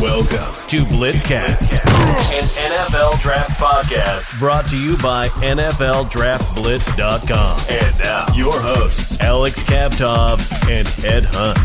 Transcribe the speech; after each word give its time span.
Welcome 0.00 0.54
to 0.68 0.84
Blitzcast, 0.86 1.74
an 1.74 2.48
NFL 2.48 3.20
draft 3.20 3.60
podcast 3.60 4.38
brought 4.38 4.66
to 4.70 4.82
you 4.82 4.96
by 4.96 5.28
NFLDraftBlitz.com. 5.28 7.60
And 7.68 7.98
now, 7.98 8.26
your 8.34 8.58
hosts, 8.58 9.20
Alex 9.20 9.62
Kavtov 9.62 10.40
and 10.70 10.88
Ed 11.04 11.26
Hunt. 11.26 11.58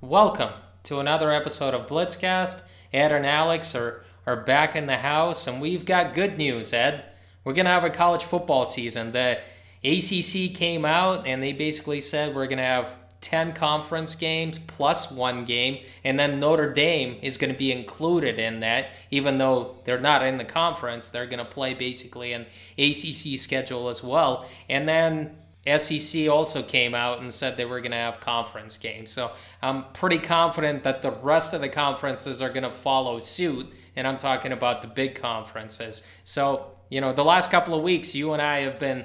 Welcome 0.00 0.50
to 0.82 0.98
another 0.98 1.30
episode 1.30 1.74
of 1.74 1.86
Blitzcast. 1.86 2.62
Ed 2.92 3.12
and 3.12 3.24
Alex 3.24 3.76
are, 3.76 4.02
are 4.26 4.42
back 4.42 4.74
in 4.74 4.86
the 4.86 4.96
house, 4.96 5.46
and 5.46 5.60
we've 5.60 5.84
got 5.84 6.12
good 6.12 6.36
news, 6.36 6.72
Ed. 6.72 7.04
We're 7.44 7.52
going 7.52 7.66
to 7.66 7.70
have 7.70 7.84
a 7.84 7.90
college 7.90 8.24
football 8.24 8.66
season. 8.66 9.12
The 9.12 9.38
ACC 9.84 10.56
came 10.56 10.84
out, 10.84 11.24
and 11.24 11.40
they 11.40 11.52
basically 11.52 12.00
said 12.00 12.34
we're 12.34 12.48
going 12.48 12.58
to 12.58 12.64
have 12.64 12.96
10 13.26 13.54
conference 13.54 14.14
games 14.14 14.56
plus 14.56 15.10
one 15.10 15.44
game, 15.44 15.82
and 16.04 16.16
then 16.16 16.38
Notre 16.38 16.72
Dame 16.72 17.18
is 17.22 17.36
going 17.36 17.52
to 17.52 17.58
be 17.58 17.72
included 17.72 18.38
in 18.38 18.60
that, 18.60 18.90
even 19.10 19.38
though 19.38 19.78
they're 19.84 19.98
not 19.98 20.24
in 20.24 20.38
the 20.38 20.44
conference. 20.44 21.10
They're 21.10 21.26
going 21.26 21.40
to 21.40 21.44
play 21.44 21.74
basically 21.74 22.32
an 22.32 22.46
ACC 22.78 23.36
schedule 23.36 23.88
as 23.88 24.00
well. 24.04 24.46
And 24.68 24.88
then 24.88 25.38
SEC 25.66 26.28
also 26.28 26.62
came 26.62 26.94
out 26.94 27.18
and 27.18 27.34
said 27.34 27.56
they 27.56 27.64
were 27.64 27.80
going 27.80 27.90
to 27.90 27.96
have 27.96 28.20
conference 28.20 28.78
games. 28.78 29.10
So 29.10 29.32
I'm 29.60 29.86
pretty 29.92 30.18
confident 30.18 30.84
that 30.84 31.02
the 31.02 31.10
rest 31.10 31.52
of 31.52 31.60
the 31.60 31.68
conferences 31.68 32.40
are 32.40 32.50
going 32.50 32.62
to 32.62 32.70
follow 32.70 33.18
suit, 33.18 33.66
and 33.96 34.06
I'm 34.06 34.18
talking 34.18 34.52
about 34.52 34.82
the 34.82 34.88
big 34.88 35.16
conferences. 35.16 36.04
So, 36.22 36.70
you 36.90 37.00
know, 37.00 37.12
the 37.12 37.24
last 37.24 37.50
couple 37.50 37.74
of 37.74 37.82
weeks, 37.82 38.14
you 38.14 38.34
and 38.34 38.40
I 38.40 38.60
have 38.60 38.78
been 38.78 39.04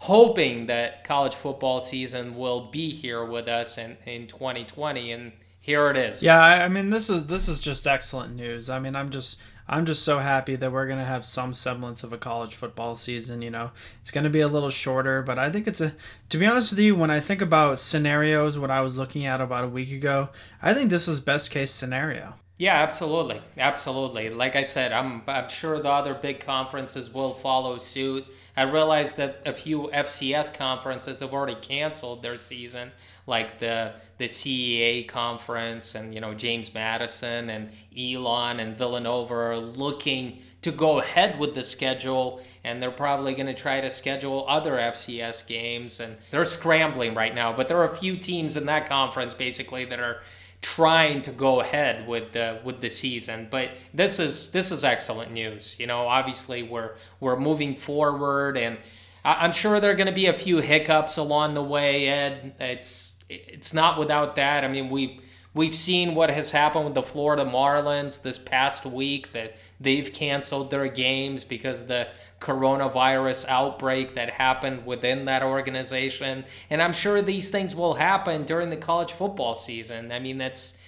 hoping 0.00 0.66
that 0.66 1.04
college 1.04 1.34
football 1.34 1.80
season 1.80 2.34
will 2.34 2.70
be 2.70 2.90
here 2.90 3.24
with 3.24 3.48
us 3.48 3.76
in, 3.76 3.96
in 4.06 4.26
2020 4.26 5.12
and 5.12 5.32
here 5.60 5.84
it 5.84 5.96
is. 5.96 6.22
Yeah 6.22 6.42
I, 6.42 6.64
I 6.64 6.68
mean 6.68 6.90
this 6.90 7.10
is 7.10 7.26
this 7.26 7.48
is 7.48 7.60
just 7.60 7.86
excellent 7.86 8.34
news. 8.34 8.70
I 8.70 8.80
mean 8.80 8.96
i'm 8.96 9.10
just 9.10 9.40
i'm 9.68 9.84
just 9.84 10.02
so 10.02 10.18
happy 10.18 10.56
that 10.56 10.72
we're 10.72 10.86
going 10.86 10.98
to 10.98 11.04
have 11.04 11.26
some 11.26 11.52
semblance 11.52 12.02
of 12.02 12.14
a 12.14 12.18
college 12.18 12.54
football 12.54 12.96
season 12.96 13.42
you 13.42 13.50
know? 13.50 13.70
It's 14.00 14.10
going 14.10 14.24
to 14.24 14.30
be 14.30 14.40
a 14.40 14.48
little 14.48 14.70
shorter 14.70 15.22
but 15.22 15.38
i 15.38 15.50
think 15.50 15.68
it's 15.68 15.82
a 15.82 15.94
to 16.30 16.38
be 16.38 16.46
honest 16.46 16.72
with 16.72 16.80
you 16.80 16.96
when 16.96 17.10
i 17.10 17.20
think 17.20 17.42
about 17.42 17.78
scenarios 17.78 18.58
what 18.58 18.70
i 18.70 18.80
was 18.80 18.98
looking 18.98 19.26
at 19.26 19.40
about 19.40 19.64
a 19.64 19.68
week 19.68 19.92
ago 19.92 20.30
i 20.62 20.74
think 20.74 20.90
this 20.90 21.06
is 21.06 21.20
best 21.20 21.50
case 21.50 21.70
scenario 21.70 22.34
yeah, 22.60 22.82
absolutely, 22.82 23.40
absolutely. 23.56 24.28
Like 24.28 24.54
I 24.54 24.60
said, 24.60 24.92
I'm 24.92 25.22
I'm 25.26 25.48
sure 25.48 25.80
the 25.80 25.88
other 25.88 26.12
big 26.12 26.40
conferences 26.40 27.10
will 27.10 27.32
follow 27.32 27.78
suit. 27.78 28.26
I 28.54 28.64
realize 28.64 29.14
that 29.14 29.40
a 29.46 29.54
few 29.54 29.88
FCS 29.94 30.52
conferences 30.52 31.20
have 31.20 31.32
already 31.32 31.54
canceled 31.54 32.22
their 32.22 32.36
season, 32.36 32.90
like 33.26 33.58
the 33.60 33.94
the 34.18 34.26
CAA 34.26 35.08
conference, 35.08 35.94
and 35.94 36.14
you 36.14 36.20
know 36.20 36.34
James 36.34 36.74
Madison 36.74 37.48
and 37.48 37.70
Elon 37.98 38.60
and 38.60 38.76
Villanova 38.76 39.32
are 39.32 39.58
looking 39.58 40.42
to 40.60 40.70
go 40.70 41.00
ahead 41.00 41.38
with 41.38 41.54
the 41.54 41.62
schedule 41.62 42.42
and 42.64 42.82
they're 42.82 42.90
probably 42.90 43.32
going 43.32 43.46
to 43.46 43.54
try 43.54 43.80
to 43.80 43.88
schedule 43.88 44.44
other 44.46 44.72
FCS 44.72 45.46
games 45.46 46.00
and 46.00 46.18
they're 46.30 46.44
scrambling 46.44 47.14
right 47.14 47.34
now 47.34 47.50
but 47.50 47.66
there 47.66 47.78
are 47.78 47.84
a 47.84 47.96
few 47.96 48.14
teams 48.18 48.58
in 48.58 48.66
that 48.66 48.86
conference 48.86 49.32
basically 49.32 49.86
that 49.86 49.98
are 49.98 50.20
trying 50.62 51.22
to 51.22 51.30
go 51.30 51.60
ahead 51.60 52.06
with 52.06 52.32
the 52.32 52.60
with 52.64 52.80
the 52.80 52.88
season. 52.88 53.48
But 53.50 53.70
this 53.94 54.18
is 54.18 54.50
this 54.50 54.70
is 54.70 54.84
excellent 54.84 55.32
news. 55.32 55.78
You 55.80 55.86
know, 55.86 56.06
obviously 56.06 56.62
we're 56.62 56.96
we're 57.20 57.38
moving 57.38 57.74
forward, 57.74 58.56
and 58.56 58.78
I'm 59.24 59.52
sure 59.52 59.80
there 59.80 59.90
are 59.90 59.96
going 59.96 60.06
to 60.06 60.12
be 60.12 60.26
a 60.26 60.32
few 60.32 60.58
hiccups 60.58 61.16
along 61.16 61.54
the 61.54 61.62
way. 61.62 62.08
Ed, 62.08 62.54
it's 62.60 63.18
it's 63.28 63.72
not 63.72 63.98
without 63.98 64.36
that. 64.36 64.64
I 64.64 64.68
mean, 64.68 64.90
we. 64.90 65.20
We've 65.52 65.74
seen 65.74 66.14
what 66.14 66.30
has 66.30 66.52
happened 66.52 66.84
with 66.84 66.94
the 66.94 67.02
Florida 67.02 67.44
Marlins 67.44 68.22
this 68.22 68.38
past 68.38 68.86
week 68.86 69.32
that 69.32 69.56
they've 69.80 70.12
canceled 70.12 70.70
their 70.70 70.86
games 70.86 71.42
because 71.42 71.88
the 71.88 72.06
coronavirus 72.40 73.46
outbreak 73.48 74.14
that 74.14 74.30
happened 74.30 74.86
within 74.86 75.26
that 75.26 75.42
organization. 75.42 76.44
And 76.70 76.82
I'm 76.82 76.92
sure 76.92 77.20
these 77.20 77.50
things 77.50 77.76
will 77.76 77.94
happen 77.94 78.44
during 78.44 78.70
the 78.70 78.76
college 78.76 79.12
football 79.12 79.54
season. 79.54 80.10
I 80.10 80.18
mean, 80.18 80.38
that's 80.38 80.78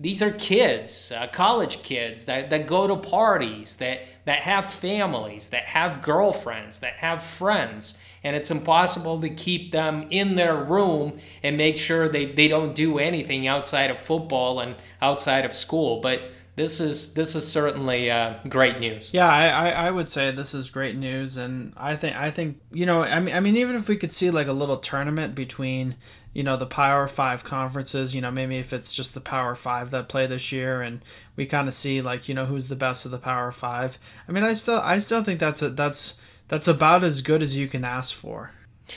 these 0.00 0.22
are 0.22 0.30
kids, 0.30 1.10
uh, 1.10 1.26
college 1.26 1.82
kids 1.82 2.26
that, 2.26 2.50
that 2.50 2.68
go 2.68 2.86
to 2.86 2.94
parties, 2.94 3.76
that, 3.76 4.06
that 4.26 4.42
have 4.42 4.64
families, 4.64 5.48
that 5.50 5.64
have 5.64 6.02
girlfriends, 6.02 6.78
that 6.80 6.94
have 6.94 7.20
friends. 7.20 7.98
And 8.22 8.36
it's 8.36 8.50
impossible 8.50 9.20
to 9.20 9.28
keep 9.28 9.72
them 9.72 10.06
in 10.10 10.36
their 10.36 10.54
room 10.54 11.18
and 11.42 11.56
make 11.56 11.76
sure 11.76 12.08
they, 12.08 12.26
they 12.26 12.46
don't 12.46 12.76
do 12.76 12.98
anything 13.00 13.48
outside 13.48 13.90
of 13.90 13.98
football 13.98 14.60
and 14.60 14.76
outside 15.02 15.44
of 15.44 15.52
school. 15.52 16.00
But 16.00 16.22
this 16.58 16.80
is 16.80 17.14
this 17.14 17.36
is 17.36 17.46
certainly 17.46 18.10
uh, 18.10 18.34
great 18.48 18.80
news. 18.80 19.10
Yeah, 19.12 19.28
I, 19.28 19.70
I 19.70 19.90
would 19.92 20.08
say 20.08 20.32
this 20.32 20.54
is 20.54 20.70
great 20.70 20.96
news, 20.96 21.36
and 21.36 21.72
I 21.76 21.94
think 21.94 22.16
I 22.16 22.32
think 22.32 22.60
you 22.72 22.84
know 22.84 23.02
I 23.02 23.20
mean 23.20 23.34
I 23.34 23.38
mean 23.38 23.56
even 23.56 23.76
if 23.76 23.88
we 23.88 23.96
could 23.96 24.12
see 24.12 24.28
like 24.30 24.48
a 24.48 24.52
little 24.52 24.76
tournament 24.76 25.36
between 25.36 25.94
you 26.34 26.42
know 26.42 26.56
the 26.56 26.66
Power 26.66 27.06
Five 27.06 27.44
conferences, 27.44 28.12
you 28.12 28.20
know 28.20 28.32
maybe 28.32 28.58
if 28.58 28.72
it's 28.72 28.92
just 28.92 29.14
the 29.14 29.20
Power 29.20 29.54
Five 29.54 29.92
that 29.92 30.08
play 30.08 30.26
this 30.26 30.50
year, 30.50 30.82
and 30.82 31.04
we 31.36 31.46
kind 31.46 31.68
of 31.68 31.74
see 31.74 32.02
like 32.02 32.28
you 32.28 32.34
know 32.34 32.46
who's 32.46 32.66
the 32.66 32.76
best 32.76 33.06
of 33.06 33.12
the 33.12 33.18
Power 33.18 33.52
Five. 33.52 33.96
I 34.28 34.32
mean 34.32 34.42
I 34.42 34.52
still 34.52 34.80
I 34.80 34.98
still 34.98 35.22
think 35.22 35.38
that's 35.38 35.62
a 35.62 35.70
that's 35.70 36.20
that's 36.48 36.66
about 36.66 37.04
as 37.04 37.22
good 37.22 37.40
as 37.40 37.56
you 37.56 37.68
can 37.68 37.84
ask 37.84 38.12
for. 38.12 38.50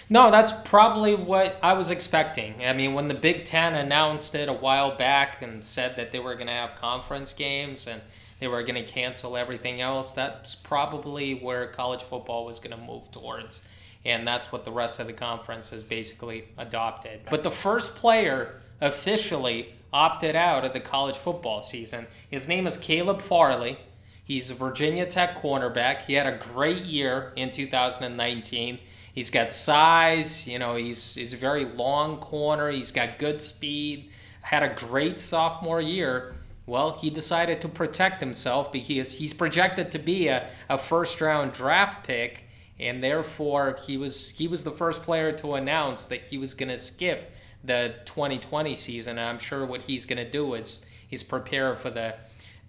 No, 0.10 0.32
that's 0.32 0.52
probably 0.52 1.16
what 1.16 1.58
I 1.62 1.74
was 1.74 1.90
expecting. 1.92 2.66
I 2.66 2.74
mean, 2.74 2.94
when 2.94 3.08
the 3.08 3.14
Big 3.14 3.46
Ten 3.46 3.76
announced 3.76 4.36
it 4.36 4.50
a 4.50 4.54
while 4.54 4.96
back 4.96 5.42
and 5.42 5.64
said 5.64 5.96
that 5.98 6.12
they 6.12 6.20
were 6.20 6.36
going 6.36 6.48
to 6.48 6.54
have 6.54 6.76
conference 6.76 7.34
games 7.34 7.88
and 7.88 8.02
they 8.40 8.48
were 8.48 8.64
going 8.64 8.84
to 8.84 8.92
cancel 8.92 9.38
everything 9.38 9.82
else, 9.82 10.14
that's 10.14 10.56
probably 10.56 11.36
where 11.36 11.68
college 11.68 12.04
football 12.04 12.46
was 12.46 12.60
going 12.60 12.78
to 12.78 12.84
move 12.84 13.12
towards. 13.12 13.62
And 14.04 14.28
that's 14.28 14.52
what 14.52 14.66
the 14.66 14.72
rest 14.72 15.00
of 15.00 15.08
the 15.08 15.14
conference 15.14 15.70
has 15.70 15.84
basically 15.84 16.46
adopted. 16.58 17.22
But 17.30 17.44
the 17.44 17.52
first 17.52 17.96
player 17.96 18.62
officially 18.80 19.74
opted 19.94 20.36
out 20.36 20.66
of 20.66 20.74
the 20.74 20.80
college 20.80 21.18
football 21.18 21.62
season, 21.62 22.08
his 22.30 22.48
name 22.48 22.66
is 22.66 22.78
Caleb 22.78 23.22
Farley. 23.22 23.78
He's 24.24 24.50
a 24.50 24.54
Virginia 24.56 25.06
Tech 25.06 25.36
cornerback. 25.38 26.04
He 26.04 26.14
had 26.14 26.26
a 26.26 26.38
great 26.38 26.86
year 26.86 27.34
in 27.36 27.52
2019. 27.52 28.80
He's 29.14 29.30
got 29.30 29.52
size, 29.52 30.48
you 30.48 30.58
know, 30.58 30.76
he's 30.76 31.16
he's 31.16 31.34
a 31.34 31.38
very 31.38 31.66
long 31.66 32.18
corner, 32.18 32.70
he's 32.70 32.92
got 32.92 33.20
good 33.20 33.42
speed, 33.42 34.10
had 34.42 34.64
a 34.64 34.74
great 34.74 35.20
sophomore 35.20 35.82
year. 35.82 36.34
Well, 36.66 36.94
he 36.94 37.10
decided 37.10 37.60
to 37.62 37.68
protect 37.68 38.22
himself 38.22 38.72
because 38.72 39.14
he's 39.14 39.34
projected 39.34 39.92
to 39.92 40.00
be 40.00 40.28
a, 40.28 40.50
a 40.70 40.78
first 40.78 41.20
round 41.20 41.52
draft 41.52 42.08
pick, 42.08 42.46
and 42.80 43.04
therefore 43.04 43.78
he 43.86 43.98
was 43.98 44.30
he 44.30 44.48
was 44.48 44.64
the 44.64 44.72
first 44.72 45.04
player 45.04 45.32
to 45.34 45.56
announce 45.56 46.06
that 46.06 46.22
he 46.28 46.38
was 46.38 46.54
gonna 46.54 46.78
skip 46.78 47.34
the 47.64 47.96
2020 48.06 48.76
season. 48.76 49.18
And 49.18 49.28
I'm 49.28 49.40
sure 49.40 49.66
what 49.66 49.82
he's 49.82 50.06
gonna 50.06 50.30
do 50.30 50.54
is 50.54 50.82
he's 51.08 51.24
prepare 51.24 51.76
for 51.76 51.90
the 51.90 52.16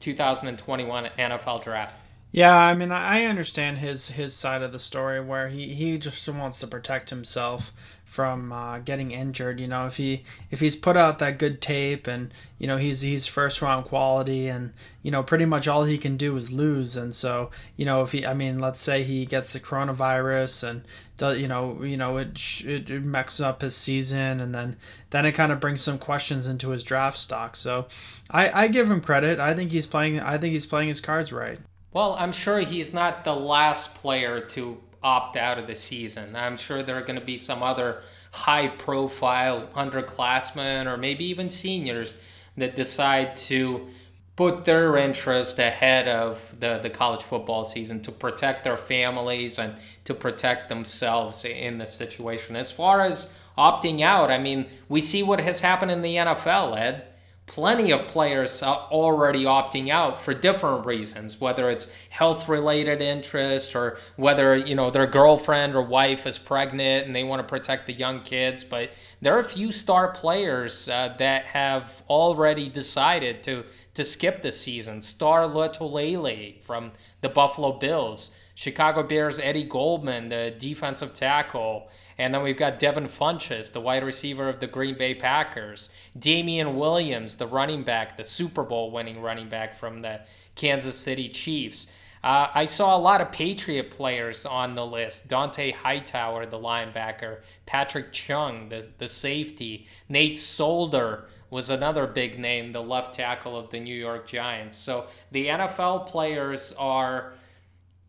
2021 0.01 1.11
NFL 1.17 1.63
draft. 1.63 1.95
Yeah, 2.35 2.57
I 2.57 2.73
mean, 2.73 2.93
I 2.93 3.25
understand 3.27 3.79
his 3.79 4.09
his 4.09 4.33
side 4.35 4.63
of 4.63 4.73
the 4.73 4.79
story 4.79 5.21
where 5.21 5.49
he, 5.51 5.75
he 5.75 5.99
just 5.99 6.27
wants 6.29 6.61
to 6.61 6.67
protect 6.67 7.11
himself 7.11 7.75
from 8.07 8.51
uh, 8.53 8.79
getting 8.79 9.11
injured. 9.11 9.61
You 9.61 9.69
know, 9.69 9.87
if 9.87 9.99
he 9.99 10.25
if 10.51 10.61
he's 10.61 10.75
put 10.75 10.97
out 10.97 11.19
that 11.19 11.39
good 11.39 11.61
tape 11.61 12.07
and 12.07 12.33
you 12.59 12.67
know 12.67 12.79
he's 12.79 13.03
he's 13.03 13.27
first 13.27 13.61
round 13.61 13.85
quality 13.85 14.49
and 14.49 14.73
you 15.03 15.11
know 15.11 15.23
pretty 15.23 15.45
much 15.45 15.69
all 15.69 15.85
he 15.85 15.99
can 15.99 16.17
do 16.17 16.35
is 16.39 16.51
lose. 16.51 16.97
And 16.97 17.15
so 17.15 17.51
you 17.77 17.85
know 17.85 18.01
if 18.03 18.13
he, 18.13 18.25
I 18.27 18.33
mean, 18.33 18.59
let's 18.59 18.81
say 18.81 19.03
he 19.03 19.27
gets 19.27 19.53
the 19.53 19.61
coronavirus 19.61 20.67
and 20.71 20.89
does 21.19 21.39
you 21.39 21.49
know 21.49 21.83
you 21.83 21.99
know 21.99 22.17
it 22.17 22.63
it, 22.65 22.89
it 22.89 23.05
messes 23.05 23.43
up 23.43 23.61
his 23.61 23.77
season 23.77 24.41
and 24.41 24.55
then 24.55 24.77
then 25.11 25.27
it 25.27 25.33
kind 25.33 25.53
of 25.53 25.61
brings 25.61 25.83
some 25.83 25.99
questions 25.99 26.47
into 26.47 26.71
his 26.71 26.83
draft 26.83 27.19
stock. 27.19 27.57
So 27.57 27.89
I 28.31 28.65
I 28.65 28.69
give 28.69 28.91
him 28.91 29.03
credit. 29.03 29.39
I 29.39 29.53
think 29.53 29.71
he's 29.71 29.87
playing. 29.87 30.19
I 30.19 30.39
think 30.39 30.53
he's 30.53 30.65
playing 30.67 30.89
his 30.89 31.03
cards 31.03 31.31
right. 31.31 31.61
Well, 31.93 32.17
I'm 32.19 32.33
sure 32.33 32.61
he's 32.61 32.95
not 32.95 33.25
the 33.25 33.35
last 33.35 33.97
player 33.97 34.41
to 34.41 34.81
opt 35.03 35.37
out 35.37 35.59
of 35.59 35.67
the 35.67 35.75
season. 35.75 36.35
I'm 36.35 36.57
sure 36.57 36.83
there 36.83 36.97
are 36.97 37.03
going 37.03 37.19
to 37.19 37.25
be 37.25 37.37
some 37.37 37.63
other 37.63 38.03
high 38.33 38.69
profile 38.69 39.69
underclassmen 39.75 40.87
or 40.87 40.97
maybe 40.97 41.25
even 41.27 41.51
seniors 41.51 42.23
that 42.57 42.77
decide 42.77 43.37
to 43.37 43.89
put 44.37 44.65
their 44.65 44.97
interest 44.97 45.59
ahead 45.59 46.09
of 46.09 46.55
the, 46.59 46.79
the 46.83 46.89
college 46.89 47.23
football 47.23 47.65
season 47.65 48.01
to 48.01 48.13
protect 48.13 48.65
their 48.65 48.79
families 48.79 49.59
and 49.59 49.75
to 50.05 50.15
protect 50.15 50.71
themselves 50.71 51.45
in 51.45 51.77
this 51.77 51.93
situation. 51.93 52.57
As 52.57 52.71
far 52.71 53.03
as 53.03 53.35
opting 53.59 54.01
out, 54.01 54.31
I 54.31 54.39
mean, 54.39 54.67
we 54.89 55.03
see 55.03 55.23
what 55.23 55.41
has 55.41 55.61
happened 55.61 55.91
in 55.91 56.01
the 56.01 56.17
NFL, 56.17 56.79
Ed 56.79 57.12
plenty 57.47 57.91
of 57.91 58.07
players 58.07 58.63
are 58.63 58.89
already 58.91 59.45
opting 59.45 59.91
out 59.91 60.21
for 60.21 60.33
different 60.33 60.87
reasons 60.87 61.41
whether 61.41 61.69
it's 61.69 61.91
health 62.09 62.49
related 62.49 63.03
interest 63.03 63.75
or 63.75 63.99
whether 64.17 64.57
you 64.57 64.75
know 64.75 64.91
their 64.91 65.07
girlfriend 65.07 65.75
or 65.75 65.83
wife 65.83 66.27
is 66.27 66.39
pregnant 66.39 67.07
and 67.07 67.15
they 67.15 67.25
want 67.25 67.41
to 67.41 67.49
protect 67.49 67.87
the 67.87 67.93
young 67.93 68.21
kids 68.23 68.63
but 68.63 68.91
there 69.21 69.35
are 69.35 69.41
a 69.41 69.45
few 69.45 69.73
star 69.73 70.13
players 70.13 70.89
uh, 70.89 71.15
that 71.19 71.45
have 71.45 72.03
already 72.09 72.69
decided 72.69 73.43
to 73.43 73.65
to 73.95 74.05
skip 74.05 74.43
the 74.43 74.53
season. 74.53 75.03
Star 75.03 75.43
Lotulelei 75.43 76.61
from 76.63 76.93
the 77.21 77.29
Buffalo 77.29 77.73
Bills, 77.73 78.37
Chicago 78.55 79.03
Bears 79.03 79.39
Eddie 79.39 79.65
Goldman, 79.65 80.29
the 80.29 80.55
defensive 80.59 81.15
tackle, 81.15 81.89
and 82.23 82.33
then 82.33 82.45
we've 82.45 82.57
got 82.57 82.79
Devin 82.79 83.07
Funchess, 83.07 83.73
the 83.73 83.81
wide 83.81 84.05
receiver 84.05 84.49
of 84.49 84.61
the 84.61 84.69
Green 84.69 84.97
Bay 84.97 85.13
Packers, 85.13 85.91
Damien 86.17 86.77
Williams, 86.77 87.37
the 87.37 87.49
running 87.49 87.83
back, 87.83 88.17
the 88.17 88.23
Super 88.23 88.63
Bowl 88.63 88.93
winning 88.93 89.21
running 89.21 89.49
back 89.49 89.75
from 89.75 90.03
the 90.03 90.21
Kansas 90.55 90.97
City 90.97 91.29
Chiefs. 91.29 91.91
Uh, 92.23 92.47
I 92.55 92.67
saw 92.67 92.97
a 92.97 93.01
lot 93.01 93.21
of 93.21 93.33
Patriot 93.33 93.91
players 93.91 94.47
on 94.47 94.77
the 94.77 94.87
list. 94.87 95.27
Dont'a 95.27 95.75
Hightower, 95.75 96.47
the 96.47 96.61
linebacker. 96.61 97.39
Patrick 97.67 98.13
Chung, 98.13 98.69
the, 98.69 98.89
the 98.99 99.09
safety. 99.09 99.89
Nate 100.09 100.39
Solder 100.39 101.25
was 101.51 101.71
another 101.71 102.07
big 102.07 102.39
name, 102.39 102.71
the 102.71 102.83
left 102.83 103.15
tackle 103.15 103.59
of 103.59 103.71
the 103.71 103.81
New 103.81 103.97
York 103.97 104.29
Giants. 104.29 104.77
So 104.77 105.07
the 105.33 105.49
NFL 105.49 106.07
players 106.07 106.73
are. 106.79 107.35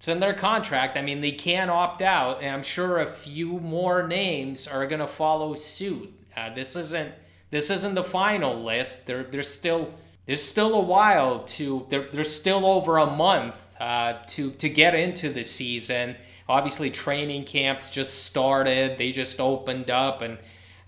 It's 0.03 0.09
in 0.09 0.19
their 0.19 0.33
contract. 0.33 0.97
I 0.97 1.01
mean, 1.01 1.21
they 1.21 1.31
can 1.31 1.69
opt 1.69 2.01
out, 2.01 2.41
and 2.41 2.53
I'm 2.53 2.61
sure 2.61 2.99
a 2.99 3.07
few 3.07 3.57
more 3.61 4.05
names 4.05 4.67
are 4.67 4.85
going 4.85 4.99
to 4.99 5.07
follow 5.07 5.55
suit. 5.55 6.13
Uh, 6.35 6.53
this 6.53 6.75
isn't 6.75 7.13
this 7.51 7.69
isn't 7.69 7.95
the 7.95 8.03
final 8.03 8.65
list. 8.65 9.07
There, 9.07 9.23
there's 9.23 9.47
still 9.47 9.93
there's 10.25 10.43
still 10.43 10.73
a 10.73 10.81
while 10.81 11.45
to 11.55 11.85
there, 11.87 12.09
there's 12.11 12.35
still 12.35 12.65
over 12.65 12.97
a 12.97 13.05
month 13.05 13.55
uh, 13.79 14.15
to 14.27 14.51
to 14.51 14.67
get 14.67 14.93
into 14.93 15.29
the 15.29 15.45
season. 15.45 16.17
Obviously, 16.49 16.91
training 16.91 17.45
camps 17.45 17.89
just 17.89 18.25
started. 18.25 18.97
They 18.97 19.13
just 19.13 19.39
opened 19.39 19.89
up, 19.89 20.21
and 20.21 20.37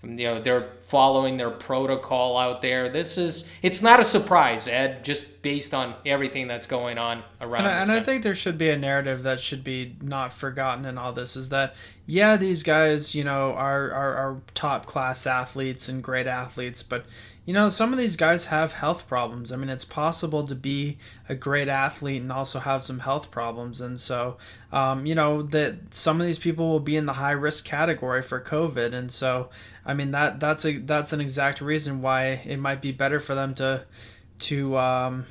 you 0.06 0.26
know 0.26 0.40
they're 0.40 0.70
following 0.80 1.36
their 1.36 1.50
protocol 1.50 2.38
out 2.38 2.62
there. 2.62 2.88
This 2.88 3.18
is 3.18 3.50
it's 3.62 3.82
not 3.82 3.98
a 3.98 4.04
surprise, 4.04 4.68
Ed, 4.68 5.04
just 5.04 5.42
based 5.42 5.74
on 5.74 5.94
everything 6.04 6.46
that's 6.46 6.66
going 6.66 6.96
on 6.96 7.24
around. 7.40 7.66
And, 7.66 7.74
I, 7.74 7.82
and 7.82 7.92
I 7.92 8.00
think 8.00 8.22
there 8.22 8.34
should 8.34 8.56
be 8.56 8.70
a 8.70 8.76
narrative 8.76 9.24
that 9.24 9.40
should 9.40 9.64
be 9.64 9.96
not 10.00 10.32
forgotten 10.32 10.84
in 10.84 10.96
all 10.96 11.12
this 11.12 11.36
is 11.36 11.48
that 11.48 11.74
yeah, 12.06 12.36
these 12.36 12.62
guys 12.62 13.14
you 13.14 13.24
know 13.24 13.52
are 13.52 13.90
are, 13.90 14.14
are 14.14 14.40
top 14.54 14.86
class 14.86 15.26
athletes 15.26 15.88
and 15.88 16.02
great 16.02 16.26
athletes, 16.26 16.82
but 16.82 17.04
you 17.46 17.54
know, 17.54 17.68
some 17.68 17.92
of 17.92 17.98
these 17.98 18.16
guys 18.16 18.46
have 18.46 18.72
health 18.72 19.06
problems. 19.06 19.52
I 19.52 19.56
mean, 19.56 19.68
it's 19.68 19.84
possible 19.84 20.42
to 20.44 20.54
be 20.56 20.98
a 21.28 21.34
great 21.36 21.68
athlete 21.68 22.20
and 22.20 22.32
also 22.32 22.58
have 22.58 22.82
some 22.82 22.98
health 22.98 23.30
problems. 23.30 23.80
And 23.80 24.00
so, 24.00 24.36
um, 24.72 25.06
you 25.06 25.14
know, 25.14 25.42
that 25.42 25.94
some 25.94 26.20
of 26.20 26.26
these 26.26 26.40
people 26.40 26.68
will 26.68 26.80
be 26.80 26.96
in 26.96 27.06
the 27.06 27.14
high 27.14 27.30
risk 27.30 27.64
category 27.64 28.20
for 28.20 28.40
COVID. 28.40 28.92
And 28.92 29.12
so, 29.12 29.48
I 29.84 29.94
mean, 29.94 30.10
that 30.10 30.40
that's 30.40 30.64
a 30.64 30.78
that's 30.78 31.12
an 31.12 31.20
exact 31.20 31.60
reason 31.60 32.02
why 32.02 32.42
it 32.44 32.58
might 32.58 32.82
be 32.82 32.90
better 32.90 33.20
for 33.20 33.36
them 33.36 33.54
to 33.54 33.84
to 34.40 34.76
um, 34.76 35.26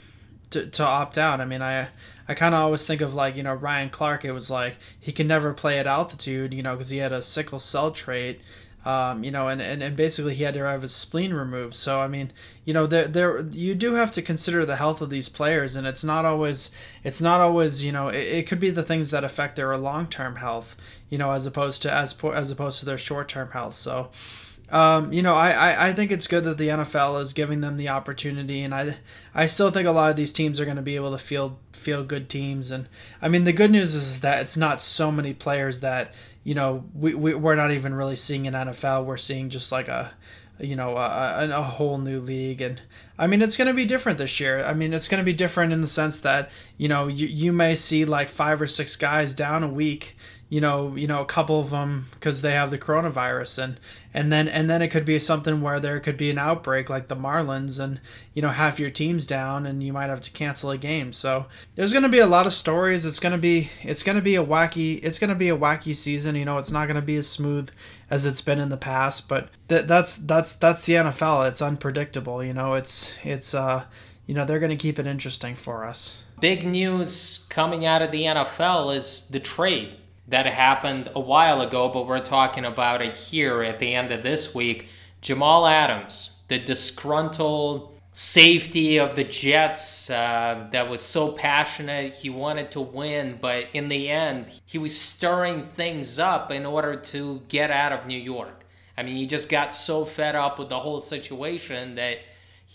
to, 0.51 0.67
to 0.67 0.83
opt 0.83 1.17
out. 1.17 1.41
I 1.41 1.45
mean, 1.45 1.61
I 1.61 1.89
I 2.29 2.33
kind 2.33 2.55
of 2.55 2.61
always 2.61 2.87
think 2.87 3.01
of 3.01 3.13
like 3.13 3.35
you 3.35 3.43
know 3.43 3.53
Ryan 3.53 3.89
Clark. 3.89 4.23
It 4.23 4.31
was 4.31 4.49
like 4.49 4.77
he 5.01 5.11
can 5.11 5.27
never 5.27 5.53
play 5.53 5.79
at 5.79 5.85
altitude, 5.85 6.53
you 6.53 6.61
know, 6.61 6.75
because 6.75 6.91
he 6.91 6.99
had 6.99 7.11
a 7.11 7.21
sickle 7.21 7.59
cell 7.59 7.91
trait 7.91 8.39
um, 8.85 9.23
you 9.23 9.31
know, 9.31 9.47
and, 9.47 9.61
and, 9.61 9.81
and 9.81 9.95
basically 9.95 10.35
he 10.35 10.43
had 10.43 10.53
to 10.53 10.63
have 10.63 10.83
his 10.83 10.93
spleen 10.93 11.33
removed. 11.33 11.73
So 11.73 11.99
I 11.99 12.07
mean, 12.07 12.31
you 12.63 12.73
know, 12.73 12.85
there 12.85 13.07
there 13.07 13.41
you 13.41 13.73
do 13.73 13.95
have 13.95 14.11
to 14.13 14.21
consider 14.21 14.63
the 14.63 14.75
health 14.75 15.01
of 15.01 15.09
these 15.09 15.27
players, 15.27 15.75
and 15.75 15.87
it's 15.87 16.03
not 16.03 16.23
always 16.23 16.69
it's 17.03 17.21
not 17.21 17.41
always 17.41 17.83
you 17.83 17.91
know 17.91 18.09
it, 18.09 18.19
it 18.19 18.47
could 18.47 18.59
be 18.59 18.69
the 18.69 18.83
things 18.83 19.09
that 19.09 19.23
affect 19.23 19.55
their 19.55 19.75
long 19.75 20.07
term 20.07 20.35
health, 20.35 20.77
you 21.09 21.17
know, 21.17 21.31
as 21.31 21.47
opposed 21.47 21.81
to 21.81 21.91
as 21.91 22.15
as 22.23 22.51
opposed 22.51 22.79
to 22.79 22.85
their 22.85 22.97
short 22.97 23.27
term 23.27 23.51
health. 23.51 23.73
So. 23.73 24.11
Um, 24.67 25.13
you 25.13 25.21
know, 25.21 25.35
I, 25.35 25.51
I, 25.51 25.87
I 25.87 25.93
think 25.93 26.09
it's 26.09 26.25
good 26.25 26.43
that 26.45 26.57
the 26.57 26.69
NFL 26.69 27.21
is 27.21 27.33
giving 27.33 27.61
them 27.61 27.77
the 27.77 27.89
opportunity, 27.89 28.63
and 28.63 28.73
I 28.73 28.97
I 29.35 29.45
still 29.45 29.69
think 29.69 29.87
a 29.87 29.91
lot 29.91 30.09
of 30.09 30.15
these 30.15 30.33
teams 30.33 30.59
are 30.59 30.65
going 30.65 30.75
to 30.75 30.81
be 30.81 30.95
able 30.95 31.11
to 31.11 31.19
feel 31.19 31.59
feel 31.71 32.03
good 32.03 32.29
teams. 32.29 32.71
And 32.71 32.89
I 33.21 33.27
mean, 33.27 33.43
the 33.43 33.53
good 33.53 33.69
news 33.69 33.93
is 33.93 34.21
that 34.21 34.41
it's 34.41 34.57
not 34.57 34.81
so 34.81 35.11
many 35.11 35.35
players 35.35 35.81
that 35.81 36.15
you 36.45 36.53
know, 36.53 36.85
we, 36.93 37.15
we 37.15 37.33
we're 37.33 37.55
not 37.55 37.71
even 37.71 37.93
really 37.93 38.15
seeing 38.15 38.47
an 38.47 38.53
NFL. 38.53 39.03
We're 39.03 39.17
seeing 39.17 39.49
just 39.49 39.71
like 39.71 39.87
a, 39.87 40.11
you 40.59 40.75
know, 40.75 40.95
a, 40.95 41.49
a 41.49 41.63
whole 41.63 41.97
new 41.97 42.21
league. 42.21 42.61
And 42.61 42.79
I 43.17 43.25
mean, 43.25 43.41
it's 43.41 43.57
going 43.57 43.67
to 43.67 43.73
be 43.73 43.85
different 43.85 44.19
this 44.19 44.39
year. 44.39 44.63
I 44.63 44.75
mean, 44.75 44.93
it's 44.93 45.07
going 45.07 45.19
to 45.19 45.25
be 45.25 45.33
different 45.33 45.73
in 45.73 45.81
the 45.81 45.87
sense 45.87 46.19
that, 46.21 46.51
you 46.77 46.87
know, 46.87 47.07
you, 47.07 47.25
you 47.25 47.51
may 47.51 47.73
see 47.73 48.05
like 48.05 48.29
five 48.29 48.61
or 48.61 48.67
six 48.67 48.95
guys 48.95 49.33
down 49.33 49.63
a 49.63 49.67
week 49.67 50.14
you 50.47 50.61
know, 50.61 50.95
you 50.95 51.07
know, 51.07 51.21
a 51.21 51.25
couple 51.25 51.59
of 51.59 51.71
them 51.71 52.07
because 52.11 52.43
they 52.43 52.51
have 52.51 52.69
the 52.69 52.77
coronavirus, 52.77 53.63
and 53.63 53.79
and 54.13 54.31
then 54.31 54.47
and 54.47 54.69
then 54.69 54.83
it 54.83 54.89
could 54.89 55.03
be 55.03 55.17
something 55.17 55.59
where 55.59 55.79
there 55.79 55.99
could 55.99 56.17
be 56.17 56.29
an 56.29 56.37
outbreak 56.37 56.87
like 56.87 57.07
the 57.07 57.15
Marlins, 57.15 57.79
and 57.79 57.99
you 58.35 58.43
know, 58.43 58.49
half 58.49 58.79
your 58.79 58.91
team's 58.91 59.25
down, 59.25 59.65
and 59.65 59.81
you 59.81 59.91
might 59.91 60.09
have 60.09 60.21
to 60.21 60.31
cancel 60.31 60.69
a 60.69 60.77
game. 60.77 61.13
So 61.13 61.47
there's 61.73 61.91
going 61.91 62.03
to 62.03 62.09
be 62.09 62.19
a 62.19 62.27
lot 62.27 62.45
of 62.45 62.53
stories. 62.53 63.05
It's 63.05 63.19
going 63.19 63.31
to 63.31 63.39
be 63.39 63.71
it's 63.81 64.03
going 64.03 64.17
to 64.17 64.21
be 64.21 64.35
a 64.35 64.45
wacky 64.45 64.99
it's 65.03 65.17
going 65.17 65.31
to 65.31 65.35
be 65.35 65.49
a 65.49 65.57
wacky 65.57 65.95
season. 65.95 66.35
You 66.35 66.45
know, 66.45 66.59
it's 66.59 66.71
not 66.71 66.85
going 66.85 66.95
to 66.95 67.01
be 67.01 67.15
as 67.15 67.27
smooth 67.27 67.71
as 68.11 68.27
it's 68.27 68.41
been 68.41 68.59
in 68.59 68.69
the 68.69 68.77
past, 68.77 69.27
but 69.27 69.49
th- 69.67 69.87
that's 69.87 70.15
that's 70.17 70.55
that's 70.55 70.85
the 70.85 70.93
NFL. 70.93 71.47
It's 71.49 71.61
unpredictable. 71.61 72.43
You 72.43 72.53
know, 72.53 72.75
it's 72.75 73.15
it's 73.23 73.55
uh 73.55 73.85
you 74.27 74.35
know 74.35 74.45
they're 74.45 74.59
going 74.59 74.69
to 74.69 74.75
keep 74.75 74.99
it 74.99 75.07
interesting 75.07 75.55
for 75.55 75.85
us. 75.85 76.21
Big 76.39 76.67
news 76.67 77.47
coming 77.49 77.83
out 77.83 78.03
of 78.03 78.11
the 78.11 78.23
NFL 78.23 78.95
is 78.95 79.27
the 79.31 79.39
trade 79.39 79.97
that 80.27 80.45
happened 80.45 81.09
a 81.15 81.19
while 81.19 81.61
ago, 81.61 81.89
but 81.89 82.07
we're 82.07 82.19
talking 82.19 82.65
about 82.65 83.01
it 83.01 83.15
here 83.15 83.61
at 83.61 83.79
the 83.79 83.93
end 83.93 84.11
of 84.11 84.23
this 84.23 84.55
week. 84.55 84.87
Jamal 85.21 85.67
Adams, 85.67 86.31
the 86.47 86.59
disgruntled 86.59 87.91
safety 88.11 88.97
of 88.97 89.15
the 89.15 89.23
Jets 89.23 90.09
uh, 90.09 90.67
that 90.71 90.89
was 90.89 91.01
so 91.01 91.33
passionate. 91.33 92.13
He 92.13 92.29
wanted 92.29 92.71
to 92.71 92.81
win, 92.81 93.37
but 93.41 93.65
in 93.73 93.89
the 93.89 94.09
end, 94.09 94.61
he 94.65 94.77
was 94.77 94.97
stirring 94.97 95.67
things 95.67 96.17
up 96.17 96.49
in 96.49 96.65
order 96.65 96.95
to 96.95 97.41
get 97.49 97.71
out 97.71 97.91
of 97.91 98.07
New 98.07 98.17
York. 98.17 98.65
I 98.97 99.03
mean, 99.03 99.17
he 99.17 99.27
just 99.27 99.49
got 99.49 99.73
so 99.73 100.05
fed 100.05 100.35
up 100.35 100.57
with 100.57 100.69
the 100.69 100.79
whole 100.79 101.01
situation 101.01 101.95
that 101.95 102.19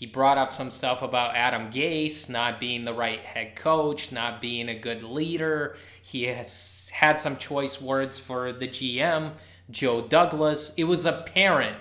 he 0.01 0.07
brought 0.07 0.39
up 0.39 0.51
some 0.51 0.71
stuff 0.71 1.03
about 1.03 1.35
Adam 1.35 1.69
Gase 1.69 2.27
not 2.27 2.59
being 2.59 2.85
the 2.85 2.93
right 2.93 3.19
head 3.19 3.55
coach, 3.55 4.11
not 4.11 4.41
being 4.41 4.67
a 4.67 4.73
good 4.73 5.03
leader. 5.03 5.77
He 6.01 6.23
has 6.23 6.89
had 6.91 7.19
some 7.19 7.37
choice 7.37 7.79
words 7.79 8.17
for 8.17 8.51
the 8.51 8.67
GM, 8.67 9.33
Joe 9.69 10.01
Douglas. 10.01 10.73
It 10.75 10.85
was 10.85 11.05
apparent 11.05 11.77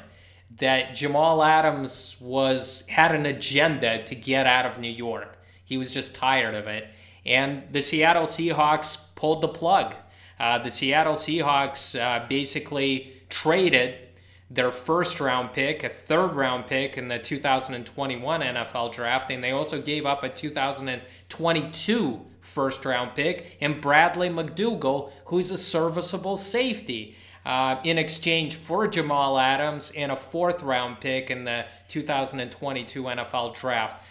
that 0.57 0.95
Jamal 0.95 1.43
Adams 1.43 2.19
was 2.21 2.87
had 2.89 3.15
an 3.15 3.25
agenda 3.25 4.05
to 4.05 4.15
get 4.15 4.47
out 4.47 4.67
of 4.67 4.79
New 4.79 4.93
York. 4.93 5.39
He 5.65 5.79
was 5.79 5.91
just 5.91 6.15
tired 6.15 6.55
of 6.55 6.67
it. 6.67 6.89
And 7.25 7.73
the 7.73 7.81
Seattle 7.81 8.25
Seahawks 8.25 9.15
pulled 9.15 9.41
the 9.41 9.49
plug. 9.49 9.95
Uh, 10.39 10.59
the 10.59 10.69
Seattle 10.69 11.15
Seahawks 11.15 11.99
uh, 11.99 12.27
basically 12.29 13.15
traded 13.31 13.95
their 14.51 14.73
first 14.73 15.21
round 15.21 15.53
pick, 15.53 15.85
a 15.85 15.89
third 15.89 16.35
round 16.35 16.67
pick 16.67 16.99
in 16.99 17.07
the 17.09 17.19
2021 17.19 18.41
NFL 18.41 18.93
draft, 18.93 19.31
and 19.31 19.45
they 19.45 19.53
also 19.53 19.81
gave 19.81 20.05
up 20.05 20.25
a 20.25 20.29
2022 20.29 22.27
first 22.41 22.85
round 22.85 23.15
pick 23.15 23.57
and 23.61 23.81
Bradley 23.81 24.29
McDougal, 24.29 25.13
who's 25.27 25.51
a 25.53 25.59
serviceable 25.59 26.37
safety. 26.37 27.15
Uh, 27.47 27.81
in 27.85 27.97
exchange 27.97 28.55
for 28.55 28.87
Jamal 28.87 29.39
Adams 29.39 29.93
and 29.97 30.13
a 30.13 30.17
fourth 30.17 30.63
round 30.63 31.01
pick 31.01 31.31
in 31.31 31.45
the 31.45 31.65
2022 31.89 33.03
NFL 33.03 33.55
draft. 33.55 34.05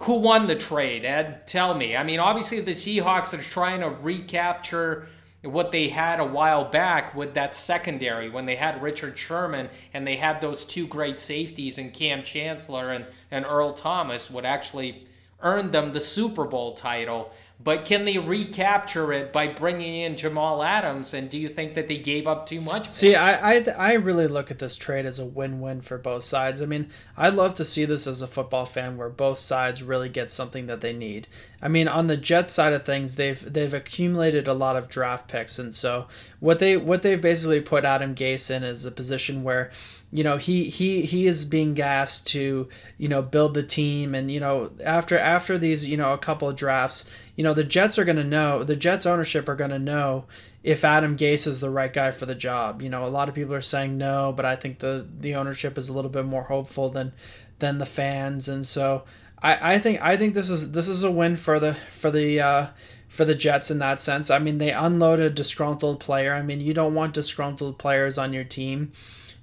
Who 0.00 0.16
won 0.16 0.48
the 0.48 0.56
trade, 0.56 1.04
Ed? 1.04 1.46
Tell 1.46 1.74
me. 1.74 1.96
I 1.96 2.02
mean, 2.02 2.18
obviously, 2.18 2.60
the 2.60 2.72
Seahawks 2.72 3.38
are 3.38 3.42
trying 3.42 3.82
to 3.82 3.88
recapture 3.88 5.06
what 5.42 5.72
they 5.72 5.88
had 5.88 6.20
a 6.20 6.24
while 6.24 6.64
back 6.64 7.14
with 7.14 7.34
that 7.34 7.54
secondary 7.54 8.28
when 8.28 8.46
they 8.46 8.56
had 8.56 8.82
Richard 8.82 9.18
Sherman 9.18 9.68
and 9.92 10.06
they 10.06 10.16
had 10.16 10.40
those 10.40 10.64
two 10.64 10.86
great 10.86 11.18
safeties 11.18 11.78
and 11.78 11.92
Kam 11.92 12.22
Chancellor 12.22 12.92
and, 12.92 13.06
and 13.30 13.44
Earl 13.44 13.72
Thomas 13.72 14.30
would 14.30 14.44
actually 14.44 15.06
earn 15.40 15.72
them 15.72 15.92
the 15.92 16.00
Super 16.00 16.44
Bowl 16.44 16.74
title. 16.74 17.32
But 17.64 17.84
can 17.84 18.04
they 18.04 18.18
recapture 18.18 19.12
it 19.12 19.32
by 19.32 19.46
bringing 19.46 19.94
in 19.96 20.16
Jamal 20.16 20.62
Adams? 20.62 21.14
And 21.14 21.30
do 21.30 21.38
you 21.38 21.48
think 21.48 21.74
that 21.74 21.86
they 21.86 21.98
gave 21.98 22.26
up 22.26 22.46
too 22.46 22.60
much? 22.60 22.90
See, 22.90 23.14
I, 23.14 23.54
I, 23.54 23.64
I 23.76 23.92
really 23.94 24.26
look 24.26 24.50
at 24.50 24.58
this 24.58 24.74
trade 24.74 25.06
as 25.06 25.18
a 25.18 25.24
win-win 25.24 25.80
for 25.80 25.98
both 25.98 26.24
sides. 26.24 26.60
I 26.60 26.66
mean, 26.66 26.90
I 27.16 27.28
love 27.28 27.54
to 27.54 27.64
see 27.64 27.84
this 27.84 28.06
as 28.06 28.20
a 28.20 28.26
football 28.26 28.64
fan 28.64 28.96
where 28.96 29.10
both 29.10 29.38
sides 29.38 29.82
really 29.82 30.08
get 30.08 30.30
something 30.30 30.66
that 30.66 30.80
they 30.80 30.92
need. 30.92 31.28
I 31.60 31.68
mean, 31.68 31.86
on 31.86 32.08
the 32.08 32.16
Jets 32.16 32.50
side 32.50 32.72
of 32.72 32.84
things, 32.84 33.14
they've 33.14 33.52
they've 33.52 33.72
accumulated 33.72 34.48
a 34.48 34.54
lot 34.54 34.76
of 34.76 34.88
draft 34.88 35.28
picks, 35.28 35.60
and 35.60 35.72
so 35.72 36.08
what 36.42 36.58
they 36.58 36.76
what 36.76 37.04
they've 37.04 37.22
basically 37.22 37.60
put 37.60 37.84
Adam 37.84 38.16
Gase 38.16 38.50
in 38.50 38.64
is 38.64 38.84
a 38.84 38.90
position 38.90 39.44
where 39.44 39.70
you 40.10 40.24
know 40.24 40.38
he 40.38 40.64
he 40.64 41.02
he 41.02 41.28
is 41.28 41.44
being 41.44 41.72
gassed 41.72 42.26
to 42.26 42.68
you 42.98 43.08
know 43.08 43.22
build 43.22 43.54
the 43.54 43.62
team 43.62 44.12
and 44.12 44.28
you 44.28 44.40
know 44.40 44.72
after 44.84 45.16
after 45.16 45.56
these 45.56 45.88
you 45.88 45.96
know 45.96 46.12
a 46.12 46.18
couple 46.18 46.48
of 46.48 46.56
drafts 46.56 47.08
you 47.36 47.44
know 47.44 47.54
the 47.54 47.62
Jets 47.62 47.96
are 47.96 48.04
going 48.04 48.16
to 48.16 48.24
know 48.24 48.64
the 48.64 48.74
Jets 48.74 49.06
ownership 49.06 49.48
are 49.48 49.54
going 49.54 49.70
to 49.70 49.78
know 49.78 50.24
if 50.64 50.84
Adam 50.84 51.16
Gase 51.16 51.46
is 51.46 51.60
the 51.60 51.70
right 51.70 51.92
guy 51.92 52.10
for 52.10 52.26
the 52.26 52.34
job. 52.34 52.82
You 52.82 52.88
know, 52.88 53.04
a 53.04 53.06
lot 53.06 53.28
of 53.28 53.36
people 53.36 53.54
are 53.54 53.60
saying 53.60 53.96
no, 53.96 54.32
but 54.34 54.44
I 54.44 54.56
think 54.56 54.80
the 54.80 55.06
the 55.20 55.36
ownership 55.36 55.78
is 55.78 55.88
a 55.88 55.92
little 55.92 56.10
bit 56.10 56.24
more 56.24 56.42
hopeful 56.42 56.88
than 56.88 57.12
than 57.60 57.78
the 57.78 57.86
fans, 57.86 58.48
and 58.48 58.66
so 58.66 59.04
I, 59.40 59.74
I 59.74 59.78
think 59.78 60.02
I 60.02 60.16
think 60.16 60.34
this 60.34 60.50
is 60.50 60.72
this 60.72 60.88
is 60.88 61.04
a 61.04 61.10
win 61.10 61.36
for 61.36 61.60
the 61.60 61.74
for 61.92 62.10
the 62.10 62.40
uh, 62.40 62.66
for 63.12 63.26
the 63.26 63.34
Jets 63.34 63.70
in 63.70 63.78
that 63.78 64.00
sense. 64.00 64.30
I 64.30 64.38
mean, 64.38 64.56
they 64.56 64.72
unload 64.72 65.20
a 65.20 65.28
disgruntled 65.28 66.00
player. 66.00 66.32
I 66.32 66.40
mean, 66.40 66.60
you 66.60 66.72
don't 66.72 66.94
want 66.94 67.12
disgruntled 67.12 67.78
players 67.78 68.16
on 68.16 68.32
your 68.32 68.42
team. 68.42 68.92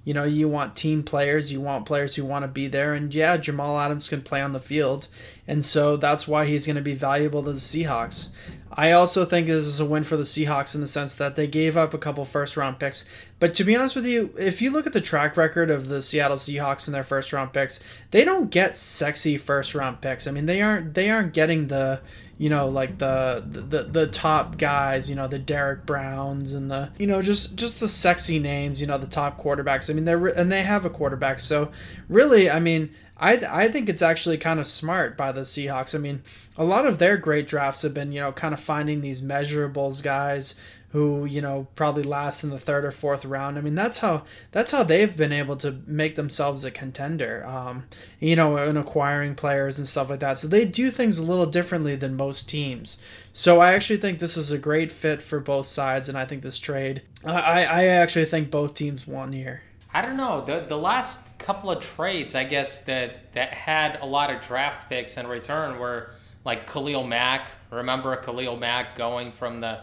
You 0.02 0.12
know, 0.12 0.24
you 0.24 0.48
want 0.48 0.74
team 0.74 1.04
players, 1.04 1.52
you 1.52 1.60
want 1.60 1.86
players 1.86 2.16
who 2.16 2.24
want 2.24 2.42
to 2.42 2.48
be 2.48 2.66
there. 2.66 2.94
And 2.94 3.14
yeah, 3.14 3.36
Jamal 3.36 3.78
Adams 3.78 4.08
can 4.08 4.22
play 4.22 4.40
on 4.40 4.52
the 4.52 4.58
field. 4.58 5.06
And 5.46 5.64
so 5.64 5.96
that's 5.96 6.26
why 6.26 6.46
he's 6.46 6.66
going 6.66 6.76
to 6.76 6.82
be 6.82 6.94
valuable 6.94 7.44
to 7.44 7.52
the 7.52 7.58
Seahawks. 7.58 8.30
I 8.72 8.90
also 8.90 9.24
think 9.24 9.46
this 9.46 9.66
is 9.66 9.78
a 9.78 9.84
win 9.84 10.02
for 10.02 10.16
the 10.16 10.24
Seahawks 10.24 10.74
in 10.74 10.80
the 10.80 10.88
sense 10.88 11.14
that 11.16 11.36
they 11.36 11.46
gave 11.46 11.76
up 11.76 11.94
a 11.94 11.98
couple 11.98 12.24
first 12.24 12.56
round 12.56 12.80
picks. 12.80 13.08
But 13.40 13.54
to 13.54 13.64
be 13.64 13.74
honest 13.74 13.96
with 13.96 14.04
you, 14.04 14.32
if 14.38 14.60
you 14.60 14.70
look 14.70 14.86
at 14.86 14.92
the 14.92 15.00
track 15.00 15.36
record 15.36 15.70
of 15.70 15.88
the 15.88 16.02
Seattle 16.02 16.36
Seahawks 16.36 16.86
and 16.86 16.94
their 16.94 17.02
first 17.02 17.32
round 17.32 17.54
picks, 17.54 17.82
they 18.10 18.22
don't 18.22 18.50
get 18.50 18.76
sexy 18.76 19.38
first 19.38 19.74
round 19.74 20.02
picks. 20.02 20.26
I 20.26 20.30
mean, 20.30 20.44
they 20.44 20.60
aren't 20.60 20.92
they 20.92 21.10
aren't 21.10 21.32
getting 21.32 21.68
the 21.68 22.02
you 22.36 22.50
know 22.50 22.68
like 22.68 22.98
the, 22.98 23.42
the 23.46 23.82
the 23.82 24.06
top 24.06 24.56
guys 24.58 25.10
you 25.10 25.16
know 25.16 25.26
the 25.26 25.38
Derek 25.38 25.86
Browns 25.86 26.52
and 26.52 26.70
the 26.70 26.90
you 26.98 27.06
know 27.06 27.22
just 27.22 27.56
just 27.56 27.80
the 27.80 27.88
sexy 27.88 28.38
names 28.38 28.80
you 28.80 28.86
know 28.86 28.98
the 28.98 29.06
top 29.06 29.40
quarterbacks. 29.40 29.90
I 29.90 29.94
mean 29.94 30.04
they're 30.04 30.26
and 30.26 30.52
they 30.52 30.62
have 30.62 30.84
a 30.84 30.90
quarterback. 30.90 31.40
So 31.40 31.70
really 32.08 32.50
I 32.50 32.60
mean 32.60 32.94
I 33.16 33.36
I 33.48 33.68
think 33.68 33.88
it's 33.88 34.02
actually 34.02 34.36
kind 34.36 34.60
of 34.60 34.66
smart 34.66 35.16
by 35.16 35.32
the 35.32 35.42
Seahawks. 35.42 35.94
I 35.94 35.98
mean 35.98 36.22
a 36.58 36.64
lot 36.64 36.84
of 36.84 36.98
their 36.98 37.16
great 37.16 37.46
drafts 37.46 37.82
have 37.82 37.94
been 37.94 38.12
you 38.12 38.20
know 38.20 38.32
kind 38.32 38.52
of 38.52 38.60
finding 38.60 39.00
these 39.00 39.22
measurables 39.22 40.02
guys 40.02 40.56
who 40.92 41.24
you 41.24 41.40
know 41.40 41.68
probably 41.76 42.02
last 42.02 42.42
in 42.42 42.50
the 42.50 42.58
third 42.58 42.84
or 42.84 42.90
fourth 42.90 43.24
round. 43.24 43.56
I 43.58 43.60
mean 43.60 43.74
that's 43.74 43.98
how 43.98 44.24
that's 44.52 44.70
how 44.70 44.82
they've 44.82 45.16
been 45.16 45.32
able 45.32 45.56
to 45.56 45.80
make 45.86 46.16
themselves 46.16 46.64
a 46.64 46.70
contender. 46.70 47.44
Um, 47.46 47.84
you 48.18 48.36
know, 48.36 48.56
in 48.56 48.76
acquiring 48.76 49.34
players 49.34 49.78
and 49.78 49.86
stuff 49.86 50.10
like 50.10 50.20
that. 50.20 50.38
So 50.38 50.48
they 50.48 50.64
do 50.64 50.90
things 50.90 51.18
a 51.18 51.24
little 51.24 51.46
differently 51.46 51.96
than 51.96 52.16
most 52.16 52.48
teams. 52.48 53.02
So 53.32 53.60
I 53.60 53.74
actually 53.74 53.98
think 53.98 54.18
this 54.18 54.36
is 54.36 54.50
a 54.50 54.58
great 54.58 54.90
fit 54.90 55.22
for 55.22 55.38
both 55.38 55.66
sides, 55.66 56.08
and 56.08 56.18
I 56.18 56.24
think 56.24 56.42
this 56.42 56.58
trade. 56.58 57.02
I 57.24 57.64
I 57.64 57.84
actually 57.84 58.24
think 58.24 58.50
both 58.50 58.74
teams 58.74 59.06
won 59.06 59.32
here. 59.32 59.62
I 59.92 60.02
don't 60.02 60.16
know 60.16 60.44
the 60.44 60.64
the 60.68 60.78
last 60.78 61.38
couple 61.38 61.70
of 61.70 61.80
trades 61.80 62.34
I 62.34 62.44
guess 62.44 62.80
that 62.80 63.32
that 63.32 63.54
had 63.54 63.98
a 64.02 64.06
lot 64.06 64.30
of 64.30 64.40
draft 64.42 64.88
picks 64.88 65.16
in 65.16 65.26
return 65.26 65.78
were 65.78 66.10
like 66.44 66.70
Khalil 66.70 67.04
Mack. 67.04 67.50
Remember 67.70 68.14
Khalil 68.16 68.56
Mack 68.56 68.96
going 68.96 69.32
from 69.32 69.60
the 69.60 69.80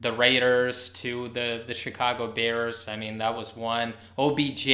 the 0.00 0.12
Raiders 0.12 0.90
to 0.90 1.28
the, 1.28 1.64
the 1.66 1.74
Chicago 1.74 2.26
Bears. 2.26 2.88
I 2.88 2.96
mean, 2.96 3.18
that 3.18 3.34
was 3.36 3.56
one. 3.56 3.94
OBJ, 4.18 4.64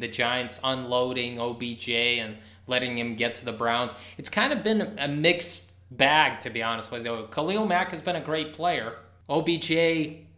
the 0.00 0.08
Giants 0.10 0.60
unloading 0.62 1.40
OBJ 1.40 1.90
and 1.90 2.36
letting 2.66 2.96
him 2.96 3.16
get 3.16 3.34
to 3.36 3.44
the 3.44 3.52
Browns. 3.52 3.94
It's 4.18 4.28
kind 4.28 4.52
of 4.52 4.62
been 4.62 4.98
a 4.98 5.08
mixed 5.08 5.72
bag, 5.90 6.40
to 6.40 6.50
be 6.50 6.62
honest 6.62 6.92
with 6.92 7.04
you. 7.04 7.26
Khalil 7.30 7.66
Mack 7.66 7.90
has 7.90 8.02
been 8.02 8.16
a 8.16 8.20
great 8.20 8.52
player. 8.52 8.94
OBJ 9.28 9.70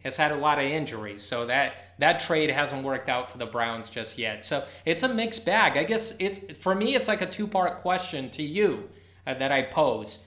has 0.03 0.17
had 0.17 0.31
a 0.31 0.35
lot 0.35 0.57
of 0.57 0.65
injuries, 0.65 1.21
so 1.21 1.45
that 1.45 1.73
that 1.99 2.19
trade 2.19 2.49
hasn't 2.49 2.83
worked 2.83 3.07
out 3.07 3.31
for 3.31 3.37
the 3.37 3.45
Browns 3.45 3.89
just 3.89 4.17
yet. 4.17 4.43
So 4.43 4.65
it's 4.85 5.03
a 5.03 5.13
mixed 5.13 5.45
bag. 5.45 5.77
I 5.77 5.83
guess 5.83 6.15
it's 6.19 6.57
for 6.57 6.73
me, 6.73 6.95
it's 6.95 7.07
like 7.07 7.21
a 7.21 7.27
two 7.27 7.47
part 7.47 7.77
question 7.77 8.29
to 8.31 8.43
you 8.43 8.89
uh, 9.27 9.35
that 9.35 9.51
I 9.51 9.61
pose 9.61 10.25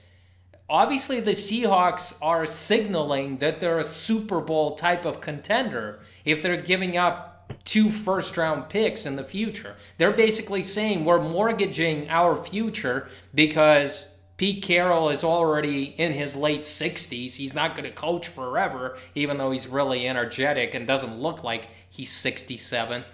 obviously 0.69 1.19
the 1.19 1.31
Seahawks 1.31 2.17
are 2.21 2.45
signaling 2.45 3.37
that 3.37 3.59
they're 3.59 3.79
a 3.79 3.83
Super 3.83 4.41
Bowl 4.41 4.75
type 4.75 5.05
of 5.05 5.21
contender 5.21 5.99
if 6.23 6.41
they're 6.41 6.61
giving 6.61 6.97
up 6.97 7.53
two 7.63 7.91
first 7.91 8.37
round 8.37 8.69
picks 8.69 9.05
in 9.05 9.15
the 9.15 9.23
future. 9.23 9.75
They're 9.97 10.11
basically 10.11 10.63
saying 10.63 11.05
we're 11.05 11.21
mortgaging 11.21 12.09
our 12.09 12.35
future 12.35 13.07
because 13.33 14.15
Pete 14.37 14.63
Carroll 14.63 15.09
is 15.09 15.23
already 15.23 15.95
in 15.97 16.11
his 16.11 16.35
late 16.35 16.61
60s. 16.61 17.35
He's 17.35 17.55
not 17.55 17.75
going 17.75 17.89
to 17.89 17.95
coach 17.95 18.27
forever, 18.27 18.97
even 19.13 19.37
though 19.37 19.51
he's 19.51 19.67
really 19.67 20.07
energetic 20.07 20.73
and 20.73 20.85
doesn't 20.85 21.17
look 21.17 21.43
like 21.43 21.69
he's 21.89 22.11
67. 22.11 23.05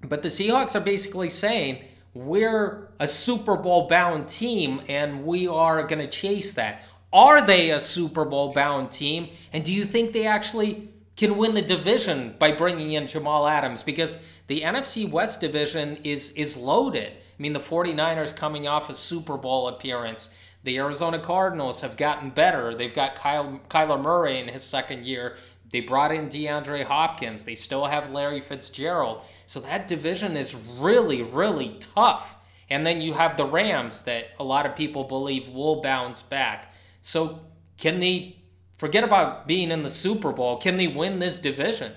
But 0.00 0.22
the 0.22 0.28
Seahawks 0.28 0.74
are 0.74 0.80
basically 0.80 1.28
saying, 1.28 1.84
we're 2.14 2.88
a 2.98 3.06
Super 3.06 3.56
Bowl 3.56 3.88
bound 3.88 4.28
team 4.28 4.82
and 4.88 5.24
we 5.24 5.46
are 5.46 5.82
going 5.86 6.00
to 6.00 6.08
chase 6.08 6.52
that. 6.54 6.82
Are 7.12 7.44
they 7.44 7.70
a 7.70 7.80
Super 7.80 8.24
Bowl 8.24 8.52
bound 8.52 8.92
team? 8.92 9.28
And 9.52 9.64
do 9.64 9.72
you 9.72 9.84
think 9.84 10.12
they 10.12 10.26
actually 10.26 10.88
can 11.16 11.36
win 11.36 11.54
the 11.54 11.62
division 11.62 12.34
by 12.38 12.52
bringing 12.52 12.92
in 12.92 13.06
Jamal 13.06 13.46
Adams? 13.46 13.82
Because 13.82 14.18
the 14.46 14.62
NFC 14.62 15.08
West 15.08 15.40
division 15.40 15.96
is 16.04 16.30
is 16.32 16.56
loaded. 16.56 17.12
I 17.12 17.42
mean, 17.42 17.52
the 17.52 17.60
49ers 17.60 18.34
coming 18.34 18.66
off 18.66 18.90
a 18.90 18.94
Super 18.94 19.36
Bowl 19.36 19.68
appearance. 19.68 20.30
The 20.64 20.76
Arizona 20.78 21.18
Cardinals 21.20 21.80
have 21.82 21.96
gotten 21.96 22.30
better. 22.30 22.74
They've 22.74 22.92
got 22.92 23.14
Kyle, 23.14 23.60
Kyler 23.68 24.00
Murray 24.00 24.40
in 24.40 24.48
his 24.48 24.64
second 24.64 25.06
year. 25.06 25.36
They 25.70 25.80
brought 25.80 26.12
in 26.12 26.28
DeAndre 26.28 26.84
Hopkins. 26.84 27.44
They 27.44 27.54
still 27.54 27.86
have 27.86 28.10
Larry 28.10 28.40
Fitzgerald. 28.40 29.22
So 29.46 29.60
that 29.60 29.88
division 29.88 30.36
is 30.36 30.54
really, 30.54 31.22
really 31.22 31.76
tough. 31.78 32.36
And 32.70 32.86
then 32.86 33.00
you 33.00 33.14
have 33.14 33.36
the 33.36 33.44
Rams 33.44 34.02
that 34.02 34.30
a 34.38 34.44
lot 34.44 34.66
of 34.66 34.76
people 34.76 35.04
believe 35.04 35.48
will 35.48 35.80
bounce 35.80 36.22
back. 36.22 36.72
So 37.02 37.40
can 37.76 38.00
they 38.00 38.42
forget 38.76 39.04
about 39.04 39.46
being 39.46 39.70
in 39.70 39.82
the 39.82 39.88
Super 39.88 40.32
Bowl? 40.32 40.56
Can 40.58 40.76
they 40.76 40.88
win 40.88 41.18
this 41.18 41.38
division? 41.38 41.92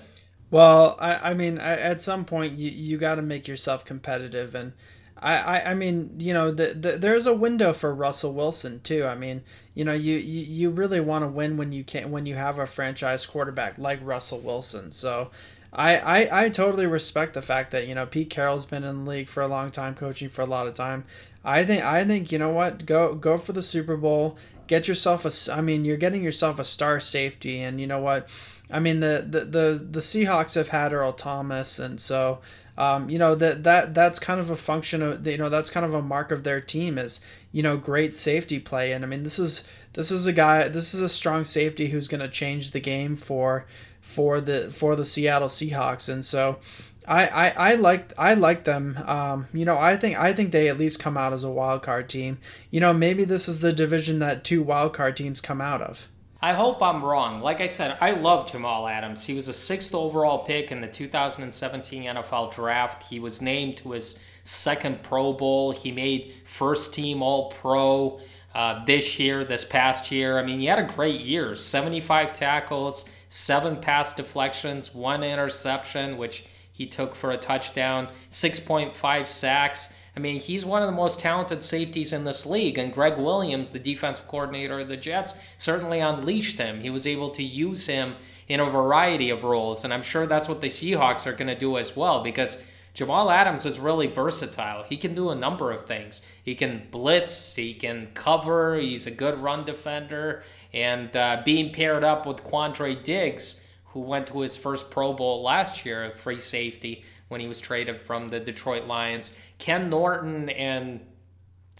Well, 0.50 0.96
I, 1.00 1.30
I 1.30 1.34
mean, 1.34 1.56
at 1.58 2.02
some 2.02 2.26
point 2.26 2.58
you, 2.58 2.70
you 2.70 2.98
got 2.98 3.14
to 3.14 3.22
make 3.22 3.48
yourself 3.48 3.86
competitive, 3.86 4.54
and 4.54 4.74
I, 5.22 5.36
I, 5.36 5.70
I 5.70 5.74
mean, 5.74 6.16
you 6.18 6.34
know, 6.34 6.50
the, 6.50 6.74
the, 6.74 6.98
there's 6.98 7.26
a 7.26 7.34
window 7.34 7.72
for 7.72 7.94
Russell 7.94 8.34
Wilson 8.34 8.80
too. 8.80 9.06
I 9.06 9.14
mean, 9.14 9.42
you 9.74 9.84
know, 9.84 9.92
you, 9.92 10.16
you, 10.16 10.40
you 10.42 10.70
really 10.70 11.00
want 11.00 11.22
to 11.24 11.28
win 11.28 11.56
when 11.56 11.70
you 11.72 11.84
can 11.84 12.10
when 12.10 12.26
you 12.26 12.34
have 12.34 12.58
a 12.58 12.66
franchise 12.66 13.24
quarterback 13.24 13.78
like 13.78 14.00
Russell 14.02 14.40
Wilson. 14.40 14.90
So 14.90 15.30
I, 15.72 15.96
I, 15.96 16.44
I 16.44 16.48
totally 16.50 16.86
respect 16.86 17.34
the 17.34 17.42
fact 17.42 17.70
that 17.70 17.86
you 17.86 17.94
know 17.94 18.04
Pete 18.04 18.30
Carroll's 18.30 18.66
been 18.66 18.84
in 18.84 19.04
the 19.04 19.10
league 19.10 19.28
for 19.28 19.42
a 19.42 19.48
long 19.48 19.70
time, 19.70 19.94
coaching 19.94 20.28
for 20.28 20.42
a 20.42 20.46
lot 20.46 20.66
of 20.66 20.74
time. 20.74 21.04
I 21.44 21.64
think 21.64 21.82
I 21.82 22.04
think 22.04 22.30
you 22.30 22.38
know 22.38 22.50
what 22.50 22.84
go 22.84 23.14
go 23.14 23.38
for 23.38 23.52
the 23.52 23.62
Super 23.62 23.96
Bowl, 23.96 24.36
get 24.66 24.86
yourself 24.86 25.24
a. 25.24 25.52
I 25.52 25.60
mean, 25.60 25.84
you're 25.84 25.96
getting 25.96 26.22
yourself 26.22 26.58
a 26.58 26.64
star 26.64 27.00
safety, 27.00 27.60
and 27.62 27.80
you 27.80 27.86
know 27.86 28.00
what, 28.00 28.28
I 28.70 28.80
mean 28.80 29.00
the 29.00 29.24
the 29.26 29.40
the, 29.40 29.88
the 29.90 30.00
Seahawks 30.00 30.56
have 30.56 30.68
had 30.68 30.92
Earl 30.92 31.12
Thomas, 31.12 31.78
and 31.78 32.00
so. 32.00 32.40
Um, 32.78 33.10
you 33.10 33.18
know 33.18 33.34
that 33.34 33.64
that 33.64 33.94
that's 33.94 34.18
kind 34.18 34.40
of 34.40 34.48
a 34.48 34.56
function 34.56 35.02
of 35.02 35.26
you 35.26 35.36
know 35.36 35.50
that's 35.50 35.70
kind 35.70 35.84
of 35.84 35.92
a 35.92 36.00
mark 36.00 36.30
of 36.30 36.42
their 36.42 36.60
team 36.60 36.96
is 36.96 37.24
you 37.52 37.62
know 37.62 37.76
great 37.76 38.14
safety 38.14 38.58
play 38.58 38.92
and 38.92 39.04
I 39.04 39.08
mean 39.08 39.24
this 39.24 39.38
is 39.38 39.68
this 39.92 40.10
is 40.10 40.24
a 40.24 40.32
guy 40.32 40.68
this 40.68 40.94
is 40.94 41.00
a 41.00 41.08
strong 41.10 41.44
safety 41.44 41.88
who's 41.88 42.08
going 42.08 42.22
to 42.22 42.28
change 42.28 42.70
the 42.70 42.80
game 42.80 43.14
for 43.14 43.66
for 44.02 44.40
the 44.40 44.70
for 44.70 44.94
the 44.96 45.04
Seattle 45.04 45.48
Seahawks, 45.48 46.12
and 46.12 46.24
so 46.24 46.58
I, 47.06 47.26
I, 47.26 47.48
I 47.48 47.74
like 47.76 48.12
I 48.18 48.34
like 48.34 48.64
them. 48.64 48.98
Um, 49.06 49.46
you 49.54 49.64
know, 49.64 49.78
I 49.78 49.96
think 49.96 50.18
I 50.18 50.32
think 50.32 50.52
they 50.52 50.68
at 50.68 50.78
least 50.78 51.00
come 51.00 51.16
out 51.16 51.32
as 51.32 51.44
a 51.44 51.50
wild 51.50 51.82
card 51.82 52.08
team. 52.08 52.38
You 52.70 52.80
know, 52.80 52.92
maybe 52.92 53.24
this 53.24 53.48
is 53.48 53.60
the 53.60 53.72
division 53.72 54.18
that 54.18 54.44
two 54.44 54.62
wild 54.62 54.92
card 54.92 55.16
teams 55.16 55.40
come 55.40 55.60
out 55.60 55.80
of. 55.80 56.08
I 56.44 56.54
hope 56.54 56.82
I'm 56.82 57.04
wrong. 57.04 57.40
Like 57.40 57.60
I 57.60 57.68
said, 57.68 57.96
I 58.00 58.10
love 58.10 58.50
Jamal 58.50 58.88
Adams. 58.88 59.24
He 59.24 59.32
was 59.32 59.46
a 59.46 59.52
sixth 59.52 59.94
overall 59.94 60.40
pick 60.40 60.72
in 60.72 60.80
the 60.80 60.88
2017 60.88 62.02
NFL 62.02 62.52
Draft. 62.52 63.04
He 63.04 63.20
was 63.20 63.40
named 63.40 63.76
to 63.76 63.92
his 63.92 64.18
second 64.42 65.04
Pro 65.04 65.32
Bowl. 65.32 65.70
He 65.70 65.92
made 65.92 66.34
first 66.42 66.92
team 66.92 67.22
All 67.22 67.48
Pro 67.52 68.20
uh, 68.56 68.84
this 68.84 69.20
year, 69.20 69.44
this 69.44 69.64
past 69.64 70.10
year. 70.10 70.36
I 70.36 70.42
mean, 70.42 70.58
he 70.58 70.66
had 70.66 70.80
a 70.80 70.92
great 70.92 71.20
year 71.20 71.54
75 71.54 72.32
tackles, 72.32 73.08
seven 73.28 73.76
pass 73.76 74.12
deflections, 74.12 74.92
one 74.92 75.22
interception, 75.22 76.16
which 76.16 76.44
he 76.72 76.86
took 76.86 77.14
for 77.14 77.30
a 77.30 77.36
touchdown, 77.36 78.08
6.5 78.30 79.26
sacks. 79.28 79.94
I 80.14 80.20
mean, 80.20 80.40
he's 80.40 80.66
one 80.66 80.82
of 80.82 80.88
the 80.88 80.96
most 80.96 81.20
talented 81.20 81.62
safeties 81.62 82.12
in 82.12 82.24
this 82.24 82.44
league, 82.44 82.76
and 82.76 82.92
Gregg 82.92 83.16
Williams, 83.16 83.70
the 83.70 83.78
defensive 83.78 84.28
coordinator 84.28 84.80
of 84.80 84.88
the 84.88 84.96
Jets, 84.96 85.34
certainly 85.56 86.00
unleashed 86.00 86.58
him. 86.58 86.80
He 86.80 86.90
was 86.90 87.06
able 87.06 87.30
to 87.30 87.42
use 87.42 87.86
him 87.86 88.16
in 88.46 88.60
a 88.60 88.68
variety 88.68 89.30
of 89.30 89.44
roles, 89.44 89.84
and 89.84 89.92
I'm 89.92 90.02
sure 90.02 90.26
that's 90.26 90.48
what 90.48 90.60
the 90.60 90.66
Seahawks 90.66 91.26
are 91.26 91.32
going 91.32 91.48
to 91.48 91.58
do 91.58 91.78
as 91.78 91.96
well 91.96 92.22
because 92.22 92.62
Jamal 92.92 93.30
Adams 93.30 93.64
is 93.64 93.80
really 93.80 94.06
versatile. 94.06 94.82
He 94.82 94.98
can 94.98 95.14
do 95.14 95.30
a 95.30 95.34
number 95.34 95.72
of 95.72 95.86
things. 95.86 96.20
He 96.42 96.54
can 96.54 96.88
blitz, 96.90 97.56
he 97.56 97.72
can 97.72 98.08
cover, 98.12 98.76
he's 98.76 99.06
a 99.06 99.10
good 99.10 99.38
run 99.38 99.64
defender, 99.64 100.42
and 100.74 101.16
uh, 101.16 101.40
being 101.42 101.72
paired 101.72 102.04
up 102.04 102.26
with 102.26 102.44
Quandre 102.44 103.02
Diggs, 103.02 103.60
who 103.86 104.00
went 104.00 104.26
to 104.26 104.40
his 104.40 104.58
first 104.58 104.90
Pro 104.90 105.14
Bowl 105.14 105.42
last 105.42 105.86
year, 105.86 106.10
free 106.10 106.38
safety 106.38 107.02
when 107.32 107.40
he 107.40 107.48
was 107.48 107.60
traded 107.60 108.00
from 108.00 108.28
the 108.28 108.38
Detroit 108.38 108.86
Lions. 108.86 109.32
Ken 109.58 109.90
Norton 109.90 110.48
and 110.50 111.00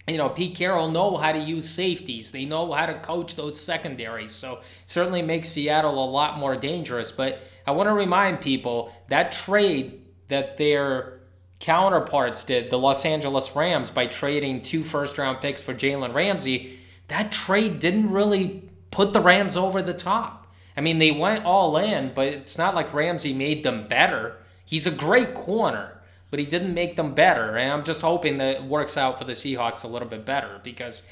you 0.07 0.17
know, 0.17 0.27
Pete 0.27 0.57
Carroll 0.57 0.91
know 0.91 1.15
how 1.15 1.31
to 1.31 1.39
use 1.39 1.69
safeties. 1.69 2.31
They 2.31 2.43
know 2.43 2.73
how 2.73 2.87
to 2.87 2.95
coach 2.99 3.35
those 3.35 3.57
secondaries. 3.57 4.31
So 4.31 4.59
certainly 4.85 5.21
makes 5.21 5.47
Seattle 5.47 6.03
a 6.03 6.09
lot 6.09 6.37
more 6.37 6.57
dangerous. 6.57 7.11
But 7.11 7.39
I 7.65 7.71
want 7.71 7.87
to 7.87 7.93
remind 7.93 8.41
people 8.41 8.93
that 9.07 9.31
trade 9.31 10.01
that 10.27 10.57
their 10.57 11.21
counterparts 11.59 12.43
did, 12.43 12.69
the 12.69 12.77
Los 12.77 13.05
Angeles 13.05 13.55
Rams, 13.55 13.89
by 13.89 14.07
trading 14.07 14.61
two 14.61 14.83
first 14.83 15.17
round 15.17 15.39
picks 15.39 15.61
for 15.61 15.73
Jalen 15.73 16.13
Ramsey, 16.13 16.79
that 17.07 17.31
trade 17.31 17.79
didn't 17.79 18.09
really 18.09 18.69
put 18.91 19.13
the 19.13 19.21
Rams 19.21 19.55
over 19.55 19.81
the 19.81 19.93
top. 19.93 20.53
I 20.75 20.81
mean, 20.81 20.97
they 20.97 21.11
went 21.11 21.45
all 21.45 21.77
in, 21.77 22.13
but 22.13 22.27
it's 22.27 22.57
not 22.57 22.75
like 22.75 22.93
Ramsey 22.93 23.31
made 23.31 23.63
them 23.63 23.87
better. 23.87 24.37
He's 24.65 24.87
a 24.87 24.91
great 24.91 25.33
corner 25.33 25.93
but 26.33 26.39
he 26.39 26.47
didn't 26.47 26.73
make 26.73 26.95
them 26.95 27.13
better. 27.13 27.57
And 27.57 27.71
I'm 27.71 27.83
just 27.83 28.01
hoping 28.01 28.39
that 28.39 28.55
it 28.55 28.63
works 28.63 28.97
out 28.97 29.19
for 29.19 29.23
the 29.23 29.33
Seahawks 29.33 29.83
a 29.83 29.87
little 29.87 30.07
bit 30.07 30.25
better 30.25 30.59
because 30.63 31.03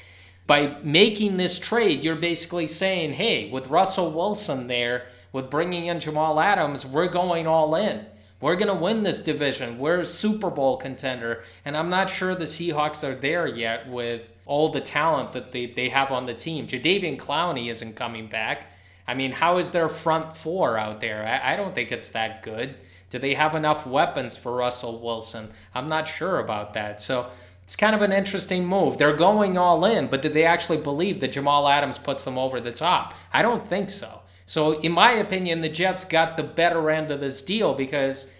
by 0.48 0.78
making 0.82 1.36
this 1.36 1.60
trade, 1.60 2.02
you're 2.02 2.16
basically 2.16 2.66
saying, 2.66 3.12
hey, 3.12 3.48
with 3.48 3.68
Russell 3.68 4.10
Wilson 4.10 4.66
there, 4.66 5.06
with 5.30 5.48
bringing 5.48 5.86
in 5.86 6.00
Jamal 6.00 6.40
Adams, 6.40 6.84
we're 6.84 7.06
going 7.06 7.46
all 7.46 7.76
in. 7.76 8.04
We're 8.40 8.56
going 8.56 8.66
to 8.66 8.74
win 8.74 9.04
this 9.04 9.22
division. 9.22 9.78
We're 9.78 10.00
a 10.00 10.04
Super 10.04 10.50
Bowl 10.50 10.76
contender. 10.76 11.44
And 11.64 11.76
I'm 11.76 11.88
not 11.88 12.10
sure 12.10 12.34
the 12.34 12.42
Seahawks 12.42 13.08
are 13.08 13.14
there 13.14 13.46
yet 13.46 13.88
with 13.88 14.22
all 14.44 14.70
the 14.70 14.80
talent 14.80 15.30
that 15.34 15.52
they, 15.52 15.66
they 15.66 15.90
have 15.90 16.10
on 16.10 16.26
the 16.26 16.34
team. 16.34 16.66
Jadeveon 16.66 17.16
Clowney 17.16 17.70
isn't 17.70 17.94
coming 17.94 18.26
back. 18.26 18.72
I 19.06 19.14
mean, 19.14 19.30
how 19.30 19.58
is 19.58 19.70
their 19.70 19.88
front 19.88 20.36
four 20.36 20.76
out 20.76 21.00
there? 21.00 21.24
I, 21.24 21.52
I 21.52 21.56
don't 21.56 21.76
think 21.76 21.92
it's 21.92 22.10
that 22.10 22.42
good. 22.42 22.74
Do 23.12 23.18
they 23.18 23.34
have 23.34 23.54
enough 23.54 23.86
weapons 23.86 24.38
for 24.38 24.56
Russell 24.56 24.98
Wilson? 24.98 25.50
I'm 25.74 25.86
not 25.86 26.08
sure 26.08 26.38
about 26.38 26.72
that. 26.72 27.02
So 27.02 27.28
it's 27.62 27.76
kind 27.76 27.94
of 27.94 28.00
an 28.00 28.10
interesting 28.10 28.64
move. 28.66 28.96
They're 28.96 29.14
going 29.14 29.58
all 29.58 29.84
in, 29.84 30.06
but 30.06 30.22
did 30.22 30.32
they 30.32 30.46
actually 30.46 30.78
believe 30.78 31.20
that 31.20 31.32
Jamal 31.32 31.68
Adams 31.68 31.98
puts 31.98 32.24
them 32.24 32.38
over 32.38 32.58
the 32.58 32.72
top? 32.72 33.12
I 33.30 33.42
don't 33.42 33.66
think 33.66 33.90
so. 33.90 34.22
So, 34.46 34.80
in 34.80 34.92
my 34.92 35.12
opinion, 35.12 35.60
the 35.60 35.68
Jets 35.68 36.06
got 36.06 36.38
the 36.38 36.42
better 36.42 36.90
end 36.90 37.10
of 37.10 37.20
this 37.20 37.42
deal 37.42 37.74
because 37.74 38.34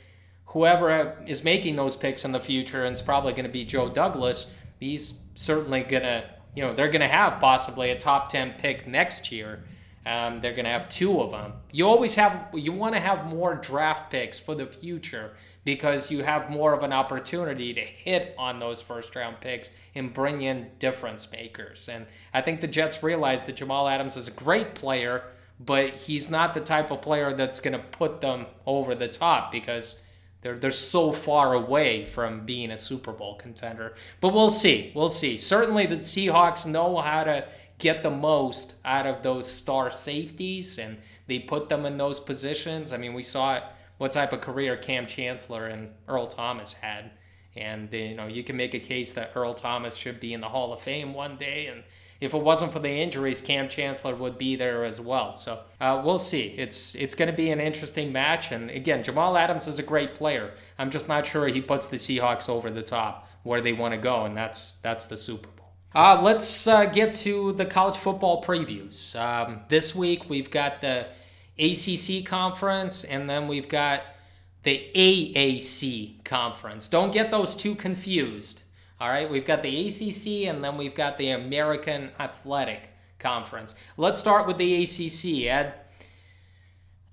whoever 0.46 1.18
is 1.26 1.44
making 1.44 1.76
those 1.76 1.94
picks 1.94 2.24
in 2.24 2.32
the 2.32 2.40
future, 2.40 2.86
and 2.86 2.92
it's 2.92 3.02
probably 3.02 3.32
going 3.32 3.44
to 3.44 3.52
be 3.52 3.66
Joe 3.66 3.90
Douglas, 3.90 4.54
he's 4.80 5.20
certainly 5.34 5.82
going 5.82 6.02
to, 6.02 6.24
you 6.56 6.62
know, 6.62 6.72
they're 6.72 6.90
going 6.90 7.02
to 7.02 7.08
have 7.08 7.40
possibly 7.40 7.90
a 7.90 7.98
top 7.98 8.30
10 8.30 8.54
pick 8.54 8.86
next 8.86 9.30
year. 9.30 9.64
Um, 10.04 10.40
they're 10.40 10.52
going 10.52 10.64
to 10.64 10.70
have 10.70 10.88
two 10.88 11.20
of 11.20 11.30
them. 11.30 11.52
You 11.70 11.86
always 11.86 12.16
have, 12.16 12.48
you 12.52 12.72
want 12.72 12.94
to 12.94 13.00
have 13.00 13.26
more 13.26 13.54
draft 13.54 14.10
picks 14.10 14.38
for 14.38 14.54
the 14.54 14.66
future 14.66 15.34
because 15.64 16.10
you 16.10 16.24
have 16.24 16.50
more 16.50 16.72
of 16.72 16.82
an 16.82 16.92
opportunity 16.92 17.72
to 17.72 17.80
hit 17.80 18.34
on 18.36 18.58
those 18.58 18.82
first 18.82 19.14
round 19.14 19.40
picks 19.40 19.70
and 19.94 20.12
bring 20.12 20.42
in 20.42 20.70
difference 20.80 21.30
makers. 21.30 21.88
And 21.88 22.06
I 22.34 22.40
think 22.40 22.60
the 22.60 22.66
Jets 22.66 23.02
realize 23.02 23.44
that 23.44 23.56
Jamal 23.56 23.86
Adams 23.86 24.16
is 24.16 24.26
a 24.26 24.32
great 24.32 24.74
player, 24.74 25.22
but 25.60 25.94
he's 25.94 26.28
not 26.28 26.54
the 26.54 26.60
type 26.60 26.90
of 26.90 27.00
player 27.00 27.32
that's 27.34 27.60
going 27.60 27.78
to 27.78 27.86
put 27.86 28.20
them 28.20 28.46
over 28.66 28.96
the 28.96 29.08
top 29.08 29.52
because 29.52 30.02
they're, 30.42 30.58
they're 30.58 30.72
so 30.72 31.12
far 31.12 31.54
away 31.54 32.04
from 32.04 32.44
being 32.44 32.72
a 32.72 32.76
Super 32.76 33.12
Bowl 33.12 33.36
contender. 33.36 33.94
But 34.20 34.34
we'll 34.34 34.50
see. 34.50 34.90
We'll 34.94 35.08
see. 35.08 35.38
Certainly 35.38 35.86
the 35.86 35.96
Seahawks 35.96 36.66
know 36.66 36.98
how 36.98 37.22
to 37.22 37.46
get 37.82 38.04
the 38.04 38.10
most 38.10 38.76
out 38.84 39.06
of 39.06 39.22
those 39.22 39.50
star 39.50 39.90
safeties 39.90 40.78
and 40.78 40.96
they 41.26 41.40
put 41.40 41.68
them 41.68 41.84
in 41.84 41.98
those 41.98 42.20
positions. 42.20 42.92
I 42.92 42.96
mean, 42.96 43.12
we 43.12 43.24
saw 43.24 43.60
what 43.98 44.12
type 44.12 44.32
of 44.32 44.40
career 44.40 44.76
Kam 44.76 45.06
Chancellor 45.06 45.66
and 45.66 45.90
Earl 46.06 46.28
Thomas 46.28 46.74
had. 46.74 47.10
And 47.56 47.92
you 47.92 48.14
know, 48.14 48.28
you 48.28 48.44
can 48.44 48.56
make 48.56 48.72
a 48.72 48.78
case 48.78 49.12
that 49.14 49.32
Earl 49.34 49.52
Thomas 49.52 49.96
should 49.96 50.20
be 50.20 50.32
in 50.32 50.40
the 50.40 50.48
Hall 50.48 50.72
of 50.72 50.80
Fame 50.80 51.12
one 51.12 51.36
day, 51.36 51.66
and 51.66 51.82
if 52.18 52.32
it 52.32 52.42
wasn't 52.42 52.72
for 52.72 52.78
the 52.78 52.88
injuries, 52.88 53.42
Kam 53.42 53.68
Chancellor 53.68 54.14
would 54.14 54.38
be 54.38 54.56
there 54.56 54.84
as 54.84 55.00
well. 55.00 55.34
So 55.34 55.60
uh, 55.78 56.00
we'll 56.02 56.18
see. 56.18 56.54
It's 56.56 56.94
it's 56.94 57.14
going 57.14 57.30
to 57.30 57.36
be 57.36 57.50
an 57.50 57.60
interesting 57.60 58.10
match, 58.10 58.52
and 58.52 58.70
again, 58.70 59.02
Jamal 59.02 59.36
Adams 59.36 59.68
is 59.68 59.78
a 59.78 59.82
great 59.82 60.14
player. 60.14 60.54
I'm 60.78 60.90
just 60.90 61.08
not 61.08 61.26
sure 61.26 61.46
he 61.48 61.60
puts 61.60 61.88
the 61.88 61.98
Seahawks 61.98 62.48
over 62.48 62.70
the 62.70 62.82
top 62.82 63.28
where 63.42 63.60
they 63.60 63.74
want 63.74 63.92
to 63.92 63.98
go, 63.98 64.24
and 64.24 64.34
that's 64.34 64.72
that's 64.82 65.06
the 65.08 65.16
Super 65.18 65.48
Bowl. 65.48 65.61
Uh, 65.94 66.18
let's 66.22 66.66
uh, 66.66 66.86
get 66.86 67.12
to 67.12 67.52
the 67.52 67.66
college 67.66 67.98
football 67.98 68.42
previews. 68.42 69.14
Um, 69.20 69.60
this 69.68 69.94
week 69.94 70.30
we've 70.30 70.50
got 70.50 70.80
the 70.80 71.06
ACC 71.58 72.24
conference, 72.24 73.04
and 73.04 73.28
then 73.28 73.46
we've 73.46 73.68
got 73.68 74.02
the 74.62 74.90
AAC 74.94 76.24
conference. 76.24 76.88
Don't 76.88 77.12
get 77.12 77.30
those 77.30 77.54
two 77.54 77.74
confused. 77.74 78.62
All 79.00 79.08
right, 79.10 79.30
we've 79.30 79.44
got 79.44 79.62
the 79.62 79.86
ACC, 79.86 80.48
and 80.48 80.64
then 80.64 80.78
we've 80.78 80.94
got 80.94 81.18
the 81.18 81.30
American 81.30 82.10
Athletic 82.18 82.88
Conference. 83.18 83.74
Let's 83.96 84.18
start 84.18 84.46
with 84.46 84.56
the 84.56 84.82
ACC, 84.82 85.46
Ed. 85.46 85.74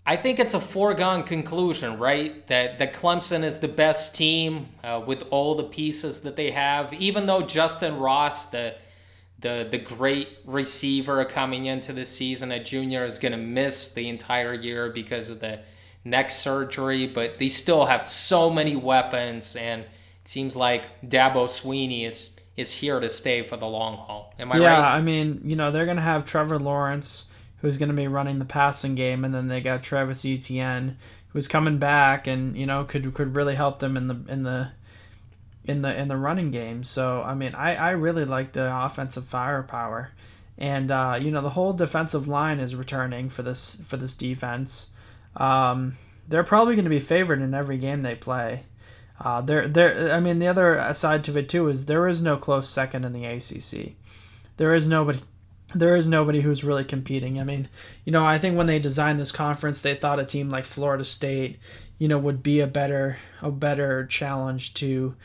I 0.10 0.16
think 0.16 0.40
it's 0.40 0.56
a 0.56 0.60
foregone 0.60 1.22
conclusion, 1.22 2.00
right? 2.00 2.48
That 2.48 2.80
that 2.80 2.94
Clemson 2.94 3.44
is 3.44 3.60
the 3.60 3.68
best 3.68 4.16
team 4.16 4.70
uh, 4.84 5.04
with 5.06 5.24
all 5.30 5.54
the 5.54 5.66
pieces 5.66 6.22
that 6.22 6.36
they 6.36 6.50
have. 6.50 6.92
Even 6.94 7.28
though 7.28 7.44
Justin 7.44 7.96
Ross, 7.96 8.48
the 8.48 8.74
the 9.38 9.68
the 9.70 9.78
great 9.78 10.30
receiver 10.46 11.24
coming 11.26 11.68
into 11.68 11.94
the 11.94 12.04
season, 12.04 12.52
a 12.52 12.64
junior, 12.64 13.06
is 13.06 13.20
going 13.20 13.34
to 13.34 13.38
miss 13.38 13.94
the 13.94 14.10
entire 14.10 14.56
year 14.56 14.90
because 14.90 15.30
of 15.30 15.42
the 15.42 15.60
neck 16.04 16.32
surgery, 16.32 17.06
but 17.06 17.38
they 17.38 17.48
still 17.48 17.86
have 17.86 18.04
so 18.04 18.50
many 18.50 18.76
weapons, 18.76 19.56
and 19.56 19.84
it 19.84 20.28
seems 20.28 20.56
like 20.56 21.08
Dabo 21.08 21.46
Swinney 21.46 22.08
is 22.08 22.36
is 22.58 22.74
here 22.74 23.00
to 23.00 23.10
stay 23.10 23.44
for 23.44 23.58
the 23.58 23.68
long 23.68 23.96
haul. 23.96 24.34
Am 24.40 24.52
I 24.52 24.58
yeah, 24.58 24.68
right? 24.70 24.80
Yeah, 24.80 24.90
I 24.90 25.02
mean, 25.02 25.42
you 25.44 25.56
know, 25.56 25.70
they're 25.70 25.86
going 25.86 25.98
to 25.98 26.02
have 26.02 26.26
Trevor 26.26 26.58
Lawrence 26.58 27.30
who's 27.62 27.78
going 27.78 27.90
to 27.90 27.96
be 27.96 28.08
running 28.08 28.40
the 28.40 28.46
passing 28.46 28.96
game, 28.96 29.26
and 29.26 29.34
then 29.34 29.48
they 29.48 29.62
got 29.62 29.84
Travis 29.84 30.26
Etienne, 30.26 30.98
who's 31.30 31.48
coming 31.48 31.78
back, 31.78 32.28
and 32.28 32.58
you 32.58 32.66
know 32.66 32.84
could 32.84 33.14
could 33.14 33.36
really 33.36 33.56
help 33.56 33.80
them 33.80 33.98
in 33.98 34.08
the 34.08 34.20
in 34.28 34.44
the 34.44 34.72
in 35.66 35.82
the 35.82 35.96
in 35.96 36.08
the 36.08 36.18
running 36.18 36.52
game. 36.52 36.84
So 36.84 37.22
I 37.22 37.34
mean, 37.34 37.56
I 37.56 37.76
I 37.76 37.90
really 37.92 38.26
like 38.26 38.54
the 38.54 38.76
offensive 38.76 39.26
firepower, 39.26 40.12
and 40.58 40.92
uh, 40.92 41.20
you 41.22 41.32
know 41.32 41.42
the 41.42 41.52
whole 41.52 41.74
defensive 41.74 42.28
line 42.28 42.60
is 42.60 42.76
returning 42.76 43.30
for 43.30 43.44
this 43.44 43.82
for 43.88 43.98
this 43.98 44.16
defense. 44.16 44.90
Um, 45.36 45.98
they're 46.28 46.44
probably 46.44 46.76
going 46.76 46.86
to 46.86 46.90
be 46.90 47.00
favored 47.00 47.42
in 47.42 47.54
every 47.54 47.78
game 47.78 48.02
they 48.02 48.16
play. 48.16 48.64
Uh, 49.20 49.42
there, 49.42 49.68
there. 49.68 50.14
I 50.14 50.20
mean, 50.20 50.40
the 50.40 50.48
other 50.48 50.94
side 50.94 51.24
to 51.26 51.38
it 51.38 51.50
too 51.50 51.68
is 51.68 51.86
there 51.86 52.08
is 52.08 52.22
no 52.22 52.38
close 52.38 52.70
second 52.70 53.04
in 53.04 53.14
the 53.14 53.26
ACC. 53.26 53.94
There 54.58 54.74
is 54.74 54.88
nobody 54.88 55.20
there 55.76 55.96
is 55.96 56.08
nobody 56.08 56.42
who's 56.42 56.64
really 56.64 56.84
competing. 56.84 57.40
I 57.40 57.44
mean, 57.44 57.70
you 58.04 58.12
know, 58.12 58.26
I 58.26 58.38
think 58.38 58.58
when 58.58 58.68
they 58.68 58.80
designed 58.80 59.20
this 59.20 59.32
conference, 59.32 59.82
they 59.82 59.96
thought 59.96 60.20
a 60.20 60.26
team 60.26 60.50
like 60.50 60.66
Florida 60.66 61.04
State, 61.04 61.60
you 61.98 62.08
know, 62.08 62.18
would 62.18 62.42
be 62.42 62.60
a 62.60 62.68
better 62.68 63.18
a 63.42 63.52
better 63.52 64.06
challenge 64.08 64.74
to 64.76 65.16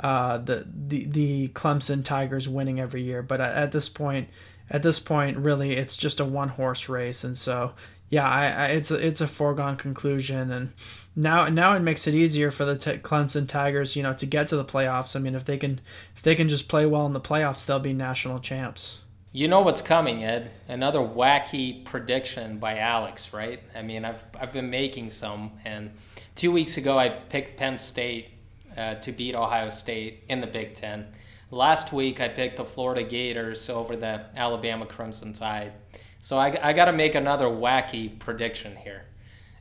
uh, 0.00 0.38
the 0.38 0.66
the 0.66 1.04
the 1.06 1.48
Clemson 1.48 2.04
Tigers 2.04 2.48
winning 2.48 2.80
every 2.80 3.02
year. 3.02 3.22
But 3.22 3.40
at 3.40 3.72
this 3.72 3.88
point, 3.88 4.28
at 4.68 4.82
this 4.82 5.00
point, 5.00 5.38
really, 5.38 5.72
it's 5.72 5.96
just 5.96 6.20
a 6.20 6.24
one 6.24 6.48
horse 6.48 6.88
race, 6.88 7.24
and 7.24 7.36
so 7.36 7.74
yeah, 8.10 8.28
I, 8.28 8.46
I, 8.46 8.66
it's 8.66 8.90
a, 8.90 9.06
it's 9.06 9.20
a 9.20 9.26
foregone 9.26 9.76
conclusion, 9.76 10.50
and 10.50 10.72
now 11.16 11.48
now 11.48 11.72
it 11.72 11.80
makes 11.80 12.06
it 12.06 12.14
easier 12.14 12.50
for 12.50 12.64
the 12.64 12.76
t- 12.76 12.98
Clemson 12.98 13.48
Tigers, 13.48 13.96
you 13.96 14.02
know, 14.02 14.12
to 14.12 14.26
get 14.26 14.48
to 14.48 14.56
the 14.56 14.64
playoffs. 14.64 15.16
I 15.16 15.20
mean, 15.20 15.34
if 15.34 15.44
they 15.44 15.56
can 15.56 15.80
if 16.14 16.22
they 16.22 16.34
can 16.34 16.48
just 16.48 16.68
play 16.68 16.84
well 16.84 17.06
in 17.06 17.14
the 17.14 17.20
playoffs, 17.20 17.64
they'll 17.64 17.80
be 17.80 17.94
national 17.94 18.40
champs. 18.40 19.00
You 19.36 19.48
know 19.48 19.62
what's 19.62 19.82
coming, 19.82 20.22
Ed? 20.22 20.52
Another 20.68 21.00
wacky 21.00 21.84
prediction 21.84 22.58
by 22.58 22.78
Alex, 22.78 23.32
right? 23.32 23.60
I 23.74 23.82
mean, 23.82 24.04
I've, 24.04 24.22
I've 24.40 24.52
been 24.52 24.70
making 24.70 25.10
some, 25.10 25.50
and 25.64 25.90
two 26.36 26.52
weeks 26.52 26.76
ago 26.76 26.96
I 26.96 27.08
picked 27.08 27.56
Penn 27.56 27.76
State 27.76 28.28
uh, 28.76 28.94
to 28.94 29.10
beat 29.10 29.34
Ohio 29.34 29.70
State 29.70 30.22
in 30.28 30.40
the 30.40 30.46
Big 30.46 30.74
Ten. 30.74 31.06
Last 31.50 31.92
week 31.92 32.20
I 32.20 32.28
picked 32.28 32.58
the 32.58 32.64
Florida 32.64 33.02
Gators 33.02 33.68
over 33.68 33.96
the 33.96 34.24
Alabama 34.36 34.86
Crimson 34.86 35.32
Tide. 35.32 35.72
So 36.20 36.38
I, 36.38 36.56
I 36.62 36.72
got 36.72 36.84
to 36.84 36.92
make 36.92 37.16
another 37.16 37.46
wacky 37.46 38.16
prediction 38.16 38.76
here. 38.76 39.02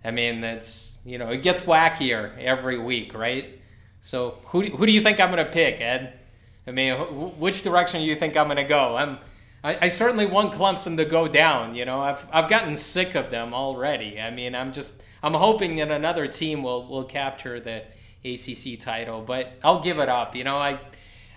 I 0.05 0.11
mean, 0.11 0.43
it's, 0.43 0.97
you 1.03 1.17
know, 1.17 1.29
it 1.31 1.41
gets 1.41 1.61
wackier 1.61 2.37
every 2.37 2.77
week, 2.77 3.15
right? 3.15 3.59
So 4.01 4.37
who, 4.45 4.61
who 4.67 4.85
do 4.85 4.91
you 4.91 5.01
think 5.01 5.19
I'm 5.19 5.31
going 5.31 5.43
to 5.43 5.51
pick, 5.51 5.81
Ed? 5.81 6.19
I 6.67 6.71
mean, 6.71 6.93
which 7.39 7.63
direction 7.63 8.01
do 8.01 8.05
you 8.05 8.15
think 8.15 8.37
I'm 8.37 8.45
going 8.45 8.57
to 8.57 8.63
go? 8.65 8.95
I'm 8.95 9.17
I, 9.63 9.85
I 9.85 9.87
certainly 9.87 10.25
want 10.25 10.53
Clemson 10.53 10.97
to 10.97 11.05
go 11.05 11.27
down. 11.27 11.75
You 11.75 11.85
know, 11.85 12.01
I've 12.01 12.25
I've 12.31 12.49
gotten 12.49 12.75
sick 12.75 13.15
of 13.15 13.31
them 13.31 13.53
already. 13.53 14.19
I 14.19 14.31
mean, 14.31 14.55
I'm 14.55 14.71
just 14.71 15.01
I'm 15.21 15.33
hoping 15.33 15.77
that 15.77 15.91
another 15.91 16.27
team 16.27 16.63
will 16.63 16.87
will 16.87 17.05
capture 17.05 17.59
the 17.59 17.83
ACC 18.25 18.79
title, 18.79 19.21
but 19.21 19.53
I'll 19.63 19.81
give 19.81 19.99
it 19.99 20.09
up. 20.09 20.35
You 20.35 20.43
know, 20.43 20.57
I 20.57 20.79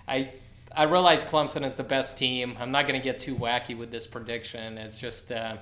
I 0.07 0.31
I 0.75 0.83
realize 0.83 1.23
Clemson 1.23 1.65
is 1.65 1.75
the 1.75 1.83
best 1.83 2.17
team. 2.17 2.55
I'm 2.59 2.71
not 2.71 2.87
going 2.87 2.99
to 2.99 3.03
get 3.03 3.17
too 3.17 3.35
wacky 3.35 3.77
with 3.77 3.91
this 3.91 4.05
prediction. 4.05 4.77
It's 4.77 4.97
just 4.97 5.31
uh, 5.31 5.57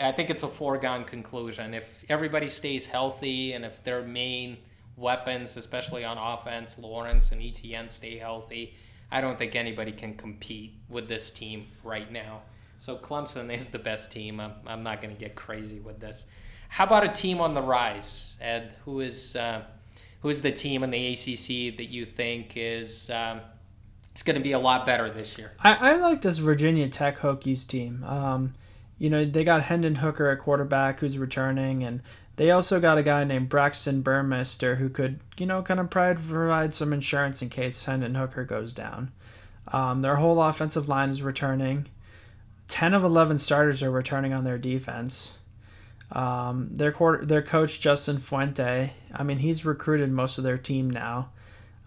I 0.00 0.12
think 0.12 0.30
it's 0.30 0.42
a 0.42 0.48
foregone 0.48 1.04
conclusion. 1.04 1.74
If 1.74 2.04
everybody 2.08 2.48
stays 2.48 2.86
healthy 2.86 3.52
and 3.52 3.64
if 3.64 3.82
their 3.84 4.02
main 4.02 4.58
weapons, 4.96 5.56
especially 5.56 6.04
on 6.04 6.18
offense, 6.18 6.78
Lawrence 6.78 7.32
and 7.32 7.42
Etienne 7.42 7.88
stay 7.88 8.18
healthy, 8.18 8.74
I 9.10 9.20
don't 9.20 9.38
think 9.38 9.54
anybody 9.54 9.92
can 9.92 10.14
compete 10.14 10.74
with 10.88 11.08
this 11.08 11.30
team 11.30 11.66
right 11.84 12.10
now. 12.10 12.42
So 12.78 12.96
Clemson 12.96 13.56
is 13.56 13.70
the 13.70 13.78
best 13.78 14.12
team. 14.12 14.40
I'm, 14.40 14.52
I'm 14.66 14.82
not 14.82 15.00
going 15.00 15.14
to 15.14 15.18
get 15.18 15.34
crazy 15.34 15.80
with 15.80 16.00
this. 16.00 16.26
How 16.68 16.84
about 16.84 17.04
a 17.04 17.08
team 17.08 17.40
on 17.40 17.54
the 17.54 17.62
rise, 17.62 18.36
Ed? 18.40 18.74
Who 18.84 19.00
is 19.00 19.36
uh, 19.36 19.62
who 20.20 20.28
is 20.28 20.42
the 20.42 20.52
team 20.52 20.82
in 20.82 20.90
the 20.90 21.12
ACC 21.12 21.76
that 21.76 21.86
you 21.88 22.04
think 22.04 22.56
is 22.56 23.10
um, 23.10 23.40
it's 24.10 24.22
going 24.22 24.36
to 24.36 24.42
be 24.42 24.52
a 24.52 24.58
lot 24.58 24.84
better 24.84 25.08
this 25.08 25.38
year? 25.38 25.52
I, 25.60 25.92
I 25.92 25.96
like 25.96 26.22
this 26.22 26.38
Virginia 26.38 26.88
Tech 26.88 27.18
Hokies 27.18 27.66
team. 27.66 28.02
Um, 28.04 28.54
you 28.98 29.10
know, 29.10 29.24
they 29.24 29.44
got 29.44 29.62
Hendon 29.62 29.96
Hooker 29.96 30.28
at 30.30 30.40
quarterback 30.40 31.00
who's 31.00 31.18
returning, 31.18 31.84
and 31.84 32.02
they 32.36 32.50
also 32.50 32.80
got 32.80 32.98
a 32.98 33.02
guy 33.02 33.24
named 33.24 33.48
Braxton 33.48 34.02
Burmeister 34.02 34.76
who 34.76 34.88
could, 34.88 35.20
you 35.38 35.46
know, 35.46 35.62
kind 35.62 35.80
of 35.80 35.90
provide 35.90 36.74
some 36.74 36.92
insurance 36.92 37.42
in 37.42 37.48
case 37.48 37.84
Hendon 37.84 38.14
Hooker 38.14 38.44
goes 38.44 38.74
down. 38.74 39.12
Um, 39.72 40.02
their 40.02 40.16
whole 40.16 40.40
offensive 40.42 40.88
line 40.88 41.08
is 41.08 41.22
returning. 41.22 41.86
10 42.68 42.94
of 42.94 43.04
11 43.04 43.38
starters 43.38 43.82
are 43.82 43.90
returning 43.90 44.32
on 44.32 44.44
their 44.44 44.58
defense. 44.58 45.38
Um, 46.12 46.66
their 46.68 46.92
quarter, 46.92 47.24
their 47.24 47.42
coach 47.42 47.80
Justin 47.80 48.18
Fuente, 48.18 48.92
I 49.12 49.22
mean, 49.24 49.38
he's 49.38 49.64
recruited 49.64 50.12
most 50.12 50.38
of 50.38 50.44
their 50.44 50.58
team 50.58 50.88
now, 50.88 51.30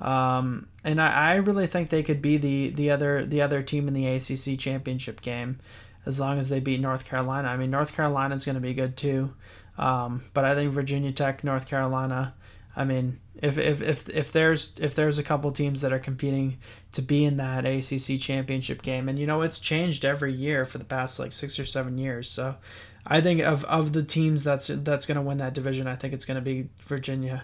um, 0.01 0.67
and 0.83 1.01
I, 1.01 1.31
I 1.31 1.35
really 1.35 1.67
think 1.67 1.89
they 1.89 2.03
could 2.03 2.21
be 2.21 2.35
the 2.35 2.69
the 2.71 2.91
other 2.91 3.25
the 3.25 3.41
other 3.41 3.61
team 3.61 3.87
in 3.87 3.93
the 3.93 4.07
ACC 4.07 4.59
championship 4.59 5.21
game, 5.21 5.59
as 6.05 6.19
long 6.19 6.37
as 6.37 6.49
they 6.49 6.59
beat 6.59 6.81
North 6.81 7.05
Carolina. 7.05 7.47
I 7.47 7.55
mean, 7.55 7.71
North 7.71 7.93
Carolina 7.93 8.35
is 8.35 8.43
going 8.43 8.55
to 8.55 8.61
be 8.61 8.73
good 8.73 8.97
too, 8.97 9.33
um, 9.79 10.25
but 10.33 10.43
I 10.43 10.55
think 10.55 10.73
Virginia 10.73 11.11
Tech, 11.11 11.43
North 11.43 11.65
Carolina. 11.65 12.35
I 12.75 12.83
mean, 12.83 13.19
if, 13.35 13.57
if, 13.57 13.81
if, 13.81 14.09
if 14.09 14.31
there's 14.33 14.77
if 14.79 14.93
there's 14.93 15.17
a 15.17 15.23
couple 15.23 15.51
teams 15.51 15.81
that 15.81 15.93
are 15.93 15.99
competing 15.99 16.57
to 16.91 17.01
be 17.01 17.23
in 17.23 17.37
that 17.37 17.65
ACC 17.65 18.19
championship 18.19 18.81
game, 18.81 19.07
and 19.07 19.17
you 19.17 19.25
know 19.25 19.41
it's 19.41 19.57
changed 19.57 20.03
every 20.03 20.33
year 20.33 20.65
for 20.65 20.77
the 20.77 20.85
past 20.85 21.17
like 21.17 21.31
six 21.31 21.57
or 21.57 21.65
seven 21.65 21.97
years, 21.97 22.29
so 22.29 22.55
I 23.07 23.21
think 23.21 23.39
of, 23.39 23.63
of 23.65 23.93
the 23.93 24.03
teams 24.03 24.43
that's 24.43 24.67
that's 24.67 25.05
going 25.05 25.15
to 25.15 25.21
win 25.21 25.37
that 25.37 25.53
division, 25.53 25.87
I 25.87 25.95
think 25.95 26.13
it's 26.13 26.25
going 26.25 26.35
to 26.35 26.41
be 26.41 26.67
Virginia, 26.85 27.43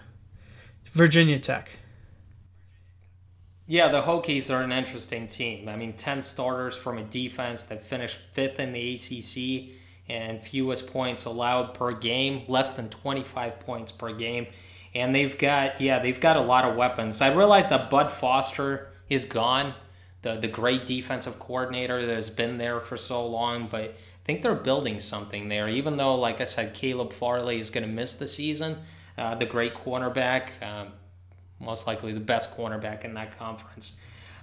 Virginia 0.92 1.38
Tech. 1.38 1.70
Yeah, 3.66 3.88
the 3.88 4.02
Hokies 4.02 4.54
are 4.54 4.62
an 4.62 4.72
interesting 4.72 5.26
team. 5.26 5.70
I 5.70 5.76
mean, 5.76 5.94
ten 5.94 6.20
starters 6.20 6.76
from 6.76 6.98
a 6.98 7.02
defense 7.02 7.64
that 7.64 7.82
finished 7.82 8.18
fifth 8.32 8.60
in 8.60 8.72
the 8.72 8.94
ACC 8.94 9.74
and 10.08 10.40
fewest 10.40 10.92
points 10.92 11.24
allowed 11.24 11.74
per 11.74 11.92
game, 11.92 12.42
less 12.48 12.72
than 12.72 12.88
twenty 12.88 13.24
five 13.24 13.60
points 13.60 13.92
per 13.92 14.12
game, 14.12 14.46
and 14.94 15.14
they've 15.14 15.36
got 15.36 15.80
yeah 15.80 15.98
they've 15.98 16.20
got 16.20 16.36
a 16.36 16.40
lot 16.40 16.64
of 16.64 16.76
weapons. 16.76 17.20
I 17.20 17.34
realize 17.34 17.68
that 17.68 17.90
Bud 17.90 18.10
Foster 18.10 18.88
is 19.08 19.24
gone, 19.24 19.74
the 20.22 20.36
the 20.36 20.48
great 20.48 20.86
defensive 20.86 21.38
coordinator 21.38 22.04
that 22.04 22.14
has 22.14 22.30
been 22.30 22.58
there 22.58 22.80
for 22.80 22.96
so 22.96 23.26
long, 23.26 23.68
but 23.68 23.82
I 23.90 23.92
think 24.24 24.42
they're 24.42 24.54
building 24.54 24.98
something 24.98 25.48
there. 25.48 25.68
Even 25.68 25.96
though, 25.96 26.14
like 26.14 26.40
I 26.40 26.44
said, 26.44 26.74
Caleb 26.74 27.12
Farley 27.12 27.58
is 27.58 27.70
going 27.70 27.86
to 27.86 27.92
miss 27.92 28.16
the 28.16 28.26
season, 28.26 28.78
uh, 29.16 29.34
the 29.36 29.46
great 29.46 29.74
cornerback, 29.74 30.48
um, 30.62 30.88
most 31.60 31.86
likely 31.86 32.12
the 32.12 32.20
best 32.20 32.56
cornerback 32.56 33.04
in 33.04 33.14
that 33.14 33.38
conference. 33.38 33.96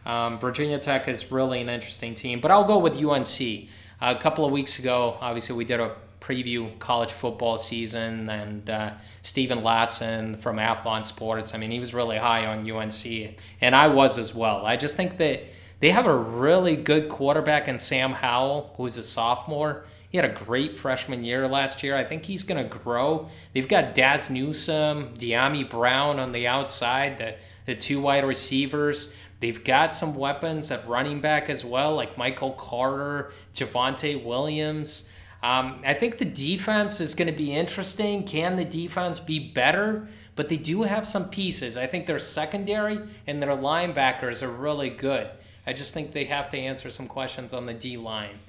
Um, 0.06 0.40
Virginia 0.40 0.80
Tech 0.80 1.08
is 1.08 1.32
really 1.32 1.62
an 1.62 1.70
interesting 1.70 2.16
team, 2.16 2.42
but 2.42 2.52
I'll 2.52 2.66
go 2.66 2.78
with 2.78 3.02
UNC. 3.02 3.70
A 4.02 4.16
couple 4.16 4.46
of 4.46 4.52
weeks 4.52 4.80
ago, 4.80 5.18
obviously, 5.22 5.56
we 5.56 5.66
did 5.66 5.80
a 5.80 5.96
preview 6.20 6.78
college 6.80 7.12
football 7.12 7.58
season, 7.58 8.30
and 8.30 8.70
uh, 8.70 8.94
Steven 9.22 9.60
Lassan 9.60 10.40
from 10.40 10.56
Athlon 10.58 11.06
Sports. 11.06 11.54
I 11.54 11.58
mean, 11.58 11.72
he 11.72 11.80
was 11.80 11.94
really 11.94 12.18
high 12.18 12.46
on 12.46 12.70
UNC, 12.70 13.36
and 13.62 13.76
I 13.76 13.88
was 13.88 14.18
as 14.18 14.34
well. 14.34 14.66
I 14.66 14.78
just 14.78 14.96
think 14.96 15.18
that 15.18 15.42
they 15.80 15.92
have 15.92 16.06
a 16.06 16.16
really 16.16 16.78
good 16.78 17.10
quarterback 17.10 17.68
in 17.68 17.78
Sam 17.78 18.14
Howell, 18.14 18.74
who's 18.78 18.96
a 18.96 19.04
sophomore. 19.04 19.86
He 20.10 20.18
had 20.18 20.26
a 20.26 20.34
great 20.34 20.74
freshman 20.74 21.24
year 21.26 21.48
last 21.48 21.84
year. 21.84 21.98
I 21.98 22.06
think 22.06 22.24
he's 22.24 22.44
going 22.44 22.64
to 22.64 22.78
grow. 22.78 23.28
They've 23.52 23.68
got 23.68 23.94
Dazz 23.94 24.30
Newsome, 24.30 25.16
Dyami 25.16 25.70
Brown 25.70 26.20
on 26.20 26.32
the 26.32 26.48
outside, 26.48 27.18
the, 27.18 27.36
the 27.66 27.76
two 27.76 28.00
wide 28.00 28.24
receivers. 28.24 29.14
They've 29.44 29.62
got 29.62 29.94
some 29.94 30.16
weapons 30.16 30.72
at 30.72 30.88
running 30.88 31.20
back 31.20 31.50
as 31.50 31.66
well, 31.66 31.96
like 31.96 32.18
Michael 32.18 32.54
Carter, 32.54 33.34
Javonte 33.54 34.24
Williams. 34.24 35.10
Um, 35.44 35.82
I 35.86 35.96
think 35.96 36.18
the 36.18 36.24
defense 36.24 37.02
is 37.02 37.14
going 37.14 37.30
to 37.30 37.38
be 37.38 37.52
interesting. 37.54 38.24
Can 38.24 38.56
the 38.56 38.64
defense 38.64 39.20
be 39.20 39.40
better? 39.40 40.08
But 40.38 40.48
they 40.48 40.56
do 40.56 40.84
have 40.84 41.06
some 41.06 41.28
pieces. 41.28 41.76
I 41.76 41.88
think 41.88 42.06
their 42.06 42.20
secondary 42.20 43.02
and 43.28 43.44
their 43.44 43.50
linebackers 43.50 44.42
are 44.42 44.50
really 44.50 44.90
good. 44.90 45.30
I 45.68 45.74
just 45.74 45.94
think 45.94 46.14
they 46.14 46.24
have 46.24 46.50
to 46.52 46.58
answer 46.58 46.90
some 46.90 47.08
questions 47.08 47.54
on 47.54 47.66
the 47.66 47.74
D 47.74 47.98
line 47.98 48.40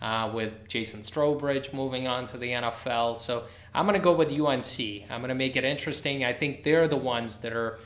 uh, 0.00 0.30
with 0.32 0.68
Jason 0.68 1.00
Strowbridge 1.00 1.74
moving 1.74 2.06
on 2.06 2.26
to 2.26 2.38
the 2.38 2.50
NFL. 2.50 3.18
So 3.18 3.42
I'm 3.74 3.86
going 3.86 3.98
to 3.98 4.04
go 4.04 4.12
with 4.12 4.30
UNC. 4.30 5.10
I'm 5.10 5.20
going 5.20 5.30
to 5.30 5.34
make 5.34 5.56
it 5.56 5.64
interesting. 5.64 6.24
I 6.24 6.32
think 6.32 6.62
they're 6.62 6.86
the 6.86 6.96
ones 6.96 7.38
that 7.38 7.52
are 7.52 7.80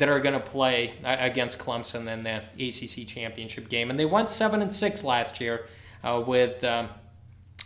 that 0.00 0.08
are 0.08 0.20
going 0.20 0.34
to 0.34 0.44
play 0.44 0.94
against 1.04 1.58
Clemson 1.58 2.08
in 2.12 2.22
the 2.22 2.42
ACC 2.58 3.06
championship 3.06 3.68
game, 3.68 3.90
and 3.90 3.98
they 3.98 4.04
went 4.04 4.30
seven 4.30 4.62
and 4.62 4.72
six 4.72 5.04
last 5.04 5.40
year 5.40 5.66
uh, 6.02 6.22
with. 6.26 6.62
Um, 6.64 6.88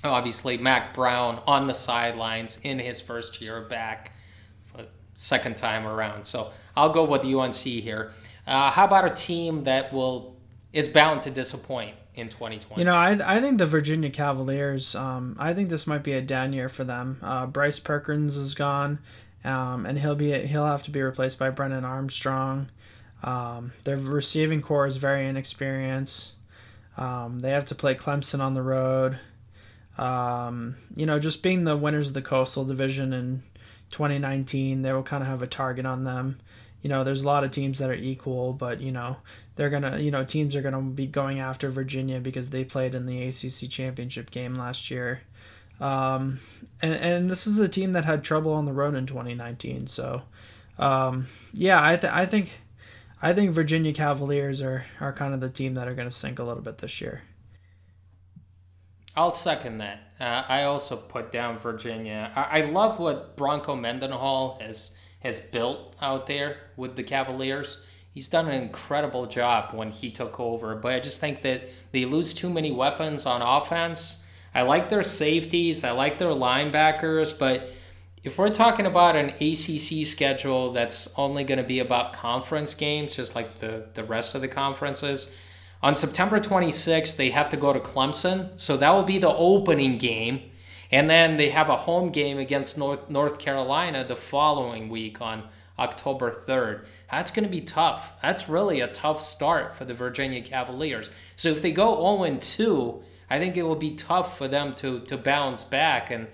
obviously, 0.03 0.59
Mack 0.59 0.93
Brown 0.93 1.41
on 1.47 1.67
the 1.67 1.73
sidelines 1.73 2.61
in 2.63 2.79
his 2.79 3.01
first 3.01 3.41
year 3.41 3.63
back, 3.63 4.13
second 5.15 5.57
time 5.57 5.87
around. 5.87 6.25
So 6.25 6.51
I'll 6.77 6.91
go 6.91 7.05
with 7.05 7.25
UNC 7.25 7.55
here. 7.55 8.13
Uh, 8.47 8.71
how 8.71 8.85
about 8.85 9.07
a 9.07 9.15
team 9.15 9.63
that 9.63 9.93
will 9.93 10.37
is 10.75 10.89
bound 10.89 11.23
to 11.23 11.31
disappoint 11.31 11.95
in 12.17 12.29
2020. 12.29 12.81
You 12.81 12.85
know, 12.85 12.95
I, 12.95 13.37
I 13.37 13.41
think 13.41 13.59
the 13.59 13.67
Virginia 13.67 14.11
Cavaliers, 14.11 14.95
um, 14.95 15.37
I 15.39 15.55
think 15.55 15.69
this 15.69 15.87
might 15.87 16.03
be 16.03 16.13
a 16.13 16.21
down 16.21 16.53
year 16.53 16.69
for 16.69 16.85
them. 16.85 17.19
Uh, 17.23 17.47
Bryce 17.47 17.79
Perkins 17.79 18.37
is 18.37 18.55
gone, 18.55 18.99
um, 19.45 19.87
and 19.87 19.99
he'll 19.99 20.15
be 20.15 20.33
he'll 20.47 20.67
have 20.67 20.83
to 20.85 20.91
be 20.91 21.03
replaced 21.03 21.39
by 21.39 21.51
Brennan 21.51 21.85
Armstrong. 21.85 22.69
Um, 23.23 23.73
their 23.85 23.97
receiving 23.97 24.63
corps 24.63 24.87
is 24.87 24.97
very 24.97 25.27
inexperienced. 25.27 26.35
Um, 26.97 27.41
they 27.41 27.51
have 27.51 27.65
to 27.67 27.75
play 27.75 27.95
Clemson 27.95 28.41
on 28.41 28.55
the 28.55 28.63
road. 28.63 29.19
Um, 29.97 30.77
you 30.95 31.07
know, 31.07 31.19
just 31.19 31.43
being 31.43 31.65
the 31.65 31.77
winners 31.77 32.09
of 32.09 32.15
the 32.15 32.23
Coastal 32.23 32.65
Division 32.65 33.13
in 33.13 33.43
2019, 33.91 34.83
they 34.83 34.93
will 34.93 35.03
kind 35.03 35.23
of 35.23 35.29
have 35.29 35.43
a 35.43 35.47
target 35.47 35.87
on 35.87 36.05
them 36.05 36.39
you 36.85 36.91
know, 36.91 37.03
there's 37.03 37.23
a 37.23 37.27
lot 37.27 37.45
of 37.45 37.51
teams 37.51 37.79
that 37.79 37.89
are 37.89 37.95
equal, 37.95 38.53
but 38.53 38.79
you 38.83 38.93
know, 38.93 39.17
they're 39.57 39.71
gonna, 39.71 39.99
you 39.99 40.11
know, 40.11 40.23
teams 40.23 40.55
are 40.55 40.61
gonna 40.61 40.83
be 40.83 41.07
going 41.07 41.41
after 41.41 41.71
Virginia 41.71 42.21
because 42.21 42.51
they 42.51 42.63
played 42.63 42.95
in 42.95 43.07
the 43.07 43.23
ACC 43.23 43.71
championship 43.71 44.31
game 44.31 44.55
last 44.55 44.91
year. 44.91 45.23
Um, 45.81 46.41
and, 46.81 46.95
and 46.95 47.31
this 47.31 47.47
is 47.47 47.59
a 47.59 47.69
team 47.69 47.93
that 47.93 48.05
had 48.05 48.25
trouble 48.25 48.53
on 48.53 48.65
the 48.65 48.73
road 48.73 48.95
in 48.95 49.07
2019. 49.07 49.87
So, 49.87 50.23
um, 50.79 51.27
yeah, 51.53 51.85
I, 51.85 51.97
th- 51.97 52.13
I 52.13 52.27
think, 52.27 52.53
I 53.21 53.33
think 53.33 53.51
Virginia 53.51 53.93
Cavaliers 53.93 54.63
are, 54.63 54.85
are 55.01 55.13
kind 55.13 55.35
of 55.35 55.41
the 55.41 55.51
team 55.51 55.75
that 55.75 55.89
are 55.89 55.95
going 55.95 56.09
to 56.09 56.15
sink 56.15 56.39
a 56.39 56.45
little 56.45 56.63
bit 56.63 56.79
this 56.79 57.01
year. 57.01 57.23
I'll 59.17 59.31
second 59.31 59.79
that. 59.79 60.01
Uh, 60.19 60.45
I 60.49 60.65
also 60.65 60.97
put 60.97 61.31
down 61.31 61.59
Virginia. 61.59 62.33
I, 62.35 62.61
I 62.61 62.65
love 62.67 62.99
what 62.99 63.37
Bronco 63.37 63.77
Mendenhall 63.77 64.59
has 64.61 64.97
has 65.21 65.41
built 65.41 65.97
out 66.03 66.27
there 66.27 66.59
with 66.77 66.97
the 66.97 67.03
Cavaliers. 67.03 67.87
He's 68.13 68.29
done 68.29 68.47
an 68.47 68.63
incredible 68.63 69.27
job 69.27 69.75
when 69.75 69.91
he 69.91 70.11
took 70.11 70.39
over, 70.39 70.77
but 70.77 70.93
I 70.93 71.01
just 71.01 71.21
think 71.21 71.43
that 71.43 71.63
they 71.93 72.05
lose 72.05 72.35
too 72.35 72.51
many 72.51 72.71
weapons 72.71 73.25
on 73.27 73.41
offense. 73.41 74.24
I 74.55 74.63
like 74.63 74.89
their 74.89 75.03
safeties, 75.03 75.85
I 75.85 75.91
like 75.91 76.19
their 76.19 76.29
linebackers, 76.29 77.39
but 77.39 77.71
if 78.23 78.39
we're 78.39 78.49
talking 78.49 78.87
about 78.87 79.17
an 79.17 79.31
ACC 79.41 80.07
schedule 80.07 80.73
that's 80.73 81.13
only 81.19 81.45
going 81.45 81.59
to 81.59 81.65
be 81.65 81.81
about 81.81 82.15
conference 82.15 82.73
games, 82.73 83.15
just 83.15 83.35
like 83.35 83.57
the, 83.59 83.87
the 83.93 84.05
rest 84.05 84.35
of 84.35 84.41
the 84.41 84.49
conferences, 84.49 85.35
on 85.83 85.95
September 85.95 86.39
26th, 86.39 87.17
they 87.17 87.31
have 87.31 87.51
to 87.51 87.59
go 87.59 87.75
to 87.75 87.81
Clemson. 87.81 88.59
So 88.59 88.79
that 88.79 88.91
will 88.91 89.03
be 89.03 89.19
the 89.19 89.29
opening 89.29 89.99
game. 89.99 90.51
And 90.91 91.11
then 91.11 91.37
they 91.37 91.51
have 91.51 91.69
a 91.69 91.77
home 91.77 92.11
game 92.11 92.39
against 92.39 92.79
North 92.79 93.11
North 93.11 93.39
Carolina 93.39 94.05
the 94.05 94.17
following 94.17 94.89
week 94.89 95.21
on 95.21 95.43
October 95.79 96.31
3rd. 96.31 96.87
That's 97.11 97.31
going 97.31 97.45
to 97.45 97.51
be 97.51 97.61
tough. 97.61 98.13
That's 98.23 98.49
really 98.49 98.81
a 98.81 98.87
tough 98.87 99.21
start 99.21 99.75
for 99.75 99.85
the 99.85 99.93
Virginia 99.93 100.41
Cavaliers. 100.41 101.11
So 101.37 101.51
if 101.51 101.61
they 101.61 101.73
go 101.73 101.97
0 102.17 102.39
2, 102.41 103.03
I 103.31 103.39
think 103.39 103.57
it 103.57 103.63
will 103.63 103.77
be 103.77 103.95
tough 103.95 104.39
for 104.39 104.49
them 104.49 104.75
to 104.77 105.01
to 105.01 105.17
bounce 105.17 105.65
back 105.65 106.11
and 106.11 106.29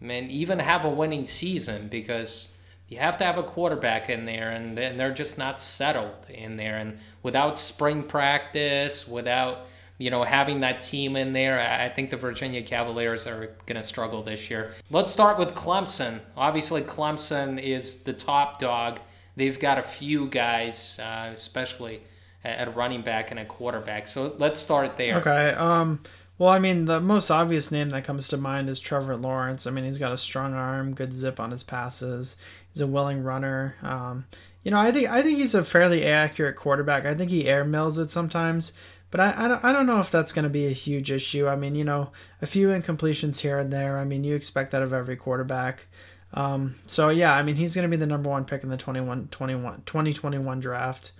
and 0.00 0.30
even 0.30 0.58
have 0.58 0.84
a 0.84 0.90
winning 0.90 1.26
season 1.26 1.88
because 1.88 2.52
you 2.88 2.98
have 2.98 3.16
to 3.18 3.24
have 3.24 3.38
a 3.38 3.42
quarterback 3.42 4.08
in 4.08 4.26
there 4.26 4.50
and 4.50 4.78
they're 4.78 5.12
just 5.12 5.38
not 5.38 5.60
settled 5.60 6.26
in 6.28 6.56
there 6.56 6.76
and 6.76 6.98
without 7.22 7.56
spring 7.56 8.04
practice, 8.04 9.08
without 9.08 9.66
you 9.98 10.10
know, 10.10 10.22
having 10.24 10.60
that 10.60 10.80
team 10.80 11.16
in 11.16 11.32
there, 11.32 11.58
I 11.58 11.88
think 11.88 12.10
the 12.10 12.16
Virginia 12.16 12.62
Cavaliers 12.62 13.26
are 13.26 13.54
going 13.64 13.80
to 13.80 13.82
struggle 13.82 14.22
this 14.22 14.50
year. 14.50 14.72
Let's 14.90 15.10
start 15.10 15.38
with 15.38 15.54
Clemson. 15.54 16.20
Obviously, 16.36 16.82
Clemson 16.82 17.60
is 17.60 18.02
the 18.02 18.12
top 18.12 18.58
dog. 18.58 19.00
They've 19.36 19.58
got 19.58 19.78
a 19.78 19.82
few 19.82 20.28
guys, 20.28 20.98
uh, 20.98 21.30
especially 21.32 22.02
at 22.44 22.76
running 22.76 23.02
back 23.02 23.30
and 23.30 23.40
a 23.40 23.44
quarterback. 23.44 24.06
So 24.06 24.34
let's 24.38 24.58
start 24.58 24.96
there. 24.96 25.18
Okay. 25.18 25.50
Um. 25.50 26.00
Well, 26.38 26.50
I 26.50 26.58
mean, 26.58 26.84
the 26.84 27.00
most 27.00 27.30
obvious 27.30 27.72
name 27.72 27.90
that 27.90 28.04
comes 28.04 28.28
to 28.28 28.36
mind 28.36 28.68
is 28.68 28.78
Trevor 28.78 29.16
Lawrence. 29.16 29.66
I 29.66 29.70
mean, 29.70 29.84
he's 29.84 29.98
got 29.98 30.12
a 30.12 30.18
strong 30.18 30.52
arm, 30.52 30.94
good 30.94 31.12
zip 31.12 31.40
on 31.40 31.50
his 31.50 31.62
passes. 31.62 32.36
He's 32.72 32.82
a 32.82 32.86
willing 32.86 33.22
runner. 33.22 33.76
Um, 33.82 34.26
you 34.62 34.70
know, 34.70 34.78
I 34.78 34.92
think 34.92 35.08
I 35.08 35.22
think 35.22 35.38
he's 35.38 35.54
a 35.54 35.64
fairly 35.64 36.04
accurate 36.04 36.56
quarterback. 36.56 37.06
I 37.06 37.14
think 37.14 37.30
he 37.30 37.46
air 37.46 37.64
mills 37.64 37.96
it 37.96 38.10
sometimes, 38.10 38.74
but 39.10 39.20
I, 39.20 39.44
I, 39.44 39.48
don't, 39.48 39.64
I 39.64 39.72
don't 39.72 39.86
know 39.86 40.00
if 40.00 40.10
that's 40.10 40.32
going 40.32 40.42
to 40.42 40.50
be 40.50 40.66
a 40.66 40.72
huge 40.72 41.10
issue. 41.10 41.48
I 41.48 41.56
mean, 41.56 41.74
you 41.74 41.84
know, 41.84 42.10
a 42.42 42.46
few 42.46 42.68
incompletions 42.68 43.40
here 43.40 43.58
and 43.58 43.72
there. 43.72 43.98
I 43.98 44.04
mean, 44.04 44.24
you 44.24 44.34
expect 44.34 44.72
that 44.72 44.82
of 44.82 44.92
every 44.92 45.16
quarterback. 45.16 45.86
Um, 46.34 46.76
so, 46.86 47.08
yeah, 47.08 47.34
I 47.34 47.42
mean, 47.42 47.56
he's 47.56 47.74
going 47.74 47.88
to 47.88 47.96
be 47.96 47.98
the 47.98 48.06
number 48.06 48.28
one 48.28 48.44
pick 48.44 48.62
in 48.62 48.68
the 48.68 48.76
21, 48.76 49.28
21, 49.28 49.82
2021 49.86 50.60
draft. 50.60 51.12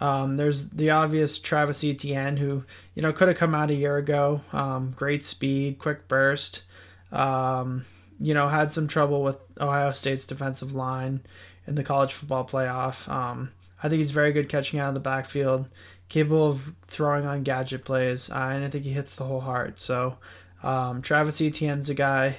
Um, 0.00 0.36
there's 0.36 0.70
the 0.70 0.90
obvious 0.90 1.38
Travis 1.38 1.82
Etienne, 1.82 2.36
who, 2.36 2.64
you 2.94 3.02
know, 3.02 3.12
could 3.12 3.28
have 3.28 3.36
come 3.36 3.54
out 3.54 3.70
a 3.70 3.74
year 3.74 3.96
ago. 3.96 4.42
Um, 4.52 4.92
great 4.94 5.24
speed, 5.24 5.78
quick 5.78 6.06
burst. 6.08 6.62
Um, 7.10 7.84
you 8.20 8.34
know, 8.34 8.48
had 8.48 8.72
some 8.72 8.88
trouble 8.88 9.22
with 9.22 9.36
Ohio 9.60 9.92
State's 9.92 10.26
defensive 10.26 10.74
line 10.74 11.20
in 11.66 11.74
the 11.74 11.84
college 11.84 12.12
football 12.12 12.44
playoff. 12.44 13.08
Um, 13.10 13.50
I 13.82 13.88
think 13.88 13.98
he's 13.98 14.10
very 14.10 14.32
good 14.32 14.48
catching 14.48 14.80
out 14.80 14.88
of 14.88 14.94
the 14.94 15.00
backfield 15.00 15.70
capable 16.08 16.48
of 16.48 16.74
throwing 16.86 17.26
on 17.26 17.42
gadget 17.42 17.84
plays, 17.84 18.30
uh, 18.30 18.50
and 18.52 18.64
I 18.64 18.68
think 18.68 18.84
he 18.84 18.92
hits 18.92 19.14
the 19.16 19.24
hole 19.24 19.40
heart. 19.40 19.78
So 19.78 20.18
um, 20.62 21.02
Travis 21.02 21.40
Etienne's 21.40 21.90
a 21.90 21.94
guy 21.94 22.36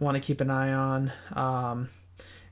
want 0.00 0.14
to 0.14 0.20
keep 0.20 0.40
an 0.40 0.50
eye 0.50 0.72
on. 0.72 1.12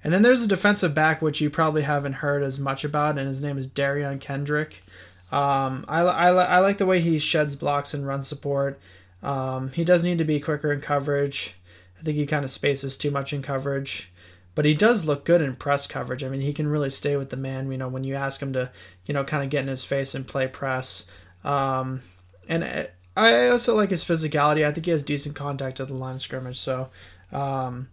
And 0.06 0.14
then 0.14 0.22
there's 0.22 0.44
a 0.44 0.48
defensive 0.48 0.94
back 0.94 1.20
which 1.20 1.40
you 1.40 1.50
probably 1.50 1.82
haven't 1.82 2.12
heard 2.14 2.44
as 2.44 2.60
much 2.60 2.84
about, 2.84 3.18
and 3.18 3.26
his 3.26 3.42
name 3.42 3.58
is 3.58 3.66
Derion 3.66 4.20
Kendrick. 4.20 4.84
Um, 5.32 5.84
I, 5.88 6.02
I, 6.02 6.28
I 6.28 6.58
like 6.60 6.78
the 6.78 6.86
way 6.86 7.00
he 7.00 7.18
sheds 7.18 7.56
blocks 7.56 7.92
and 7.92 8.06
run 8.06 8.22
support. 8.22 8.78
Um, 9.20 9.72
he 9.72 9.82
does 9.82 10.04
need 10.04 10.18
to 10.18 10.24
be 10.24 10.38
quicker 10.38 10.72
in 10.72 10.80
coverage. 10.80 11.56
I 11.98 12.04
think 12.04 12.16
he 12.16 12.26
kind 12.26 12.44
of 12.44 12.50
spaces 12.50 12.96
too 12.96 13.10
much 13.10 13.32
in 13.32 13.42
coverage 13.42 14.12
but 14.56 14.64
he 14.64 14.74
does 14.74 15.04
look 15.04 15.26
good 15.26 15.42
in 15.42 15.54
press 15.54 15.86
coverage. 15.86 16.24
I 16.24 16.30
mean, 16.30 16.40
he 16.40 16.54
can 16.54 16.66
really 16.66 16.88
stay 16.88 17.14
with 17.16 17.28
the 17.28 17.36
man. 17.36 17.70
You 17.70 17.76
know, 17.76 17.88
when 17.88 18.04
you 18.04 18.14
ask 18.14 18.40
him 18.40 18.54
to, 18.54 18.70
you 19.04 19.12
know, 19.12 19.22
kind 19.22 19.44
of 19.44 19.50
get 19.50 19.60
in 19.60 19.68
his 19.68 19.84
face 19.84 20.14
and 20.14 20.26
play 20.26 20.48
press. 20.48 21.06
Um, 21.44 22.00
and 22.48 22.88
I 23.14 23.48
also 23.48 23.76
like 23.76 23.90
his 23.90 24.02
physicality. 24.02 24.64
I 24.64 24.72
think 24.72 24.86
he 24.86 24.92
has 24.92 25.02
decent 25.02 25.36
contact 25.36 25.78
at 25.78 25.88
the 25.88 25.94
line 25.94 26.14
of 26.14 26.22
scrimmage. 26.22 26.58
So, 26.58 26.88
um, 27.32 27.90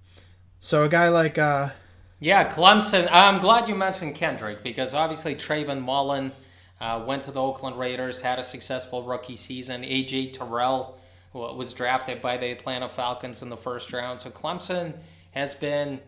so 0.57 0.85
a 0.85 0.89
guy 0.89 1.09
like, 1.09 1.37
uh, 1.37 1.71
yeah, 2.19 2.49
Clemson. 2.49 3.07
I'm 3.11 3.39
glad 3.39 3.67
you 3.67 3.75
mentioned 3.75 4.15
Kendrick 4.15 4.63
because 4.63 4.93
obviously 4.93 5.35
Trayvon 5.35 5.81
Mullen 5.81 6.31
uh, 6.79 7.03
went 7.05 7.23
to 7.25 7.31
the 7.31 7.41
Oakland 7.41 7.77
Raiders, 7.77 8.19
had 8.19 8.39
a 8.39 8.43
successful 8.43 9.03
rookie 9.03 9.35
season. 9.35 9.83
AJ 9.83 10.33
Terrell 10.33 10.97
was 11.33 11.73
drafted 11.73 12.21
by 12.21 12.37
the 12.37 12.51
Atlanta 12.51 12.87
Falcons 12.87 13.41
in 13.41 13.49
the 13.49 13.57
first 13.57 13.91
round. 13.91 14.19
So 14.19 14.29
Clemson 14.29 14.93
has 15.31 15.55
been 15.55 15.99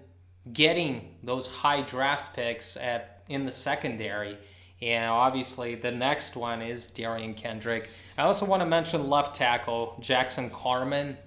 getting 0.54 1.16
those 1.24 1.48
high 1.48 1.82
draft 1.82 2.36
picks 2.36 2.78
at 2.78 3.24
in 3.28 3.46
the 3.46 3.52
secondary. 3.52 4.38
And 4.82 5.10
obviously, 5.10 5.76
the 5.76 5.92
next 5.92 6.36
one 6.36 6.62
is 6.62 6.88
Derion 6.88 7.36
Kendrick. 7.36 7.90
I 8.18 8.24
also 8.24 8.46
want 8.46 8.62
to 8.62 8.66
mention 8.66 9.10
left 9.10 9.36
tackle 9.36 9.98
Jackson 10.00 10.50
Carman. 10.50 11.18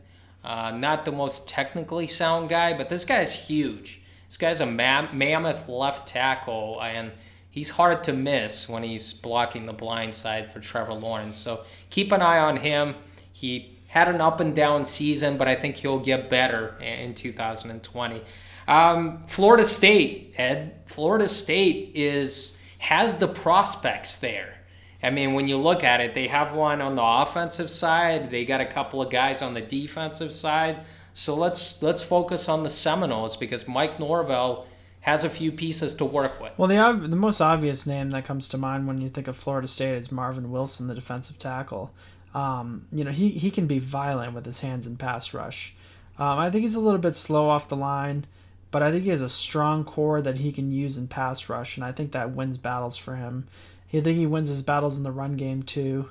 Uh, 0.44 0.70
not 0.70 1.04
the 1.04 1.12
most 1.12 1.48
technically 1.48 2.06
sound 2.06 2.48
guy, 2.48 2.76
but 2.76 2.88
this 2.88 3.04
guy's 3.04 3.34
huge. 3.34 4.02
This 4.28 4.36
guy's 4.36 4.60
a 4.60 4.66
mammoth 4.66 5.68
left 5.68 6.06
tackle, 6.06 6.80
and 6.82 7.12
he's 7.50 7.70
hard 7.70 8.04
to 8.04 8.12
miss 8.12 8.68
when 8.68 8.82
he's 8.82 9.12
blocking 9.12 9.66
the 9.66 9.72
blind 9.72 10.14
side 10.14 10.52
for 10.52 10.60
Trevor 10.60 10.94
Lawrence. 10.94 11.36
So 11.36 11.64
keep 11.90 12.12
an 12.12 12.22
eye 12.22 12.38
on 12.38 12.58
him. 12.58 12.94
He 13.32 13.78
had 13.88 14.08
an 14.08 14.20
up 14.20 14.40
and 14.40 14.54
down 14.54 14.84
season, 14.84 15.38
but 15.38 15.48
I 15.48 15.54
think 15.54 15.76
he'll 15.76 15.98
get 15.98 16.28
better 16.28 16.76
in 16.80 17.14
2020. 17.14 18.22
Um, 18.68 19.22
Florida 19.22 19.64
State, 19.64 20.34
Ed. 20.36 20.82
Florida 20.86 21.26
State 21.26 21.92
is 21.94 22.56
has 22.78 23.16
the 23.16 23.26
prospects 23.26 24.18
there. 24.18 24.54
I 25.02 25.10
mean, 25.10 25.32
when 25.32 25.48
you 25.48 25.56
look 25.56 25.84
at 25.84 26.00
it, 26.00 26.14
they 26.14 26.28
have 26.28 26.52
one 26.52 26.80
on 26.80 26.94
the 26.96 27.02
offensive 27.02 27.70
side. 27.70 28.30
They 28.30 28.44
got 28.44 28.60
a 28.60 28.66
couple 28.66 29.00
of 29.00 29.10
guys 29.10 29.42
on 29.42 29.54
the 29.54 29.60
defensive 29.60 30.32
side. 30.32 30.84
So 31.18 31.34
let's 31.34 31.82
let's 31.82 32.02
focus 32.02 32.48
on 32.48 32.62
the 32.62 32.68
Seminoles 32.68 33.36
because 33.36 33.66
Mike 33.66 33.98
Norvell 33.98 34.66
has 35.00 35.24
a 35.24 35.28
few 35.28 35.50
pieces 35.50 35.94
to 35.96 36.04
work 36.04 36.40
with. 36.40 36.52
Well, 36.56 36.68
the 36.68 37.08
the 37.08 37.16
most 37.16 37.40
obvious 37.40 37.86
name 37.86 38.10
that 38.10 38.24
comes 38.24 38.48
to 38.50 38.58
mind 38.58 38.86
when 38.86 39.00
you 39.00 39.08
think 39.08 39.28
of 39.28 39.36
Florida 39.36 39.68
State 39.68 39.96
is 39.96 40.12
Marvin 40.12 40.50
Wilson, 40.50 40.86
the 40.86 40.94
defensive 40.94 41.38
tackle. 41.38 41.92
Um, 42.34 42.86
you 42.92 43.04
know, 43.04 43.10
he 43.10 43.30
he 43.30 43.50
can 43.50 43.66
be 43.66 43.78
violent 43.78 44.34
with 44.34 44.46
his 44.46 44.60
hands 44.60 44.86
in 44.86 44.96
pass 44.96 45.34
rush. 45.34 45.74
Um, 46.18 46.38
I 46.38 46.50
think 46.50 46.62
he's 46.62 46.74
a 46.74 46.80
little 46.80 47.00
bit 47.00 47.14
slow 47.14 47.48
off 47.48 47.68
the 47.68 47.76
line 47.76 48.24
but 48.70 48.82
I 48.82 48.90
think 48.90 49.04
he 49.04 49.10
has 49.10 49.22
a 49.22 49.28
strong 49.28 49.84
core 49.84 50.20
that 50.20 50.38
he 50.38 50.52
can 50.52 50.70
use 50.70 50.98
in 50.98 51.08
pass 51.08 51.48
rush, 51.48 51.76
and 51.76 51.84
I 51.84 51.92
think 51.92 52.12
that 52.12 52.32
wins 52.32 52.58
battles 52.58 52.96
for 52.96 53.16
him. 53.16 53.48
I 53.88 54.00
think 54.00 54.18
he 54.18 54.26
wins 54.26 54.50
his 54.50 54.62
battles 54.62 54.98
in 54.98 55.04
the 55.04 55.12
run 55.12 55.36
game 55.36 55.62
too. 55.62 56.10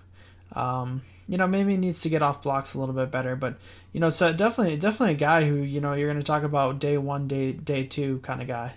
Um, 0.53 1.03
you 1.27 1.37
know, 1.37 1.47
maybe 1.47 1.71
he 1.71 1.77
needs 1.77 2.01
to 2.01 2.09
get 2.09 2.21
off 2.21 2.41
blocks 2.41 2.73
a 2.73 2.79
little 2.79 2.95
bit 2.95 3.11
better, 3.11 3.35
but 3.35 3.57
you 3.91 3.99
know, 3.99 4.09
so 4.09 4.31
definitely, 4.31 4.77
definitely 4.77 5.15
a 5.15 5.17
guy 5.17 5.45
who 5.45 5.55
you 5.55 5.81
know 5.81 5.93
you're 5.93 6.07
going 6.07 6.21
to 6.21 6.25
talk 6.25 6.43
about 6.43 6.79
day 6.79 6.97
one, 6.97 7.27
day 7.27 7.51
day 7.51 7.83
two 7.83 8.19
kind 8.19 8.41
of 8.41 8.47
guy. 8.47 8.73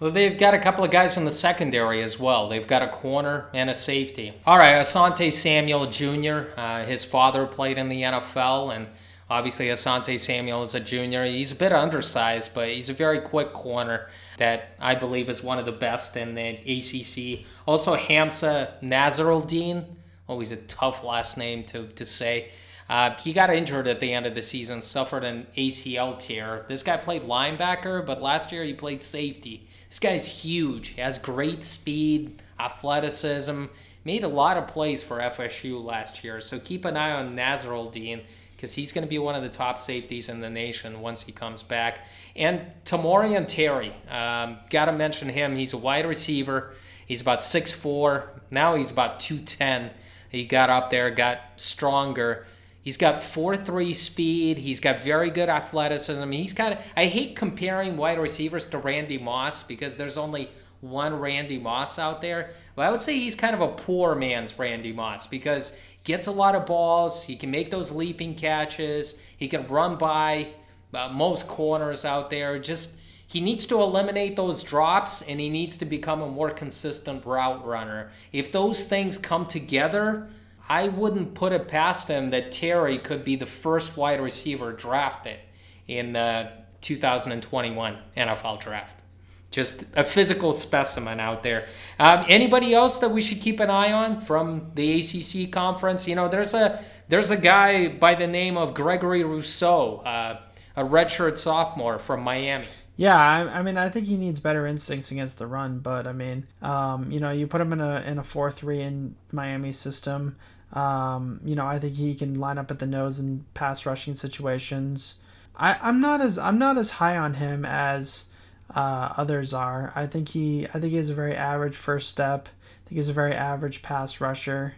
Well, 0.00 0.12
they've 0.12 0.38
got 0.38 0.54
a 0.54 0.60
couple 0.60 0.84
of 0.84 0.92
guys 0.92 1.16
in 1.16 1.24
the 1.24 1.32
secondary 1.32 2.02
as 2.02 2.20
well. 2.20 2.48
They've 2.48 2.66
got 2.66 2.82
a 2.82 2.88
corner 2.88 3.48
and 3.52 3.68
a 3.68 3.74
safety. 3.74 4.32
All 4.46 4.56
right, 4.56 4.76
Asante 4.76 5.32
Samuel 5.32 5.86
Jr. 5.86 6.52
Uh, 6.56 6.84
his 6.84 7.04
father 7.04 7.46
played 7.46 7.78
in 7.78 7.88
the 7.88 8.02
NFL 8.02 8.76
and 8.76 8.86
Obviously, 9.30 9.66
Asante 9.66 10.18
Samuel 10.18 10.62
is 10.62 10.74
a 10.74 10.80
junior. 10.80 11.24
He's 11.26 11.52
a 11.52 11.56
bit 11.56 11.72
undersized, 11.72 12.54
but 12.54 12.70
he's 12.70 12.88
a 12.88 12.94
very 12.94 13.20
quick 13.20 13.52
corner 13.52 14.08
that 14.38 14.70
I 14.80 14.94
believe 14.94 15.28
is 15.28 15.42
one 15.42 15.58
of 15.58 15.66
the 15.66 15.72
best 15.72 16.16
in 16.16 16.34
the 16.34 16.48
ACC. 16.48 17.44
Also, 17.66 17.94
Hamsah 17.94 18.80
Nasirildeen. 18.82 19.84
Always 20.28 20.52
a 20.52 20.56
tough 20.56 21.02
last 21.02 21.36
name 21.36 21.64
to, 21.64 21.88
to 21.88 22.04
say. 22.04 22.50
Uh, 22.88 23.16
he 23.18 23.32
got 23.32 23.50
injured 23.50 23.86
at 23.86 24.00
the 24.00 24.12
end 24.12 24.26
of 24.26 24.34
the 24.34 24.42
season, 24.42 24.80
suffered 24.80 25.24
an 25.24 25.46
ACL 25.56 26.18
tear. 26.18 26.64
This 26.68 26.82
guy 26.82 26.96
played 26.96 27.22
linebacker, 27.22 28.04
but 28.04 28.22
last 28.22 28.52
year 28.52 28.64
he 28.64 28.72
played 28.72 29.02
safety. 29.02 29.68
This 29.88 29.98
guy's 29.98 30.42
huge. 30.42 30.88
He 30.88 31.00
has 31.00 31.18
great 31.18 31.64
speed, 31.64 32.42
athleticism, 32.58 33.66
made 34.04 34.24
a 34.24 34.28
lot 34.28 34.56
of 34.56 34.66
plays 34.66 35.02
for 35.02 35.18
FSU 35.18 35.82
last 35.82 36.24
year. 36.24 36.40
So 36.40 36.58
keep 36.58 36.84
an 36.84 36.96
eye 36.96 37.12
on 37.12 37.36
Nasirildeen 37.36 38.22
because 38.56 38.74
he's 38.74 38.92
going 38.92 39.04
to 39.04 39.08
be 39.08 39.18
one 39.18 39.34
of 39.34 39.42
the 39.42 39.48
top 39.48 39.78
safeties 39.78 40.28
in 40.28 40.40
the 40.40 40.50
nation 40.50 41.00
once 41.00 41.22
he 41.22 41.32
comes 41.32 41.62
back. 41.62 42.06
And 42.34 42.62
Tamorrion 42.84 43.46
Terry, 43.46 43.92
um, 44.10 44.58
got 44.70 44.86
to 44.86 44.92
mention 44.92 45.28
him. 45.28 45.56
He's 45.56 45.74
a 45.74 45.78
wide 45.78 46.06
receiver. 46.06 46.74
He's 47.06 47.20
about 47.20 47.38
6'4. 47.38 48.28
Now 48.50 48.74
he's 48.74 48.90
about 48.90 49.20
210. 49.20 49.90
He 50.28 50.44
got 50.44 50.70
up 50.70 50.90
there, 50.90 51.10
got 51.10 51.40
stronger. 51.56 52.46
He's 52.82 52.96
got 52.96 53.16
4-3 53.16 53.94
speed. 53.94 54.58
He's 54.58 54.80
got 54.80 55.00
very 55.00 55.30
good 55.30 55.48
athleticism. 55.48 56.30
He's 56.30 56.52
kind 56.52 56.74
of 56.74 56.80
I 56.96 57.06
hate 57.06 57.36
comparing 57.36 57.96
wide 57.96 58.18
receivers 58.18 58.66
to 58.68 58.78
Randy 58.78 59.18
Moss 59.18 59.62
because 59.62 59.96
there's 59.96 60.18
only 60.18 60.50
one 60.80 61.18
Randy 61.18 61.58
Moss 61.58 61.98
out 61.98 62.20
there. 62.20 62.50
But 62.74 62.86
I 62.86 62.90
would 62.90 63.00
say 63.00 63.18
he's 63.18 63.34
kind 63.34 63.54
of 63.54 63.60
a 63.60 63.68
poor 63.68 64.14
man's 64.14 64.58
Randy 64.58 64.92
Moss 64.92 65.26
because 65.26 65.76
gets 66.04 66.26
a 66.26 66.32
lot 66.32 66.54
of 66.54 66.64
balls. 66.66 67.24
He 67.24 67.36
can 67.36 67.50
make 67.50 67.70
those 67.70 67.92
leaping 67.92 68.34
catches. 68.34 69.20
He 69.36 69.48
can 69.48 69.66
run 69.66 69.96
by 69.96 70.48
uh, 70.94 71.08
most 71.08 71.46
corners 71.46 72.04
out 72.04 72.30
there. 72.30 72.58
Just 72.58 72.96
he 73.28 73.40
needs 73.40 73.66
to 73.66 73.80
eliminate 73.80 74.36
those 74.36 74.62
drops 74.62 75.20
and 75.22 75.38
he 75.38 75.50
needs 75.50 75.76
to 75.76 75.84
become 75.84 76.22
a 76.22 76.28
more 76.28 76.50
consistent 76.50 77.24
route 77.26 77.64
runner. 77.64 78.10
If 78.32 78.50
those 78.50 78.86
things 78.86 79.18
come 79.18 79.44
together, 79.44 80.28
I 80.66 80.88
wouldn't 80.88 81.34
put 81.34 81.52
it 81.52 81.68
past 81.68 82.08
him 82.08 82.30
that 82.30 82.50
Terry 82.50 82.98
could 82.98 83.24
be 83.24 83.36
the 83.36 83.46
first 83.46 83.98
wide 83.98 84.20
receiver 84.20 84.72
drafted 84.72 85.38
in 85.86 86.14
the 86.14 86.50
2021 86.80 87.98
NFL 88.16 88.60
draft 88.60 89.02
just 89.50 89.84
a 89.96 90.04
physical 90.04 90.52
specimen 90.52 91.20
out 91.20 91.42
there. 91.42 91.68
Um, 91.98 92.24
anybody 92.28 92.74
else 92.74 92.98
that 93.00 93.10
we 93.10 93.22
should 93.22 93.40
keep 93.40 93.60
an 93.60 93.70
eye 93.70 93.92
on 93.92 94.20
from 94.20 94.72
the 94.74 95.00
ACC 95.00 95.50
conference? 95.50 96.06
You 96.06 96.14
know, 96.14 96.28
there's 96.28 96.54
a 96.54 96.84
there's 97.08 97.30
a 97.30 97.36
guy 97.36 97.88
by 97.88 98.14
the 98.14 98.26
name 98.26 98.58
of 98.58 98.74
Gregory 98.74 99.24
Rousseau, 99.24 99.98
uh, 100.04 100.40
a 100.76 100.84
redshirt 100.84 101.38
sophomore 101.38 101.98
from 101.98 102.20
Miami. 102.20 102.66
Yeah, 102.98 103.16
I, 103.16 103.60
I, 103.60 103.62
mean, 103.62 103.78
I 103.78 103.90
think 103.90 104.08
he 104.08 104.16
needs 104.16 104.40
better 104.40 104.66
instincts 104.66 105.12
against 105.12 105.38
the 105.38 105.46
run, 105.46 105.78
but 105.78 106.08
I 106.08 106.12
mean, 106.12 106.48
um, 106.60 107.12
you 107.12 107.20
know, 107.20 107.30
you 107.30 107.46
put 107.46 107.60
him 107.60 107.72
in 107.72 107.80
a 107.80 108.00
in 108.00 108.18
a 108.18 108.24
four 108.24 108.50
three 108.50 108.82
in 108.82 109.14
Miami 109.30 109.70
system. 109.70 110.34
Um, 110.72 111.40
you 111.44 111.54
know, 111.54 111.64
I 111.64 111.78
think 111.78 111.94
he 111.94 112.16
can 112.16 112.40
line 112.40 112.58
up 112.58 112.72
at 112.72 112.80
the 112.80 112.86
nose 112.86 113.20
in 113.20 113.44
pass 113.54 113.86
rushing 113.86 114.14
situations. 114.14 115.20
I, 115.54 115.78
I'm 115.80 116.00
not 116.00 116.20
as 116.20 116.40
I'm 116.40 116.58
not 116.58 116.76
as 116.76 116.90
high 116.90 117.16
on 117.16 117.34
him 117.34 117.64
as 117.64 118.30
uh, 118.74 119.14
others 119.16 119.54
are. 119.54 119.92
I 119.94 120.08
think 120.08 120.30
he 120.30 120.66
I 120.66 120.80
think 120.80 120.90
he 120.90 120.96
has 120.96 121.10
a 121.10 121.14
very 121.14 121.36
average 121.36 121.76
first 121.76 122.08
step. 122.08 122.48
I 122.48 122.88
think 122.88 122.96
he's 122.96 123.08
a 123.08 123.12
very 123.12 123.32
average 123.32 123.80
pass 123.80 124.20
rusher. 124.20 124.74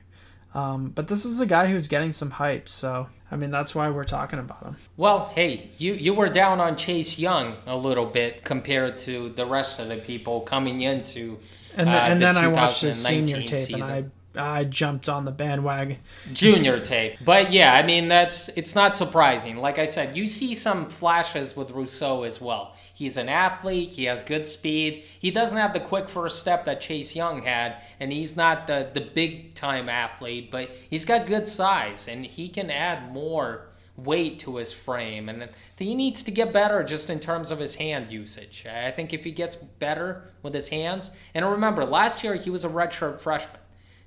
Um, 0.53 0.91
but 0.91 1.09
this 1.09 1.25
is 1.25 1.41
a 1.41 1.47
guy 1.47 1.69
who's 1.69 1.89
getting 1.89 2.13
some 2.13 2.33
hype, 2.33 2.69
so 2.69 3.09
I 3.31 3.37
mean 3.37 3.51
that's 3.51 3.75
why 3.75 3.91
we're 3.91 4.05
talking 4.05 4.39
about 4.39 4.63
him. 4.65 4.77
Well, 4.97 5.31
hey, 5.35 5.71
you 5.79 5.95
you 5.95 6.15
were 6.15 6.29
down 6.29 6.61
on 6.61 6.77
Chase 6.77 7.19
Young 7.19 7.57
a 7.67 7.77
little 7.77 8.07
bit 8.07 8.45
compared 8.45 8.99
to 8.99 9.29
the 9.31 9.47
rest 9.47 9.79
of 9.79 9.89
the 9.89 9.97
people 9.97 10.41
coming 10.41 10.83
into. 10.83 11.39
And, 11.77 11.89
uh, 11.89 11.93
and 11.93 12.21
the 12.21 12.27
then 12.27 12.37
I 12.37 12.49
watched 12.49 12.83
his 12.83 12.99
2019 13.05 13.27
senior 13.27 13.49
tape, 13.49 13.67
season. 13.67 13.83
and 13.83 13.93
I 13.93 14.05
I 14.37 14.63
jumped 14.65 15.09
on 15.09 15.25
the 15.25 15.33
bandwagon. 15.33 15.99
junior 16.33 16.79
tape. 16.79 17.19
But 17.25 17.53
yeah, 17.53 17.75
I 17.75 17.83
mean 17.83 18.09
that's 18.09 18.49
it's 18.51 18.75
not 18.75 18.95
surprising. 18.95 19.57
Like 19.57 19.79
I 19.79 19.87
said, 19.87 20.17
you 20.17 20.27
see 20.27 20.55
some 20.55 20.89
flashes 20.89 21.57
with 21.57 21.71
Rousseau 21.71 22.23
as 22.23 22.41
well. 22.41 22.77
He's 22.95 23.17
an 23.17 23.29
athlete, 23.29 23.95
he 23.95 24.05
has 24.05 24.23
good 24.23 24.47
speed. 24.47 25.05
He 25.19 25.31
doesn't 25.31 25.57
have 25.57 25.73
the 25.73 25.81
quick 25.81 26.09
first 26.09 26.39
step 26.39 26.65
that 26.67 26.81
Chase 26.81 27.17
Young 27.17 27.43
had, 27.43 27.81
and 27.99 28.13
he's 28.13 28.37
not 28.37 28.67
the 28.67 28.91
the 28.93 29.01
big 29.01 29.55
time 29.55 29.89
athlete, 29.89 30.51
but 30.51 30.71
he's 30.89 31.05
got 31.05 31.27
good 31.27 31.47
size 31.47 32.07
and 32.07 32.25
he 32.25 32.49
can 32.49 32.71
add 32.71 33.13
more 33.13 33.67
weight 33.97 34.39
to 34.39 34.57
his 34.57 34.73
frame 34.73 35.29
and 35.29 35.49
he 35.77 35.95
needs 35.95 36.23
to 36.23 36.31
get 36.31 36.53
better 36.53 36.83
just 36.83 37.11
in 37.11 37.21
terms 37.21 37.51
of 37.51 37.59
his 37.59 37.75
hand 37.75 38.11
usage. 38.11 38.65
I 38.67 38.91
think 38.93 39.13
if 39.13 39.25
he 39.25 39.33
gets 39.33 39.57
better 39.57 40.31
with 40.43 40.55
his 40.55 40.69
hands, 40.69 41.11
and 41.35 41.45
remember 41.45 41.85
last 41.85 42.23
year 42.23 42.37
he 42.37 42.51
was 42.51 42.65
a 42.65 42.69
redshirt 42.69 43.21
freshman. 43.21 43.61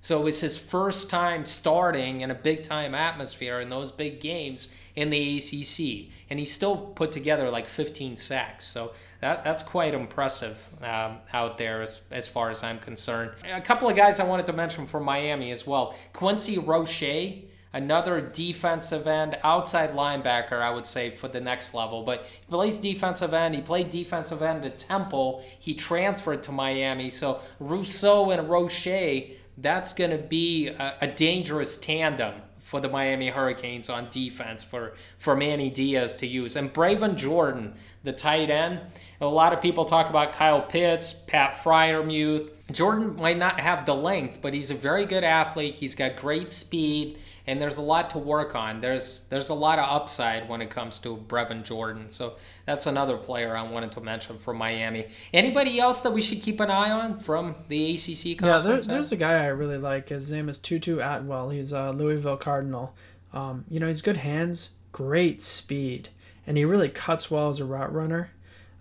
So 0.04 0.20
it 0.20 0.24
was 0.26 0.42
his 0.42 0.58
first 0.58 1.10
time 1.10 1.46
starting 1.46 2.20
in 2.20 2.30
a 2.30 2.36
big 2.36 2.64
time 2.64 2.94
atmosphere 2.94 3.62
in 3.62 3.70
those 3.70 3.90
big 3.90 4.20
games 4.20 4.68
in 4.98 5.10
the 5.10 5.38
ACC, 5.38 6.12
and 6.30 6.38
he 6.38 6.44
still 6.44 6.76
put 6.76 7.12
together 7.12 7.50
like 7.50 7.70
15 7.70 8.18
sacks. 8.18 8.66
So 8.68 8.92
that 9.22 9.46
that's 9.46 9.64
quite 9.64 9.94
impressive 9.94 10.58
um, 10.82 11.20
out 11.32 11.58
there 11.58 11.82
as, 11.82 12.10
as 12.12 12.28
far 12.28 12.50
as 12.50 12.64
I'm 12.64 12.80
concerned. 12.80 13.32
A 13.50 13.62
couple 13.62 13.88
of 13.88 13.96
guys 13.96 14.20
I 14.20 14.26
wanted 14.26 14.46
to 14.48 14.54
mention 14.54 14.88
from 14.88 15.06
Miami 15.06 15.52
as 15.52 15.66
well. 15.66 15.96
Quincy 16.12 16.58
Roche, 16.58 17.46
another 17.72 18.20
defensive 18.20 19.08
end, 19.08 19.38
outside 19.42 19.92
linebacker, 19.92 20.62
I 20.62 20.70
would 20.72 20.86
say 20.86 21.12
for 21.12 21.30
the 21.30 21.40
next 21.40 21.74
level. 21.74 22.04
But 22.04 22.26
he 22.26 22.50
plays 22.50 22.78
defensive 22.78 23.34
end. 23.34 23.56
He 23.56 23.62
played 23.62 23.90
defensive 23.90 24.42
end 24.42 24.66
at 24.66 24.78
Temple. 24.78 25.46
He 25.60 25.74
transferred 25.74 26.44
to 26.44 26.52
Miami. 26.52 27.10
So 27.10 27.40
Rousseau 27.62 28.32
and 28.32 28.50
Roche 28.50 29.38
that's 29.58 29.94
going 29.94 30.12
to 30.12 30.18
be 30.18 30.68
a, 30.68 30.96
a, 31.02 31.08
dangerous 31.08 31.78
tandem 31.78 32.34
for 32.60 32.80
the 32.80 32.90
Miami 32.90 33.30
Hurricanes 33.30 33.90
on 33.90 34.08
defense 34.10 34.64
for, 34.64 34.96
for 35.20 35.36
Manny 35.36 35.70
Diaz 35.70 36.16
to 36.18 36.28
use. 36.28 36.56
And 36.56 36.74
Brevin 36.74 37.16
Jordan, 37.16 37.76
the 38.04 38.14
tight 38.14 38.50
end. 38.50 38.80
A 39.22 39.28
lot 39.28 39.54
of 39.54 39.62
people 39.62 39.86
talk 39.86 40.10
about 40.10 40.34
Kyle 40.34 40.62
Pitts, 40.62 41.14
Pat 41.14 41.54
Freiermuth. 41.54 42.52
Jordan 42.72 43.16
might 43.16 43.38
not 43.38 43.60
have 43.60 43.86
the 43.86 43.96
length, 43.96 44.40
but 44.42 44.54
he's 44.54 44.72
a 44.72 44.76
very 44.76 45.06
good 45.06 45.24
athlete. 45.24 45.76
He's 45.76 45.96
got 45.96 46.16
great 46.16 46.52
speed, 46.52 47.20
and 47.46 47.62
there's 47.62 47.78
a 47.78 47.82
lot 47.82 48.12
to 48.12 48.18
work 48.18 48.56
on. 48.56 48.80
There's 48.80 49.22
there's 49.30 49.50
a 49.50 49.54
lot 49.54 49.80
of 49.80 49.90
upside 49.90 50.48
when 50.48 50.62
it 50.62 50.70
comes 50.70 51.00
to 51.00 51.18
Brevin 51.18 51.64
Jordan. 51.64 52.10
So 52.10 52.36
that's 52.66 52.86
another 52.86 53.18
player 53.18 53.56
I 53.56 53.64
wanted 53.64 53.92
to 53.94 54.02
mention 54.02 54.40
from 54.40 54.58
Miami. 54.58 55.08
Anybody 55.34 55.80
else 55.80 56.02
that 56.02 56.14
we 56.14 56.22
should 56.22 56.42
keep 56.42 56.60
an 56.60 56.70
eye 56.70 56.92
on 56.92 57.20
from 57.20 57.56
the 57.68 57.96
ACC 57.96 58.38
conference? 58.38 58.44
Yeah, 58.44 58.62
there, 58.62 58.82
there's 58.82 59.12
a 59.12 59.18
guy 59.18 59.44
I 59.44 59.48
really 59.48 59.78
like. 59.78 60.10
His 60.10 60.32
name 60.32 60.48
is 60.48 60.58
Tutu 60.58 61.00
Atwell. 61.00 61.50
He's 61.50 61.74
a 61.74 61.92
Louisville 61.92 62.38
Cardinal. 62.38 62.96
Um, 63.34 63.66
you 63.70 63.80
know, 63.80 63.88
he's 63.88 64.02
good 64.02 64.18
hands, 64.18 64.70
great 64.92 65.42
speed, 65.42 66.10
and 66.48 66.56
he 66.56 66.64
really 66.64 66.90
cuts 66.90 67.30
well 67.30 67.50
as 67.50 67.60
a 67.60 67.66
route 67.66 67.94
runner. 67.94 68.30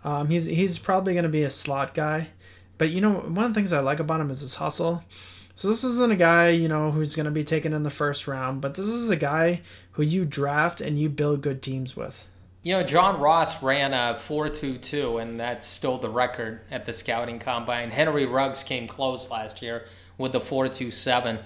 Um, 0.05 0.29
he's 0.29 0.45
he's 0.45 0.79
probably 0.79 1.15
going 1.15 1.25
to 1.25 1.29
be 1.29 1.43
a 1.43 1.51
slot 1.51 1.95
guy, 1.95 2.29
but 2.79 2.91
you 2.91 3.01
know, 3.01 3.13
one 3.13 3.45
of 3.45 3.51
the 3.51 3.55
things 3.55 3.73
I 3.73 3.81
like 3.81 4.01
about 4.01 4.21
him 4.21 4.31
is 4.31 4.41
his 4.41 4.57
hustle. 4.57 5.03
So 5.55 5.69
this 5.69 5.85
isn't 5.85 6.13
a 6.13 6.17
guy, 6.17 6.49
you 6.49 6.69
know, 6.69 6.91
who's 6.91 7.15
going 7.15 7.27
to 7.27 7.31
be 7.31 7.45
taken 7.45 7.73
in 7.73 7.83
the 7.83 7.91
first 7.91 8.27
round, 8.27 8.61
but 8.61 8.75
this 8.75 8.87
is 8.87 9.11
a 9.11 9.17
guy 9.17 9.61
who 9.93 10.03
you 10.03 10.25
draft 10.25 10.81
and 10.81 10.99
you 10.99 11.09
build 11.09 11.43
good 11.43 11.63
teams 11.63 11.97
with. 11.97 12.27
You 12.63 12.75
know, 12.75 12.83
John 12.83 13.21
Ross 13.21 13.63
ran 13.63 13.93
a 13.93 14.15
4.22, 14.15 15.21
and 15.21 15.39
that's 15.39 15.67
still 15.67 15.99
the 15.99 16.09
record 16.09 16.61
at 16.71 16.87
the 16.87 16.93
scouting 16.93 17.39
combine. 17.39 17.91
Henry 17.91 18.25
Ruggs 18.25 18.63
came 18.63 18.87
close 18.87 19.31
last 19.31 19.63
year 19.63 19.87
with 20.17 20.33
the 20.33 20.41
4.27. 20.41 21.41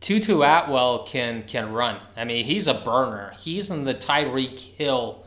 Tutu 0.00 0.42
Atwell 0.42 1.04
can 1.04 1.44
can 1.44 1.72
run. 1.72 2.00
I 2.16 2.24
mean, 2.24 2.44
he's 2.44 2.66
a 2.66 2.74
burner. 2.74 3.32
He's 3.38 3.70
in 3.70 3.84
the 3.84 3.94
Tyreek 3.94 4.58
Hill 4.58 5.24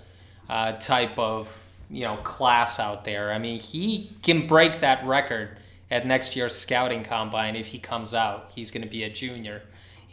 uh, 0.50 0.74
type 0.74 1.18
of 1.18 1.66
you 1.90 2.04
know 2.04 2.18
class 2.18 2.78
out 2.78 3.06
there. 3.06 3.32
I 3.32 3.40
mean, 3.40 3.58
he 3.58 4.12
can 4.22 4.48
break 4.48 4.82
that 4.82 5.06
record 5.06 5.58
at 5.96 6.06
next 6.06 6.36
year's 6.36 6.54
scouting 6.54 7.04
combine 7.04 7.56
if 7.56 7.68
he 7.68 7.80
comes 7.80 8.14
out. 8.14 8.52
He's 8.54 8.70
going 8.70 8.84
to 8.84 8.90
be 8.90 9.04
a 9.04 9.10
junior, 9.10 9.62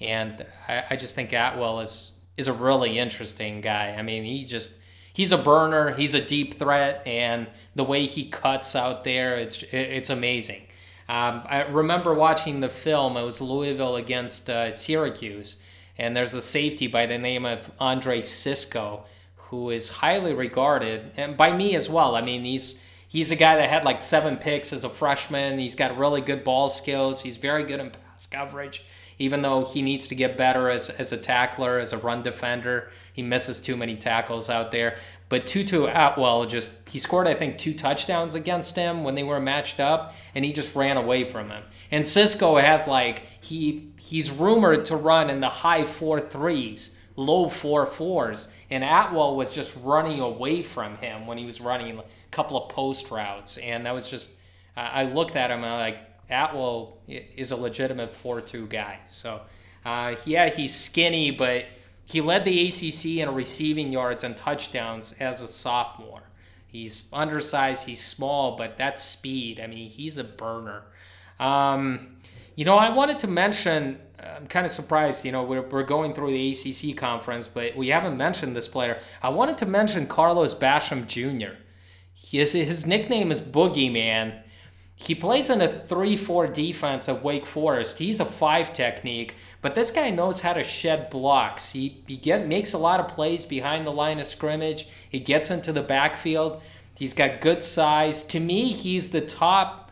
and 0.00 0.46
I, 0.68 0.84
I 0.90 0.96
just 0.96 1.16
think 1.16 1.32
Atwell 1.32 1.80
is 1.80 2.12
is 2.36 2.46
a 2.46 2.52
really 2.52 2.98
interesting 2.98 3.60
guy. 3.60 3.96
I 3.98 4.02
mean, 4.02 4.22
he 4.22 4.44
just 4.44 4.78
he's 5.12 5.32
a 5.32 5.38
burner. 5.38 5.94
He's 5.94 6.14
a 6.14 6.20
deep 6.20 6.54
threat, 6.54 7.04
and 7.04 7.48
the 7.74 7.82
way 7.82 8.06
he 8.06 8.28
cuts 8.28 8.76
out 8.76 9.02
there, 9.02 9.36
it's 9.36 9.64
it's 9.72 10.08
amazing. 10.08 10.62
Um, 11.08 11.42
I 11.46 11.62
remember 11.62 12.14
watching 12.14 12.60
the 12.60 12.68
film. 12.68 13.16
It 13.16 13.24
was 13.24 13.40
Louisville 13.40 13.96
against 13.96 14.48
uh, 14.48 14.70
Syracuse, 14.70 15.60
and 15.98 16.16
there's 16.16 16.32
a 16.32 16.40
safety 16.40 16.86
by 16.86 17.06
the 17.06 17.18
name 17.18 17.44
of 17.44 17.72
Andre 17.80 18.22
Cisco, 18.22 19.04
who 19.34 19.70
is 19.70 19.88
highly 19.88 20.32
regarded, 20.32 21.10
and 21.16 21.36
by 21.36 21.52
me 21.52 21.74
as 21.74 21.90
well. 21.90 22.14
I 22.14 22.22
mean, 22.22 22.44
he's 22.44 22.80
he's 23.12 23.30
a 23.30 23.36
guy 23.36 23.56
that 23.56 23.68
had 23.68 23.84
like 23.84 24.00
seven 24.00 24.38
picks 24.38 24.72
as 24.72 24.84
a 24.84 24.88
freshman. 24.88 25.58
He's 25.58 25.74
got 25.74 25.98
really 25.98 26.22
good 26.22 26.42
ball 26.42 26.70
skills. 26.70 27.22
He's 27.22 27.36
very 27.36 27.62
good 27.62 27.78
in 27.78 27.90
pass 27.90 28.26
coverage, 28.26 28.84
even 29.18 29.42
though 29.42 29.66
he 29.66 29.82
needs 29.82 30.08
to 30.08 30.14
get 30.14 30.38
better 30.38 30.70
as, 30.70 30.88
as 30.88 31.12
a 31.12 31.18
tackler, 31.18 31.78
as 31.78 31.92
a 31.92 31.98
run 31.98 32.22
defender. 32.22 32.90
He 33.12 33.20
misses 33.20 33.60
too 33.60 33.76
many 33.76 33.96
tackles 33.96 34.48
out 34.48 34.70
there. 34.70 34.96
But 35.28 35.46
Tutu 35.46 35.86
Atwell 35.86 36.46
just, 36.46 36.88
he 36.88 36.98
scored, 36.98 37.26
I 37.26 37.34
think, 37.34 37.58
two 37.58 37.74
touchdowns 37.74 38.34
against 38.34 38.76
him 38.76 39.04
when 39.04 39.14
they 39.14 39.22
were 39.22 39.40
matched 39.40 39.80
up, 39.80 40.14
and 40.34 40.44
he 40.44 40.52
just 40.52 40.74
ran 40.74 40.96
away 40.96 41.24
from 41.24 41.50
him. 41.50 41.62
And 41.90 42.04
Cisco 42.06 42.56
has 42.56 42.88
like, 42.88 43.22
he 43.40 43.92
he's 43.98 44.30
rumored 44.30 44.86
to 44.86 44.96
run 44.96 45.28
in 45.28 45.40
the 45.40 45.48
high 45.48 45.84
four 45.84 46.20
threes, 46.20 46.96
low 47.16 47.48
four 47.48 47.86
fours. 47.86 48.52
And 48.70 48.82
Atwell 48.84 49.36
was 49.36 49.52
just 49.52 49.76
running 49.82 50.20
away 50.20 50.62
from 50.62 50.96
him 50.96 51.26
when 51.26 51.38
he 51.38 51.44
was 51.44 51.60
running 51.60 51.98
a 51.98 52.04
couple 52.30 52.56
of 52.56 52.68
post 52.70 53.10
routes. 53.10 53.58
And 53.58 53.86
that 53.86 53.94
was 53.94 54.10
just, 54.10 54.30
I 54.76 55.04
looked 55.04 55.36
at 55.36 55.50
him 55.50 55.58
and 55.58 55.66
I'm 55.66 55.78
like, 55.80 55.98
Atwell 56.30 56.98
is 57.06 57.50
a 57.50 57.56
legitimate 57.56 58.14
4 58.14 58.40
2 58.40 58.66
guy. 58.66 59.00
So, 59.08 59.42
uh, 59.84 60.16
yeah, 60.24 60.48
he's 60.48 60.74
skinny, 60.74 61.30
but 61.30 61.66
he 62.04 62.20
led 62.20 62.44
the 62.44 62.68
ACC 62.68 63.18
in 63.18 63.34
receiving 63.34 63.92
yards 63.92 64.24
and 64.24 64.36
touchdowns 64.36 65.14
as 65.20 65.40
a 65.40 65.46
sophomore. 65.46 66.22
He's 66.66 67.08
undersized, 67.12 67.86
he's 67.86 68.02
small, 68.02 68.56
but 68.56 68.78
that 68.78 68.98
speed, 68.98 69.60
I 69.60 69.66
mean, 69.66 69.90
he's 69.90 70.16
a 70.16 70.24
burner. 70.24 70.84
Um, 71.38 72.16
you 72.54 72.64
know, 72.64 72.76
I 72.76 72.90
wanted 72.90 73.18
to 73.20 73.26
mention, 73.26 73.98
I'm 74.22 74.46
kind 74.46 74.64
of 74.64 74.72
surprised, 74.72 75.24
you 75.24 75.32
know, 75.32 75.42
we're, 75.42 75.62
we're 75.62 75.82
going 75.82 76.14
through 76.14 76.30
the 76.30 76.50
ACC 76.50 76.96
conference, 76.96 77.48
but 77.48 77.76
we 77.76 77.88
haven't 77.88 78.16
mentioned 78.16 78.54
this 78.54 78.68
player. 78.68 79.00
I 79.22 79.30
wanted 79.30 79.58
to 79.58 79.66
mention 79.66 80.06
Carlos 80.06 80.54
Basham 80.54 81.06
Jr. 81.06 81.56
His, 82.14 82.52
his 82.52 82.86
nickname 82.86 83.30
is 83.30 83.40
Boogeyman. 83.40 84.42
He 84.94 85.16
plays 85.16 85.50
in 85.50 85.60
a 85.60 85.68
3 85.68 86.16
4 86.16 86.46
defense 86.46 87.08
at 87.08 87.24
Wake 87.24 87.46
Forest. 87.46 87.98
He's 87.98 88.20
a 88.20 88.24
5 88.24 88.72
technique, 88.72 89.34
but 89.60 89.74
this 89.74 89.90
guy 89.90 90.10
knows 90.10 90.40
how 90.40 90.52
to 90.52 90.62
shed 90.62 91.10
blocks. 91.10 91.72
He, 91.72 92.02
he 92.06 92.16
get, 92.16 92.46
makes 92.46 92.72
a 92.72 92.78
lot 92.78 93.00
of 93.00 93.08
plays 93.08 93.44
behind 93.44 93.84
the 93.84 93.90
line 93.90 94.20
of 94.20 94.26
scrimmage, 94.26 94.86
he 95.10 95.18
gets 95.18 95.50
into 95.50 95.72
the 95.72 95.82
backfield. 95.82 96.62
He's 96.96 97.14
got 97.14 97.40
good 97.40 97.62
size. 97.64 98.22
To 98.24 98.38
me, 98.38 98.72
he's 98.72 99.10
the 99.10 99.22
top 99.22 99.90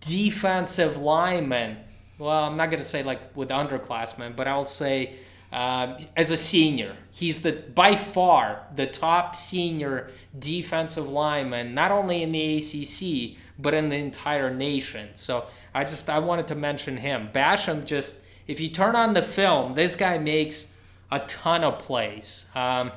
defensive 0.00 0.96
lineman. 0.96 1.76
Well, 2.20 2.44
I'm 2.44 2.56
not 2.56 2.70
to 2.70 2.84
say 2.84 3.02
like 3.02 3.34
with 3.34 3.48
underclassmen, 3.48 4.36
but 4.36 4.46
I'll 4.46 4.66
say 4.66 5.14
uh, 5.50 5.98
as 6.16 6.30
a 6.30 6.36
senior, 6.36 6.94
he's 7.10 7.40
the 7.40 7.52
by 7.52 7.96
far 7.96 8.66
the 8.76 8.86
top 8.86 9.34
senior 9.34 10.10
defensive 10.38 11.08
lineman, 11.08 11.74
not 11.74 11.90
only 11.90 12.22
in 12.22 12.30
the 12.30 12.58
ACC 12.58 13.38
but 13.58 13.72
in 13.72 13.88
the 13.88 13.96
entire 13.96 14.52
nation. 14.52 15.08
So 15.14 15.46
I 15.74 15.84
just 15.84 16.10
I 16.10 16.18
wanted 16.18 16.46
to 16.48 16.54
mention 16.54 16.98
him. 16.98 17.30
Basham 17.32 17.86
just 17.86 18.20
if 18.46 18.60
you 18.60 18.68
turn 18.68 18.96
on 18.96 19.14
the 19.14 19.22
film, 19.22 19.74
this 19.74 19.96
guy 19.96 20.18
makes 20.18 20.74
a 21.10 21.20
ton 21.20 21.64
of 21.64 21.78
plays. 21.78 22.46
Um, 22.54 22.92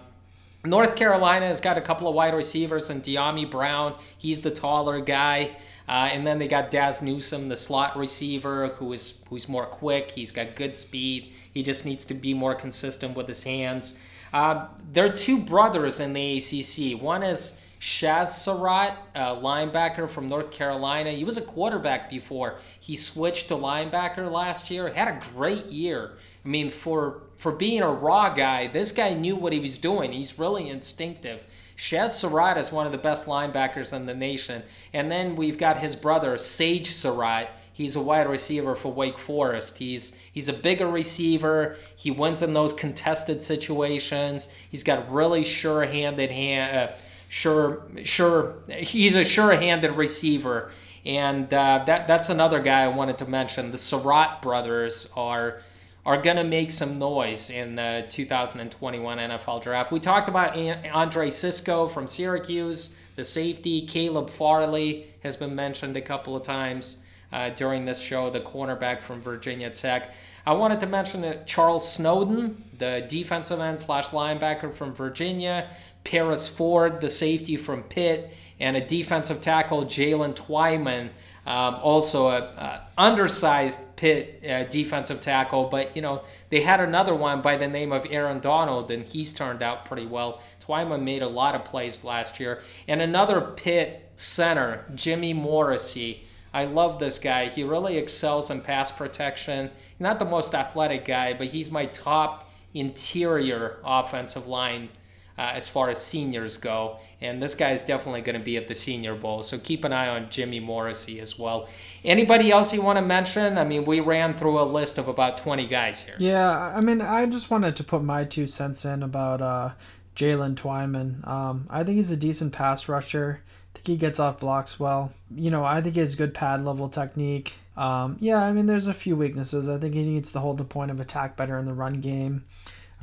North 0.65 0.95
Carolina 0.95 1.47
has 1.47 1.59
got 1.61 1.78
a 1.78 1.82
couple 1.82 2.07
of 2.07 2.15
wide 2.15 2.34
receivers, 2.34 2.89
and 2.89 3.03
Dyami 3.03 3.49
Brown, 3.49 3.95
he's 4.17 4.41
the 4.41 4.51
taller 4.51 5.01
guy. 5.01 5.57
Uh, 5.88 6.09
and 6.11 6.25
then 6.25 6.39
they 6.39 6.47
got 6.47 6.71
Dazz 6.71 7.01
Newsome, 7.01 7.49
the 7.49 7.55
slot 7.55 7.97
receiver, 7.97 8.69
who 8.69 8.93
is 8.93 9.21
who's 9.29 9.49
more 9.49 9.65
quick. 9.65 10.11
He's 10.11 10.31
got 10.31 10.55
good 10.55 10.75
speed. 10.77 11.34
He 11.53 11.61
just 11.61 11.86
needs 11.86 12.05
to 12.05 12.13
be 12.13 12.34
more 12.34 12.55
consistent 12.55 13.17
with 13.17 13.27
his 13.27 13.43
hands. 13.43 13.95
Uh, 14.31 14.67
there 14.91 15.05
are 15.05 15.09
two 15.09 15.39
brothers 15.39 15.99
in 15.99 16.13
the 16.13 16.38
ACC. 16.38 16.99
One 17.01 17.21
is 17.21 17.59
Chazz 17.84 18.29
Surratt, 18.29 18.97
a 19.13 19.36
linebacker 19.36 20.09
from 20.09 20.29
North 20.29 20.51
Carolina. 20.51 21.11
He 21.11 21.25
was 21.25 21.36
a 21.36 21.41
quarterback 21.41 22.09
before. 22.09 22.59
He 22.79 22.95
switched 22.95 23.49
to 23.49 23.55
linebacker 23.55 24.31
last 24.31 24.71
year. 24.71 24.88
Had 24.88 25.09
a 25.09 25.19
great 25.34 25.65
year. 25.65 26.13
I 26.45 26.47
mean, 26.47 26.69
for 26.69 27.23
for 27.36 27.51
being 27.51 27.81
a 27.81 27.91
raw 27.91 28.34
guy, 28.34 28.67
this 28.67 28.93
guy 28.93 29.13
knew 29.13 29.36
what 29.36 29.51
he 29.51 29.59
was 29.59 29.77
doing. 29.77 30.13
He's 30.13 30.39
really 30.39 30.69
instinctive. 30.69 31.45
Chazz 31.78 32.11
Surratt 32.11 32.57
is 32.57 32.71
one 32.71 32.86
of 32.86 32.91
the 32.91 32.97
best 32.97 33.28
linebackers 33.28 33.93
in 33.93 34.05
the 34.05 34.13
nation. 34.13 34.63
And 34.93 35.09
then 35.09 35.36
we've 35.36 35.57
got 35.57 35.80
his 35.80 35.95
brother, 35.95 36.38
Sage 36.38 36.91
Surratt. 36.91 37.49
He's 37.71 37.95
a 37.95 38.01
wide 38.01 38.30
receiver 38.30 38.76
for 38.76 38.91
Wake 38.91 39.17
Forest. 39.17 39.80
He's 39.80 40.15
he's 40.32 40.47
a 40.47 40.53
bigger 40.53 40.88
receiver. 40.88 41.78
He 41.95 42.11
wins 42.11 42.43
in 42.43 42.53
those 42.53 42.74
contested 42.74 43.41
situations. 43.41 44.49
He's 44.69 44.84
got 44.84 45.11
really 45.11 45.43
sure-handed 45.43 46.30
hand. 46.30 46.78
Uh, 46.78 46.93
sure, 47.30 47.88
sure. 48.03 48.57
He's 48.69 49.15
a 49.15 49.26
sure-handed 49.26 49.93
receiver, 49.93 50.71
and 51.03 51.51
uh, 51.51 51.84
that 51.88 52.07
that's 52.07 52.30
another 52.30 52.61
guy 52.61 52.84
I 52.84 52.89
wanted 52.89 53.17
to 53.17 53.26
mention. 53.26 53.71
The 53.71 53.80
Surratt 53.80 54.43
brothers 54.43 55.11
are 55.17 55.63
are 56.06 56.22
going 56.22 56.36
to 56.36 56.43
make 56.43 56.70
some 56.70 56.99
noise 56.99 57.49
in 57.49 57.76
the 57.76 58.06
2021 58.10 59.18
NFL 59.18 59.62
draft. 59.62 59.91
We 59.91 59.99
talked 59.99 60.28
about 60.28 60.58
Andre 60.91 61.30
Cisco 61.30 61.88
from 61.88 62.08
Syracuse, 62.08 62.95
the 63.16 63.24
safety. 63.24 63.86
Caleb 63.88 64.30
Farley 64.30 65.06
has 65.24 65.38
been 65.38 65.56
mentioned 65.56 65.95
a 65.95 66.01
couple 66.01 66.36
of 66.36 66.43
times 66.43 67.04
uh, 67.32 67.49
during 67.49 67.86
this 67.86 68.01
show, 68.01 68.30
the 68.30 68.41
cornerback 68.41 69.01
from 69.01 69.22
Virginia 69.22 69.70
Tech. 69.70 70.14
I 70.45 70.51
wanted 70.54 70.82
to 70.82 70.88
mention 70.88 71.39
Charles 71.45 71.89
Snowden, 71.89 72.64
the 72.78 73.06
defensive 73.08 73.60
end 73.60 73.80
slash 73.80 74.10
linebacker 74.10 74.74
from 74.74 74.93
Virginia, 74.93 75.70
Paris 76.04 76.49
Ford, 76.49 76.99
the 76.99 77.08
safety 77.08 77.56
from 77.56 77.82
Pitt, 77.84 78.36
and 78.60 78.76
a 78.76 78.86
defensive 78.86 79.39
tackle, 79.39 79.86
Jalen 79.86 80.36
Twyman, 80.36 81.10
um, 81.46 81.76
also 81.76 82.28
a, 82.28 82.39
a, 82.39 82.88
undersized 82.98 83.96
Pitt 83.96 84.44
uh, 84.48 84.64
defensive 84.64 85.20
tackle. 85.20 85.66
But 85.66 85.96
you 85.96 86.02
know 86.02 86.24
they 86.50 86.62
had 86.62 86.80
another 86.80 87.14
one 87.14 87.41
by 87.41 87.58
the 87.58 87.68
name 87.68 87.91
of 87.91 88.06
Aaron 88.10 88.39
Donald, 88.39 88.91
and 88.91 89.06
he's 89.06 89.34
turned 89.34 89.62
out 89.62 89.86
pretty 89.86 90.06
well. 90.06 90.41
Twyman 90.62 91.04
made 91.04 91.22
a 91.22 91.28
lot 91.28 91.56
of 91.56 91.66
plays 91.66 92.04
last 92.04 92.39
year, 92.39 92.62
and 92.88 93.02
another 93.02 93.41
Pitt 93.41 94.12
center, 94.16 94.86
Jimmy 94.96 95.34
Morrissey. 95.34 96.24
I 96.54 96.66
love 96.66 97.00
this 97.00 97.18
guy. 97.18 97.50
He 97.50 97.64
really 97.64 97.98
excels 97.98 98.52
in 98.52 98.62
pass 98.62 98.91
protection. 98.91 99.72
Not 100.00 100.20
the 100.20 100.26
most 100.26 100.54
athletic 100.54 101.04
guy, 101.04 101.34
but 101.34 101.48
he's 101.48 101.72
my 101.72 101.88
top 101.88 102.52
interior 102.76 103.80
offensive 103.84 104.48
line 104.48 104.89
uh, 105.38 105.51
as 105.53 105.67
far 105.67 105.89
as 105.89 106.03
seniors 106.03 106.57
go. 106.57 106.99
And 107.21 107.41
this 107.41 107.55
guy 107.55 107.71
is 107.71 107.84
definitely 107.84 108.21
going 108.21 108.38
to 108.38 108.43
be 108.43 108.57
at 108.57 108.67
the 108.67 108.75
Senior 108.75 109.15
Bowl. 109.15 109.43
So 109.43 109.57
keep 109.57 109.84
an 109.84 109.93
eye 109.93 110.09
on 110.09 110.29
Jimmy 110.29 110.59
Morrissey 110.59 111.19
as 111.19 111.39
well. 111.39 111.67
Anybody 112.03 112.51
else 112.51 112.73
you 112.73 112.81
want 112.81 112.97
to 112.97 113.05
mention? 113.05 113.57
I 113.57 113.63
mean, 113.63 113.86
we 113.86 113.99
ran 113.99 114.34
through 114.34 114.59
a 114.59 114.63
list 114.63 114.97
of 114.97 115.07
about 115.07 115.38
20 115.38 115.67
guys 115.67 116.01
here. 116.01 116.15
Yeah, 116.19 116.51
I 116.75 116.81
mean, 116.81 117.01
I 117.01 117.25
just 117.25 117.49
wanted 117.49 117.75
to 117.77 117.84
put 117.84 118.03
my 118.03 118.25
two 118.25 118.47
cents 118.47 118.86
in 118.86 119.01
about 119.01 119.41
uh, 119.41 119.71
Jalen 120.15 120.55
Twyman. 120.55 121.27
Um, 121.27 121.67
I 121.69 121.84
think 121.84 121.97
he's 121.97 122.11
a 122.11 122.17
decent 122.17 122.53
pass 122.53 122.88
rusher. 122.88 123.41
I 123.43 123.77
think 123.77 123.88
he 123.88 123.97
gets 123.97 124.19
off 124.19 124.39
blocks 124.39 124.79
well. 124.79 125.13
You 125.34 125.49
know, 125.49 125.65
I 125.65 125.81
think 125.81 125.95
he 125.95 126.01
has 126.01 126.15
good 126.15 126.34
pad 126.34 126.63
level 126.63 126.89
technique. 126.89 127.53
Um, 127.75 128.17
yeah, 128.19 128.43
I 128.43 128.51
mean, 128.51 128.67
there's 128.67 128.88
a 128.88 128.93
few 128.93 129.15
weaknesses. 129.15 129.67
I 129.67 129.79
think 129.79 129.95
he 129.95 130.03
needs 130.03 130.31
to 130.34 130.39
hold 130.39 130.59
the 130.59 130.63
point 130.63 130.91
of 130.91 130.99
attack 130.99 131.36
better 131.36 131.57
in 131.57 131.65
the 131.65 131.73
run 131.73 132.01
game. 132.01 132.43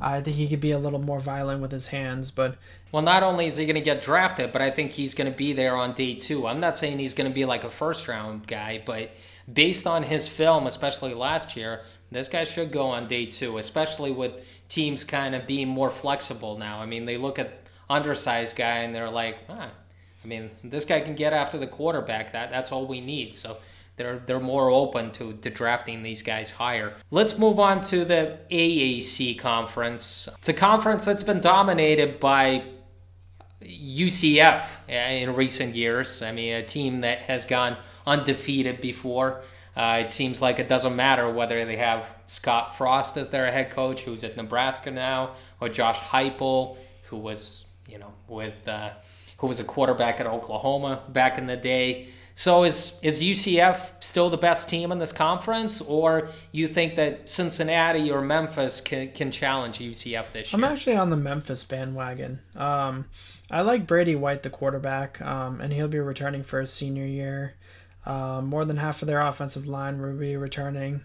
I 0.01 0.21
think 0.21 0.35
he 0.35 0.47
could 0.47 0.59
be 0.59 0.71
a 0.71 0.79
little 0.79 0.99
more 0.99 1.19
violent 1.19 1.61
with 1.61 1.71
his 1.71 1.87
hands, 1.87 2.31
but 2.31 2.57
well, 2.91 3.03
not 3.03 3.21
only 3.21 3.45
is 3.45 3.57
he 3.57 3.65
going 3.65 3.75
to 3.75 3.81
get 3.81 4.01
drafted, 4.01 4.51
but 4.51 4.61
I 4.61 4.71
think 4.71 4.93
he's 4.93 5.13
going 5.13 5.31
to 5.31 5.37
be 5.37 5.53
there 5.53 5.75
on 5.75 5.93
day 5.93 6.15
two. 6.15 6.47
I'm 6.47 6.59
not 6.59 6.75
saying 6.75 6.99
he's 6.99 7.13
going 7.13 7.29
to 7.29 7.33
be 7.33 7.45
like 7.45 7.63
a 7.63 7.69
first 7.69 8.07
round 8.07 8.47
guy, 8.47 8.81
but 8.83 9.11
based 9.51 9.85
on 9.85 10.03
his 10.03 10.27
film, 10.27 10.65
especially 10.65 11.13
last 11.13 11.55
year, 11.55 11.81
this 12.11 12.27
guy 12.27 12.43
should 12.43 12.71
go 12.71 12.87
on 12.87 13.07
day 13.07 13.27
two, 13.27 13.57
especially 13.57 14.11
with 14.11 14.33
teams 14.67 15.03
kind 15.03 15.35
of 15.35 15.45
being 15.45 15.67
more 15.67 15.91
flexible 15.91 16.57
now. 16.57 16.79
I 16.79 16.85
mean, 16.85 17.05
they 17.05 17.17
look 17.17 17.37
at 17.37 17.59
undersized 17.89 18.55
guy 18.55 18.79
and 18.79 18.95
they're 18.95 19.09
like, 19.09 19.37
ah, 19.49 19.69
I 20.23 20.27
mean, 20.27 20.49
this 20.63 20.85
guy 20.85 21.01
can 21.01 21.15
get 21.15 21.33
after 21.33 21.57
the 21.57 21.67
quarterback. 21.67 22.33
That 22.33 22.51
that's 22.51 22.71
all 22.71 22.85
we 22.85 23.01
need. 23.01 23.35
So 23.35 23.57
they're 24.01 24.19
they're 24.25 24.39
more 24.39 24.69
open 24.69 25.11
to, 25.11 25.33
to 25.33 25.49
drafting 25.49 26.01
these 26.01 26.23
guys 26.23 26.49
higher. 26.49 26.93
Let's 27.11 27.37
move 27.37 27.59
on 27.59 27.81
to 27.83 28.03
the 28.03 28.39
AAC 28.49 29.37
conference. 29.37 30.27
It's 30.37 30.49
a 30.49 30.53
conference 30.53 31.05
that's 31.05 31.23
been 31.23 31.39
dominated 31.39 32.19
by 32.19 32.63
UCF 33.63 34.89
in 34.89 35.35
recent 35.35 35.75
years. 35.75 36.21
I 36.23 36.31
mean, 36.31 36.53
a 36.55 36.63
team 36.63 37.01
that 37.01 37.23
has 37.23 37.45
gone 37.45 37.77
undefeated 38.07 38.81
before. 38.81 39.43
Uh, 39.75 39.99
it 40.01 40.09
seems 40.09 40.41
like 40.41 40.59
it 40.59 40.67
doesn't 40.67 40.95
matter 40.95 41.31
whether 41.31 41.63
they 41.63 41.77
have 41.77 42.13
Scott 42.25 42.75
Frost 42.75 43.15
as 43.17 43.29
their 43.29 43.49
head 43.51 43.69
coach, 43.69 44.01
who's 44.01 44.23
at 44.23 44.35
Nebraska 44.35 44.91
now, 44.91 45.35
or 45.61 45.69
Josh 45.69 45.99
Heupel, 45.99 46.77
who 47.03 47.17
was 47.17 47.65
you 47.87 47.99
know 47.99 48.11
with 48.27 48.67
uh, 48.67 48.89
who 49.37 49.47
was 49.47 49.59
a 49.59 49.63
quarterback 49.63 50.19
at 50.19 50.27
Oklahoma 50.27 51.03
back 51.09 51.37
in 51.37 51.45
the 51.47 51.55
day. 51.55 52.07
So 52.33 52.63
is 52.63 52.99
is 53.03 53.21
UCF 53.21 53.91
still 53.99 54.29
the 54.29 54.37
best 54.37 54.69
team 54.69 54.91
in 54.91 54.99
this 54.99 55.11
conference, 55.11 55.81
or 55.81 56.29
you 56.51 56.67
think 56.67 56.95
that 56.95 57.29
Cincinnati 57.29 58.09
or 58.09 58.21
Memphis 58.21 58.81
can, 58.81 59.11
can 59.11 59.31
challenge 59.31 59.79
UCF 59.79 60.31
this 60.31 60.51
year? 60.51 60.57
I'm 60.57 60.63
actually 60.63 60.95
on 60.95 61.09
the 61.09 61.17
Memphis 61.17 61.63
bandwagon. 61.63 62.39
Um, 62.55 63.05
I 63.49 63.61
like 63.61 63.85
Brady 63.85 64.15
White, 64.15 64.43
the 64.43 64.49
quarterback, 64.49 65.21
um, 65.21 65.59
and 65.59 65.73
he'll 65.73 65.87
be 65.87 65.99
returning 65.99 66.43
for 66.43 66.59
his 66.59 66.71
senior 66.71 67.05
year. 67.05 67.55
Um, 68.05 68.47
more 68.47 68.65
than 68.65 68.77
half 68.77 69.01
of 69.01 69.07
their 69.07 69.21
offensive 69.21 69.67
line 69.67 70.01
will 70.01 70.13
be 70.13 70.35
returning. 70.35 71.01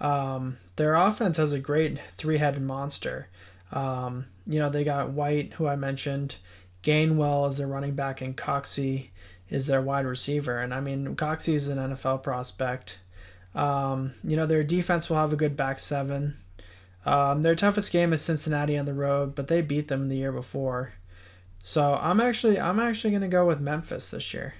Um, 0.00 0.58
their 0.76 0.94
offense 0.94 1.38
has 1.38 1.52
a 1.52 1.58
great 1.58 1.98
three-headed 2.18 2.60
monster. 2.60 3.28
Um, 3.72 4.26
you 4.46 4.58
know 4.58 4.68
they 4.68 4.84
got 4.84 5.10
White, 5.10 5.54
who 5.54 5.66
I 5.66 5.76
mentioned, 5.76 6.36
Gainwell 6.82 7.48
as 7.48 7.58
their 7.58 7.66
running 7.66 7.94
back, 7.94 8.20
and 8.20 8.36
Coxie 8.36 9.08
is 9.50 9.66
their 9.66 9.80
wide 9.80 10.06
receiver. 10.06 10.60
And 10.60 10.74
I 10.74 10.80
mean, 10.80 11.16
Coxie 11.16 11.54
is 11.54 11.68
an 11.68 11.78
NFL 11.78 12.22
prospect. 12.22 12.98
Um, 13.54 14.14
you 14.22 14.36
know, 14.36 14.46
their 14.46 14.62
defense 14.62 15.08
will 15.08 15.16
have 15.16 15.32
a 15.32 15.36
good 15.36 15.56
back 15.56 15.78
seven. 15.78 16.36
Um, 17.04 17.42
their 17.42 17.54
toughest 17.54 17.92
game 17.92 18.12
is 18.12 18.20
Cincinnati 18.20 18.76
on 18.76 18.84
the 18.84 18.94
road, 18.94 19.34
but 19.34 19.48
they 19.48 19.62
beat 19.62 19.88
them 19.88 20.08
the 20.08 20.16
year 20.16 20.32
before. 20.32 20.94
So 21.58 21.94
I'm 21.94 22.20
actually 22.20 22.60
I'm 22.60 22.78
actually 22.78 23.12
gonna 23.12 23.28
go 23.28 23.46
with 23.46 23.60
Memphis 23.60 24.10
this 24.10 24.34
year. 24.34 24.54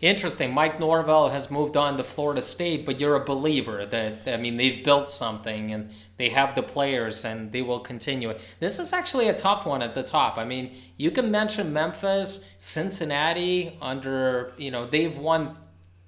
Interesting. 0.00 0.52
Mike 0.52 0.80
Norvell 0.80 1.28
has 1.28 1.50
moved 1.50 1.76
on 1.76 1.96
to 1.96 2.04
Florida 2.04 2.42
State, 2.42 2.84
but 2.84 2.98
you're 2.98 3.14
a 3.14 3.24
believer 3.24 3.86
that 3.86 4.20
I 4.26 4.36
mean 4.36 4.56
they've 4.56 4.82
built 4.82 5.08
something 5.08 5.72
and 5.72 5.90
they 6.22 6.28
have 6.28 6.54
the 6.54 6.62
players 6.62 7.24
and 7.24 7.50
they 7.50 7.62
will 7.62 7.80
continue. 7.80 8.32
This 8.60 8.78
is 8.78 8.92
actually 8.92 9.26
a 9.26 9.34
tough 9.34 9.66
one 9.66 9.82
at 9.82 9.92
the 9.96 10.04
top. 10.04 10.38
I 10.38 10.44
mean, 10.44 10.70
you 10.96 11.10
can 11.10 11.32
mention 11.32 11.72
Memphis, 11.72 12.44
Cincinnati 12.58 13.76
under, 13.82 14.52
you 14.56 14.70
know, 14.70 14.86
they've 14.86 15.18
won 15.18 15.52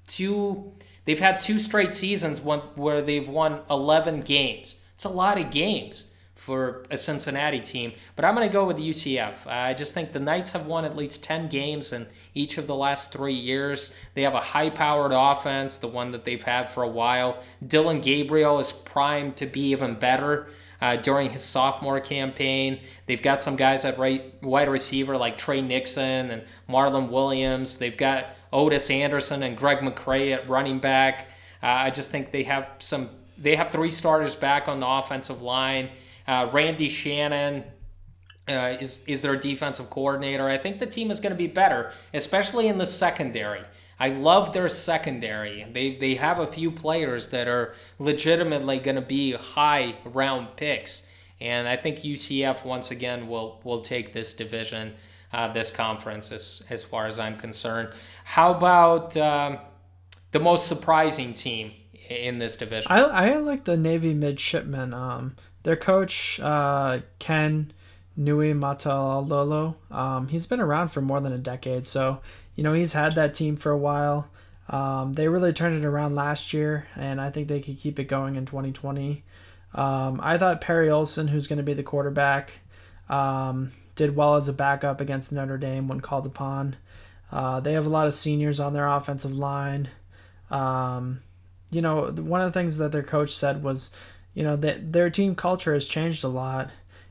two 0.07 0.73
they've 1.05 1.19
had 1.19 1.41
two 1.41 1.59
straight 1.59 1.97
seasons 1.97 2.41
where 2.41 3.03
they've 3.03 3.29
won 3.29 3.63
11 3.69 4.21
games. 4.21 4.77
It's 4.95 5.03
a 5.03 5.09
lot 5.09 5.37
of 5.37 5.51
games 5.51 6.13
for 6.45 6.85
a 6.91 6.97
Cincinnati 6.97 7.59
team, 7.59 7.95
but 8.17 8.25
I'm 8.27 8.35
going 8.35 8.47
to 8.47 8.53
go 8.53 8.67
with 8.67 8.77
UCF. 8.77 9.47
I 9.47 9.73
just 9.73 9.95
think 9.95 10.13
the 10.13 10.21
Knights 10.21 10.53
have 10.53 10.67
won 10.67 10.85
at 10.85 10.95
least 10.95 11.25
10 11.25 11.49
games 11.49 11.91
in 11.91 12.07
each 12.35 12.59
of 12.59 12.67
the 12.67 12.75
last 12.75 13.11
three 13.11 13.33
years. 13.33 13.97
They 14.13 14.23
have 14.23 14.35
a 14.35 14.41
high 14.41 14.69
powered 14.69 15.13
offense, 15.13 15.79
the 15.79 15.89
one 15.89 16.13
that 16.13 16.27
they've 16.27 16.43
had 16.43 16.69
for 16.69 16.83
a 16.83 16.89
while. 16.89 17.43
Dillon 17.67 18.03
Gabriel 18.03 18.59
is 18.59 18.75
primed 18.75 19.37
to 19.37 19.47
be 19.47 19.71
even 19.71 19.95
better. 19.95 20.49
Uh, 20.81 20.97
during 20.97 21.31
his 21.31 21.43
sophomore 21.43 21.99
campaign. 21.99 22.79
They've 23.07 23.23
got 23.23 23.41
some 23.41 23.57
guys 23.57 23.87
at 23.87 23.97
right 23.97 24.35
wide 24.43 24.69
receiver 24.69 25.17
like 25.17 25.39
Tre 25.39 25.63
Nixon 25.63 26.31
and 26.31 26.43
Marlon 26.69 27.09
Williams. 27.09 27.79
They've 27.79 27.97
got 27.97 28.35
Otis 28.53 28.91
Anderson 28.91 29.45
and 29.45 29.57
Greg 29.57 29.79
McCrae 29.79 30.35
at 30.35 30.47
running 30.47 30.81
back. 30.81 31.29
Uh, 31.63 31.69
I 31.69 31.91
just 31.91 32.11
think 32.11 32.33
they 32.33 32.43
have 32.43 32.69
some. 32.81 33.09
They 33.39 33.57
have 33.57 33.71
three 33.71 33.91
starters 33.91 34.37
back 34.37 34.69
on 34.69 34.81
the 34.81 34.87
offensive 34.87 35.41
line. 35.41 35.89
Uh, 36.27 36.49
Randy 36.53 36.89
Shannon 36.89 37.65
uh, 38.49 38.77
is 38.81 39.05
is 39.07 39.23
their 39.23 39.37
defensive 39.37 39.91
coordinator. 39.91 40.49
I 40.49 40.59
think 40.59 40.79
the 40.79 40.87
team 40.87 41.11
is 41.11 41.21
going 41.21 41.33
to 41.33 41.39
be 41.39 41.47
better, 41.47 41.93
especially 42.13 42.69
in 42.69 42.79
the 42.79 42.87
secondary. 42.87 43.63
I 43.99 44.09
love 44.09 44.53
their 44.53 44.69
secondary. 44.69 45.67
They 45.73 45.97
they 45.97 46.17
have 46.17 46.39
a 46.39 46.47
few 46.47 46.71
players 46.71 47.29
that 47.29 47.49
are 47.49 47.75
legitimately 47.99 48.81
going 48.81 48.97
to 48.97 49.03
be 49.03 49.33
high 49.33 49.97
round 50.05 50.57
picks. 50.57 51.07
And 51.41 51.69
I 51.69 51.77
think 51.77 51.99
UCF 51.99 52.65
once 52.65 52.91
again 52.91 53.29
will 53.29 53.61
will 53.65 53.81
take 53.81 54.13
this 54.13 54.35
division, 54.35 54.95
uh, 55.33 55.53
this 55.53 55.71
conference, 55.71 56.33
as 56.33 56.63
as 56.71 56.85
far 56.85 57.07
as 57.07 57.19
I'm 57.19 57.37
concerned. 57.37 57.91
How 58.25 58.55
about 58.55 59.17
um, 59.17 59.59
the 60.33 60.41
most 60.41 60.67
surprising 60.67 61.35
team 61.35 61.73
in 62.09 62.39
this 62.39 62.57
division? 62.57 62.91
I 62.91 63.01
I 63.01 63.37
like 63.37 63.65
the 63.65 63.77
Navy 63.77 64.15
midshipmen. 64.15 64.93
Um, 64.93 65.37
their 65.65 65.77
coach 65.77 66.39
uh, 66.41 67.01
Ken 67.19 67.73
Niumatalolo. 68.19 69.75
Um, 69.91 70.29
he's 70.29 70.47
been 70.47 70.61
around 70.61 70.89
for 70.89 71.01
more 71.01 71.21
than 71.21 71.33
a 71.33 71.39
decade, 71.39 71.85
so 71.85 72.21
you 72.55 72.63
know 72.63 72.73
he's 72.73 72.93
had 72.93 73.17
that 73.17 73.35
team 73.35 73.57
for 73.57 73.73
a 73.73 73.79
while. 73.79 74.31
Um, 74.69 75.13
they 75.15 75.29
really 75.29 75.53
turned 75.53 75.77
it 75.77 75.85
around 75.85 76.15
last 76.15 76.53
year, 76.53 76.87
and 76.95 77.21
I 77.21 77.31
think 77.31 77.49
they 77.49 77.61
could 77.61 77.79
keep 77.79 77.99
it 77.99 78.05
going 78.05 78.37
in 78.37 78.47
2020. 78.47 79.25
Um, 79.75 80.21
I 80.23 80.39
thought 80.39 80.61
Perry 80.61 80.89
Olsen, 80.89 81.29
who's 81.29 81.49
going 81.49 81.57
to 81.59 81.65
be 81.65 81.75
the 81.75 81.83
quarterback, 81.83 82.61
um, 83.09 83.73
did 83.97 84.17
well 84.17 84.37
as 84.37 84.49
a 84.49 84.53
backup 84.53 85.01
against 85.01 85.33
Notre 85.33 85.59
Dame 85.59 85.89
when 85.89 86.01
called 86.01 86.27
upon. 86.27 86.77
Uh, 87.33 87.61
they 87.61 87.73
have 87.73 87.87
a 87.87 87.91
lot 87.91 88.07
of 88.07 88.15
seniors 88.15 88.61
on 88.61 88.73
their 88.73 88.87
offensive 88.87 89.37
line. 89.37 89.89
Um, 90.51 91.21
you 91.71 91.83
know, 91.83 92.13
one 92.13 92.41
of 92.41 92.53
the 92.53 92.59
things 92.59 92.79
that 92.79 92.93
their 92.93 93.03
coach 93.03 93.35
said 93.35 93.63
was, 93.63 93.91
you 94.35 94.43
know, 94.43 94.57
that 94.57 94.93
their 94.93 95.11
team 95.11 95.35
culture 95.35 95.73
has 95.73 95.87
changed 95.87 96.25
a 96.25 96.29
lot, 96.29 96.71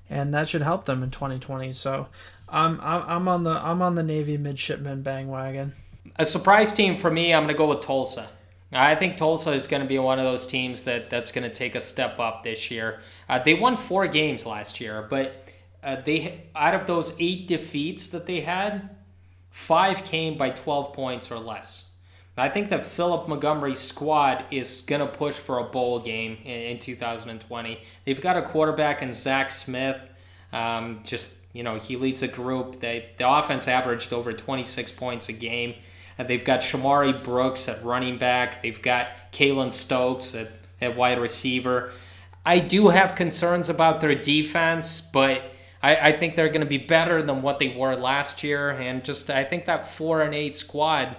and 0.09 0.33
that 0.33 0.49
should 0.49 0.61
help 0.61 0.85
them 0.85 1.01
in 1.01 1.09
2020. 1.09 1.71
So, 1.73 2.07
I'm 2.49 2.79
I'm 2.81 3.27
on 3.27 3.43
the 3.43 3.51
I'm 3.51 3.81
on 3.81 3.95
the 3.95 4.03
Navy 4.03 4.37
midshipman 4.37 5.01
bandwagon. 5.01 5.73
A 6.17 6.25
surprise 6.25 6.71
team 6.73 6.95
for 6.95 7.09
me, 7.09 7.33
I'm 7.33 7.43
going 7.43 7.55
to 7.55 7.57
go 7.57 7.67
with 7.69 7.81
Tulsa. 7.81 8.29
I 8.71 8.95
think 8.95 9.17
Tulsa 9.17 9.51
is 9.51 9.67
going 9.67 9.81
to 9.81 9.87
be 9.87 9.99
one 9.99 10.19
of 10.19 10.25
those 10.25 10.47
teams 10.47 10.83
that 10.85 11.09
that's 11.09 11.31
going 11.31 11.43
to 11.43 11.55
take 11.55 11.75
a 11.75 11.79
step 11.79 12.19
up 12.19 12.43
this 12.43 12.71
year. 12.71 13.01
Uh, 13.29 13.39
they 13.39 13.53
won 13.53 13.75
four 13.75 14.07
games 14.07 14.45
last 14.45 14.79
year, 14.81 15.05
but 15.09 15.47
uh, 15.83 15.97
they 16.01 16.45
out 16.55 16.73
of 16.73 16.85
those 16.85 17.15
eight 17.19 17.47
defeats 17.47 18.09
that 18.09 18.25
they 18.25 18.41
had, 18.41 18.89
five 19.49 20.03
came 20.03 20.37
by 20.37 20.49
12 20.49 20.93
points 20.93 21.31
or 21.31 21.39
less. 21.39 21.85
I 22.35 22.49
think 22.49 22.69
that 22.69 22.83
Philip 22.83 23.27
Montgomery's 23.27 23.79
squad 23.79 24.45
is 24.49 24.81
going 24.87 25.01
to 25.01 25.07
push 25.07 25.35
for 25.35 25.59
a 25.59 25.65
bowl 25.65 25.99
game 25.99 26.37
in, 26.43 26.61
in 26.61 26.79
2020. 26.79 27.79
They've 28.05 28.21
got 28.21 28.37
a 28.37 28.41
quarterback 28.41 29.03
in 29.03 29.13
Zach 29.13 29.51
Smith. 29.51 30.01
Um, 30.51 31.01
just 31.03 31.37
you 31.53 31.61
know, 31.61 31.75
he 31.75 31.95
leads 31.95 32.23
a 32.23 32.27
group. 32.27 32.79
They 32.79 33.09
the 33.17 33.29
offense 33.29 33.67
averaged 33.67 34.11
over 34.11 34.33
26 34.33 34.91
points 34.93 35.29
a 35.29 35.33
game. 35.33 35.75
They've 36.17 36.43
got 36.43 36.59
Shamari 36.59 37.23
Brooks 37.23 37.67
at 37.69 37.83
running 37.83 38.17
back. 38.17 38.61
They've 38.61 38.81
got 38.81 39.31
Keylon 39.31 39.71
Stokes 39.71 40.35
at, 40.35 40.51
at 40.81 40.95
wide 40.95 41.19
receiver. 41.19 41.91
I 42.45 42.59
do 42.59 42.89
have 42.89 43.15
concerns 43.15 43.69
about 43.69 44.01
their 44.01 44.13
defense, 44.13 45.01
but 45.01 45.41
I, 45.81 46.09
I 46.09 46.17
think 46.17 46.35
they're 46.35 46.49
going 46.49 46.61
to 46.61 46.67
be 46.67 46.77
better 46.77 47.23
than 47.23 47.41
what 47.41 47.57
they 47.57 47.69
were 47.69 47.95
last 47.95 48.43
year. 48.43 48.71
And 48.71 49.03
just 49.03 49.29
I 49.29 49.43
think 49.43 49.65
that 49.65 49.87
four 49.87 50.21
and 50.21 50.35
eight 50.35 50.55
squad 50.55 51.15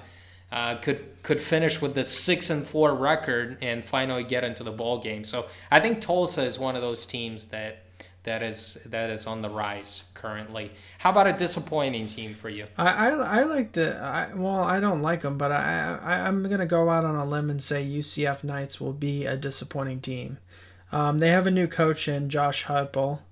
uh, 0.55 0.77
could 0.77 1.05
could 1.25 1.41
finish 1.41 1.81
with 1.81 1.95
the 1.95 2.05
six 2.05 2.49
and 2.49 2.65
four 2.65 2.95
record 2.95 3.59
and 3.61 3.85
finally 3.85 4.23
get 4.23 4.45
into 4.45 4.63
the 4.63 4.71
bowl 4.71 5.01
game. 5.01 5.25
So 5.25 5.47
I 5.69 5.81
think 5.81 6.01
Tulsa 6.01 6.45
is 6.45 6.61
one 6.61 6.77
of 6.77 6.83
those 6.83 7.05
teams 7.07 7.47
that 7.47 7.83
that 8.23 8.41
is 8.41 8.79
that 8.87 9.11
is 9.11 9.27
on 9.27 9.43
the 9.43 9.49
rise 9.51 10.05
currently. 10.15 10.71
How 10.99 11.11
about 11.11 11.27
a 11.27 11.33
disappointing 11.33 12.07
team 12.07 12.35
for 12.35 12.49
you? 12.49 12.67
I 12.79 12.87
I, 12.87 13.09
I 13.09 13.43
like 13.43 13.73
the 13.73 13.99
I, 14.01 14.33
well 14.33 14.63
I 14.63 14.79
don't 14.79 15.03
like 15.03 15.23
them, 15.23 15.39
but 15.39 15.51
I, 15.51 15.99
I 16.01 16.13
I'm 16.21 16.49
gonna 16.49 16.67
go 16.67 16.89
out 16.89 17.05
on 17.05 17.17
a 17.17 17.27
limb 17.27 17.51
and 17.51 17.61
say 17.61 17.85
UCF 17.85 18.45
Knights 18.45 18.81
will 18.81 18.93
be 18.93 19.27
a 19.27 19.37
disappointing 19.37 20.01
team. 20.01 20.39
Um, 20.93 21.19
they 21.19 21.31
have 21.31 21.49
a 21.49 21.51
new 21.51 21.67
coach 21.67 22.07
in 22.07 22.29
Josh 22.29 22.67
Heupel. 22.67 23.23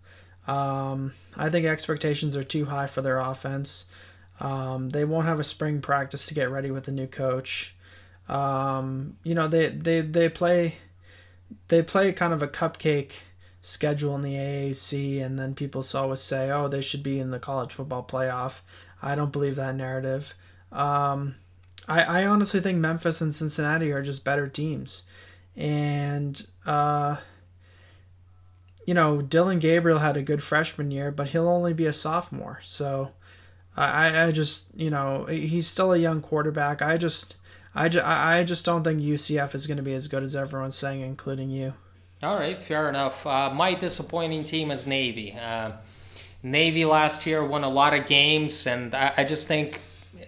Um, 0.49 1.13
I 1.37 1.51
think 1.51 1.67
expectations 1.67 2.35
are 2.35 2.43
too 2.43 2.65
high 2.65 2.89
for 2.89 3.01
their 3.01 3.21
offense. 3.21 3.87
Um, 4.41 4.89
they 4.89 5.05
won't 5.05 5.27
have 5.27 5.39
a 5.39 5.45
spring 5.45 5.81
practice 5.81 6.27
to 6.27 6.35
get 6.35 6.51
ready 6.51 6.71
with 6.71 6.85
the 6.85 6.93
new 6.93 7.07
coach. 7.07 7.75
Um, 8.29 9.15
you 9.25 9.35
know 9.35 9.49
they, 9.49 9.69
they 9.69 10.01
they 10.01 10.29
play 10.29 10.77
they 11.69 11.83
play 11.83 12.13
kind 12.13 12.33
of 12.33 12.43
a 12.43 12.49
cupcake 12.49 13.13
schedule 13.61 14.15
in 14.15 14.23
the 14.23 14.35
AAC, 14.35 15.23
and 15.23 15.39
then 15.39 15.55
people 15.55 15.85
always 15.95 16.21
say, 16.21 16.51
"Oh, 16.51 16.69
they 16.69 16.81
should 16.81 17.03
be 17.03 17.19
in 17.19 17.31
the 17.31 17.39
college 17.39 17.73
football 17.73 18.05
playoff." 18.05 18.61
I 19.03 19.15
don't 19.15 19.33
believe 19.33 19.57
that 19.57 19.75
narrative. 19.75 20.35
Um, 20.71 21.37
I, 21.89 22.03
I 22.03 22.27
honestly 22.27 22.61
think 22.61 22.79
Memphis 22.79 23.21
and 23.21 23.35
Cincinnati 23.35 23.91
are 23.93 24.03
just 24.03 24.25
better 24.25 24.47
teams, 24.47 25.05
and 25.57 26.47
uh, 26.67 27.17
you 28.87 28.95
know 28.95 29.21
Dillon 29.21 29.59
Gabriel 29.59 29.99
had 29.99 30.17
a 30.17 30.23
good 30.23 30.43
freshman 30.43 30.91
year, 30.91 31.11
but 31.11 31.29
he'll 31.29 31.49
only 31.49 31.73
be 31.73 31.87
a 31.87 31.93
sophomore, 31.93 32.61
so. 32.63 33.13
I, 33.77 34.25
I 34.27 34.31
just 34.31 34.75
you 34.75 34.91
know 34.91 35.27
he's 35.27 35.67
still 35.67 35.93
a 35.93 35.99
young 35.99 36.21
quarterback. 36.21 36.83
I 36.83 36.97
just 36.97 37.37
I, 37.75 37.89
just, 37.89 38.05
I 38.05 38.43
just 38.43 38.67
don't 38.67 38.85
think 38.85 39.01
UCF 39.01 39.55
is 39.55 39.67
going 39.67 39.79
to 39.79 39.83
be 39.83 39.95
as 39.95 40.09
good 40.09 40.23
as 40.23 40.37
everyone's 40.37 40.77
saying, 40.77 41.01
including 41.01 41.51
you. 41.51 41.73
All 42.23 42.37
right, 42.37 42.61
fair 42.61 42.89
enough. 42.89 43.27
Uh, 43.27 43.51
my 43.53 43.75
disappointing 43.75 44.45
team 44.45 44.71
is 44.71 44.87
Navy. 44.87 45.33
Uh, 45.33 45.73
Navy 46.43 46.85
last 46.85 47.27
year 47.27 47.45
won 47.45 47.65
a 47.65 47.69
lot 47.69 47.95
of 47.95 48.07
games, 48.07 48.67
and 48.67 48.95
I, 48.95 49.13
I 49.19 49.25
just 49.25 49.49
think 49.49 49.81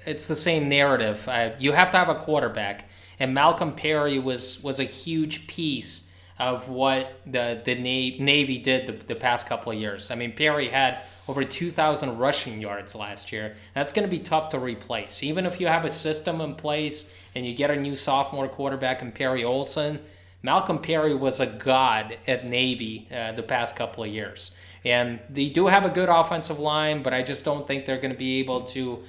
it's 0.07 0.27
the 0.27 0.37
same 0.37 0.69
narrative. 0.69 1.29
Uh, 1.29 1.51
you 1.59 1.73
have 1.73 1.91
to 1.91 1.99
have 1.99 2.09
a 2.09 2.15
quarterback, 2.15 2.89
and 3.19 3.35
Malcolm 3.35 3.73
Perry 3.73 4.19
was 4.19 4.63
was 4.63 4.81
a 4.81 4.85
huge 4.85 5.47
piece 5.47 6.04
of 6.39 6.69
what 6.69 7.21
the 7.27 7.61
the 7.65 7.75
Navy 7.75 8.59
did 8.59 8.87
the, 8.87 8.93
the 9.07 9.15
past 9.15 9.47
couple 9.47 9.73
of 9.73 9.79
years. 9.79 10.11
I 10.11 10.15
mean, 10.15 10.33
Perry 10.33 10.69
had 10.69 11.05
over 11.29 11.45
2,000 11.45 12.19
rushing 12.19 12.61
yards 12.61 12.95
last 12.95 13.33
year. 13.33 13.55
That's 13.75 13.93
going 13.93 14.07
to 14.07 14.11
be 14.11 14.19
tough 14.19 14.51
to 14.51 14.59
replace. 14.59 15.23
Even 15.23 15.47
if 15.47 15.61
you 15.61 15.67
have 15.69 15.85
a 15.85 15.91
system 15.91 16.41
in 16.41 16.55
place 16.55 17.13
and 17.35 17.47
you 17.47 17.55
get 17.55 17.71
a 17.71 17.77
new 17.77 17.97
sophomore 17.97 18.49
quarterback 18.49 19.01
in 19.01 19.11
Perry 19.11 19.43
Olsen, 19.43 20.01
Malcolm 20.43 20.79
Perry 20.79 21.15
was 21.15 21.41
a 21.41 21.47
god 21.47 22.19
at 22.27 22.45
Navy 22.45 23.09
uh, 23.11 23.33
the 23.33 23.43
past 23.43 23.77
couple 23.77 24.05
of 24.05 24.11
years. 24.11 24.55
And 24.85 25.19
they 25.31 25.49
do 25.49 25.67
have 25.67 25.87
a 25.87 25.89
good 25.89 26.11
offensive 26.11 26.59
line, 26.59 27.03
but 27.03 27.15
I 27.15 27.23
just 27.23 27.45
don't 27.45 27.67
think 27.67 27.87
they're 27.87 28.01
going 28.01 28.13
to 28.13 28.19
be 28.19 28.41
able 28.41 28.61
to 28.61 29.03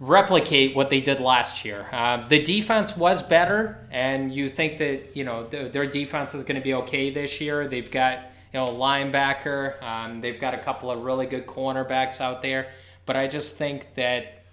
replicate 0.00 0.74
what 0.74 0.90
they 0.90 1.00
did 1.00 1.20
last 1.20 1.64
year. 1.64 1.86
Uh, 1.92 2.26
the 2.28 2.42
defense 2.42 2.96
was 2.96 3.22
better, 3.22 3.86
and 3.90 4.32
you 4.32 4.48
think 4.48 4.78
that 4.78 5.16
you 5.16 5.24
know 5.24 5.44
th- 5.44 5.72
their 5.72 5.86
defense 5.86 6.34
is 6.34 6.44
going 6.44 6.56
to 6.56 6.64
be 6.64 6.74
okay 6.74 7.10
this 7.10 7.40
year. 7.40 7.68
They've 7.68 7.90
got 7.90 8.30
you 8.52 8.60
know 8.60 8.66
linebacker, 8.66 9.80
um, 9.82 10.20
they've 10.20 10.40
got 10.40 10.54
a 10.54 10.58
couple 10.58 10.90
of 10.90 11.02
really 11.02 11.26
good 11.26 11.46
cornerbacks 11.46 12.20
out 12.20 12.42
there, 12.42 12.70
but 13.06 13.16
I 13.16 13.26
just 13.26 13.56
think 13.56 13.94
that 13.94 14.44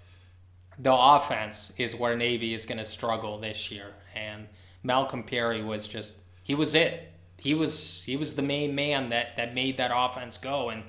the 0.78 0.94
offense 0.94 1.72
is 1.76 1.94
where 1.94 2.16
Navy 2.16 2.54
is 2.54 2.64
going 2.64 2.78
to 2.78 2.84
struggle 2.84 3.38
this 3.38 3.70
year, 3.70 3.92
and 4.14 4.46
Malcolm 4.82 5.22
Perry 5.22 5.62
was 5.62 5.86
just 5.88 6.18
he 6.42 6.54
was 6.54 6.74
it. 6.74 7.08
He 7.38 7.54
was 7.54 8.04
he 8.04 8.16
was 8.16 8.36
the 8.36 8.42
main 8.42 8.74
man 8.74 9.10
that 9.10 9.36
that 9.36 9.54
made 9.54 9.76
that 9.78 9.90
offense 9.92 10.38
go, 10.38 10.70
and 10.70 10.84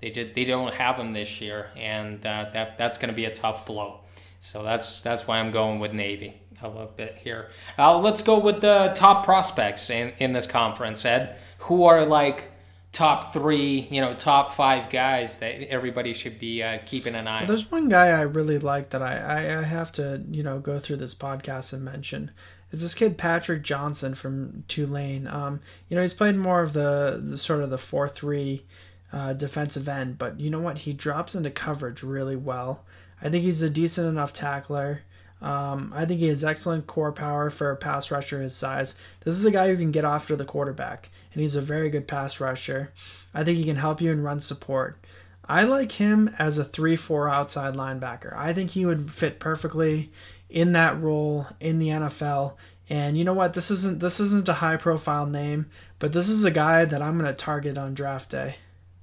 they 0.00 0.10
did 0.10 0.34
they 0.34 0.44
don't 0.44 0.74
have 0.74 0.96
him 0.96 1.12
this 1.12 1.40
year, 1.40 1.68
and 1.76 2.24
uh, 2.24 2.50
that 2.52 2.78
that's 2.78 2.98
going 2.98 3.10
to 3.10 3.16
be 3.16 3.24
a 3.24 3.32
tough 3.32 3.66
blow. 3.66 4.00
So 4.38 4.62
that's 4.62 5.02
that's 5.02 5.26
why 5.26 5.38
I'm 5.38 5.50
going 5.50 5.80
with 5.80 5.92
Navy 5.92 6.40
a 6.62 6.68
little 6.68 6.92
bit 6.96 7.18
here. 7.18 7.50
Uh, 7.78 7.98
let's 7.98 8.22
go 8.22 8.38
with 8.38 8.60
the 8.60 8.92
top 8.94 9.24
prospects 9.24 9.90
in, 9.90 10.12
in 10.18 10.32
this 10.32 10.46
conference, 10.46 11.04
Ed. 11.04 11.36
Who 11.58 11.84
are 11.84 12.04
like 12.04 12.50
top 12.92 13.32
three, 13.32 13.86
you 13.90 14.00
know, 14.00 14.12
top 14.14 14.52
five 14.52 14.90
guys 14.90 15.38
that 15.38 15.62
everybody 15.68 16.12
should 16.12 16.38
be 16.38 16.62
uh, 16.62 16.78
keeping 16.86 17.14
an 17.14 17.28
eye 17.28 17.32
well, 17.32 17.40
on. 17.42 17.46
There's 17.46 17.70
one 17.70 17.88
guy 17.88 18.08
I 18.08 18.22
really 18.22 18.58
like 18.58 18.90
that 18.90 19.02
I, 19.02 19.16
I, 19.16 19.60
I, 19.60 19.62
have 19.62 19.92
to, 19.92 20.22
you 20.28 20.42
know, 20.42 20.58
go 20.58 20.78
through 20.78 20.96
this 20.96 21.14
podcast 21.14 21.72
and 21.72 21.84
mention 21.84 22.32
is 22.72 22.82
this 22.82 22.94
kid 22.94 23.16
Patrick 23.16 23.62
Johnson 23.62 24.14
from 24.14 24.64
Tulane. 24.66 25.26
Um, 25.26 25.60
you 25.88 25.96
know, 25.96 26.02
he's 26.02 26.14
played 26.14 26.36
more 26.36 26.62
of 26.62 26.72
the, 26.72 27.20
the 27.22 27.38
sort 27.38 27.62
of 27.62 27.70
the 27.70 27.78
four 27.78 28.08
three 28.08 28.64
uh, 29.12 29.32
defensive 29.32 29.88
end, 29.88 30.18
but 30.18 30.38
you 30.38 30.50
know 30.50 30.60
what? 30.60 30.78
He 30.78 30.92
drops 30.92 31.34
into 31.34 31.50
coverage 31.50 32.02
really 32.02 32.36
well. 32.36 32.84
I 33.22 33.28
think 33.28 33.44
he's 33.44 33.62
a 33.62 33.70
decent 33.70 34.08
enough 34.08 34.32
tackler. 34.32 35.02
Um, 35.42 35.92
I 35.94 36.04
think 36.04 36.20
he 36.20 36.28
has 36.28 36.44
excellent 36.44 36.86
core 36.86 37.12
power 37.12 37.48
for 37.50 37.70
a 37.70 37.76
pass 37.76 38.10
rusher 38.10 38.40
his 38.40 38.54
size. 38.54 38.96
This 39.24 39.36
is 39.36 39.44
a 39.44 39.50
guy 39.50 39.68
who 39.68 39.76
can 39.76 39.90
get 39.90 40.04
after 40.04 40.36
the 40.36 40.44
quarterback, 40.44 41.08
and 41.32 41.40
he's 41.40 41.56
a 41.56 41.62
very 41.62 41.88
good 41.88 42.06
pass 42.06 42.40
rusher. 42.40 42.92
I 43.32 43.42
think 43.42 43.56
he 43.56 43.64
can 43.64 43.76
help 43.76 44.00
you 44.00 44.10
in 44.10 44.22
run 44.22 44.40
support. 44.40 44.98
I 45.48 45.64
like 45.64 45.92
him 45.92 46.34
as 46.38 46.58
a 46.58 46.64
3 46.64 46.94
4 46.94 47.28
outside 47.28 47.74
linebacker. 47.74 48.36
I 48.36 48.52
think 48.52 48.70
he 48.70 48.86
would 48.86 49.10
fit 49.10 49.40
perfectly 49.40 50.12
in 50.48 50.72
that 50.72 51.00
role 51.00 51.46
in 51.58 51.78
the 51.78 51.88
NFL. 51.88 52.54
And 52.88 53.16
you 53.16 53.24
know 53.24 53.32
what? 53.32 53.54
This 53.54 53.70
isn't 53.70 54.00
this 54.00 54.20
isn't 54.20 54.48
a 54.48 54.54
high 54.54 54.76
profile 54.76 55.26
name, 55.26 55.66
but 55.98 56.12
this 56.12 56.28
is 56.28 56.44
a 56.44 56.50
guy 56.50 56.84
that 56.84 57.00
I'm 57.02 57.18
going 57.18 57.32
to 57.32 57.34
target 57.34 57.78
on 57.78 57.94
draft 57.94 58.30
day. 58.30 58.56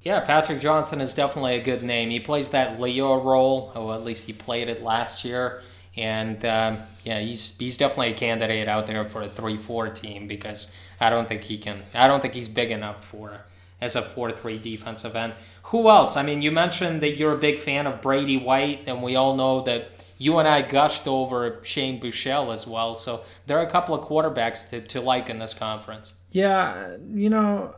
Yeah, 0.08 0.22
Patrick 0.22 0.62
Johnson 0.62 1.02
is 1.02 1.14
definitely 1.14 1.56
a 1.58 1.62
good 1.62 1.84
name. 1.84 2.12
He 2.12 2.22
plays 2.22 2.52
that 2.52 2.80
Leo 2.80 3.22
role, 3.22 3.74
or 3.76 3.94
at 3.94 4.06
least 4.06 4.26
he 4.26 4.32
played 4.32 4.70
it 4.70 4.82
last 4.82 5.26
year. 5.26 5.62
And 5.98 6.46
um, 6.46 6.78
yeah, 7.04 7.20
he's 7.20 7.58
he's 7.58 7.76
definitely 7.76 8.14
a 8.14 8.18
candidate 8.18 8.70
out 8.70 8.88
there 8.88 9.04
for 9.04 9.24
a 9.24 9.28
three-four 9.28 9.90
team 9.90 10.26
because 10.26 10.72
I 11.02 11.10
don't 11.10 11.28
think 11.28 11.44
he 11.44 11.58
can. 11.58 11.84
I 11.94 12.08
don't 12.08 12.22
think 12.22 12.36
he's 12.36 12.48
big 12.48 12.72
enough 12.72 13.04
for 13.04 13.42
as 13.82 13.98
a 13.98 14.02
4-3 14.02 14.62
defensive 14.62 15.14
end. 15.14 15.34
Who 15.64 15.90
else? 15.90 16.16
I 16.16 16.24
mean, 16.24 16.42
you 16.42 16.52
mentioned 16.52 17.02
that 17.02 17.18
you're 17.18 17.34
a 17.34 17.38
big 17.38 17.60
fan 17.60 17.86
of 17.86 18.02
Brady 18.02 18.38
White, 18.38 18.84
and 18.88 19.04
we 19.04 19.18
all 19.18 19.36
know 19.36 19.60
that 19.64 19.90
you 20.18 20.38
and 20.38 20.48
I 20.48 20.62
gushed 20.62 21.06
over 21.06 21.60
Shane 21.64 22.00
Buechele 22.00 22.54
as 22.54 22.66
well. 22.66 22.96
So 22.96 23.26
there 23.46 23.60
are 23.60 23.68
a 23.68 23.70
couple 23.70 23.94
of 23.94 24.08
quarterbacks 24.08 24.70
to, 24.70 24.80
to 24.80 25.02
like 25.02 25.30
in 25.30 25.40
this 25.40 25.54
conference. 25.54 26.14
Yeah, 26.32 26.96
you 27.14 27.30
know, 27.30 27.76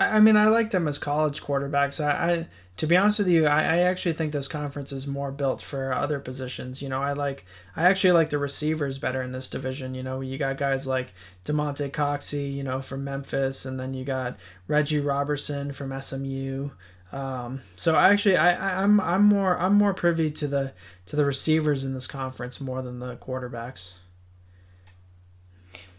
I, 0.00 0.20
mean, 0.20 0.36
I 0.36 0.48
like 0.48 0.70
them 0.70 0.88
as 0.88 0.98
college 0.98 1.42
quarterbacks. 1.42 2.04
I, 2.04 2.32
I 2.32 2.46
to 2.80 2.86
be 2.86 2.96
honest 2.96 3.18
with 3.18 3.28
you, 3.28 3.46
I, 3.46 3.60
I 3.60 3.78
actually 3.80 4.14
think 4.14 4.32
this 4.32 4.48
conference 4.48 4.90
is 4.90 5.06
more 5.06 5.30
built 5.30 5.60
for 5.60 5.92
other 5.92 6.18
positions. 6.18 6.80
You 6.80 6.88
know, 6.88 7.02
I 7.02 7.12
like 7.12 7.44
I 7.76 7.84
actually 7.84 8.12
like 8.12 8.30
the 8.30 8.38
receivers 8.38 8.98
better 8.98 9.20
in 9.22 9.32
this 9.32 9.50
division. 9.50 9.94
You 9.94 10.02
know, 10.02 10.22
you 10.22 10.38
got 10.38 10.56
guys 10.56 10.86
like 10.86 11.12
Damonte 11.44 11.90
Coxie, 11.90 12.54
you 12.54 12.64
know, 12.64 12.80
from 12.80 13.04
Memphis, 13.04 13.66
and 13.66 13.78
then 13.78 13.92
you 13.92 14.04
got 14.04 14.38
Reggie 14.66 15.00
Roberson 15.00 15.72
from 15.72 16.00
SMU. 16.00 16.70
Um, 17.12 17.60
so 17.76 17.96
actually, 17.96 18.38
I, 18.38 18.54
I 18.54 18.82
I'm 18.82 18.98
I'm 19.00 19.24
more 19.24 19.58
I'm 19.58 19.74
more 19.74 19.92
privy 19.92 20.30
to 20.30 20.48
the 20.48 20.72
to 21.06 21.16
the 21.16 21.26
receivers 21.26 21.84
in 21.84 21.92
this 21.92 22.06
conference 22.06 22.60
more 22.60 22.80
than 22.80 22.98
the 22.98 23.16
quarterbacks. 23.16 23.96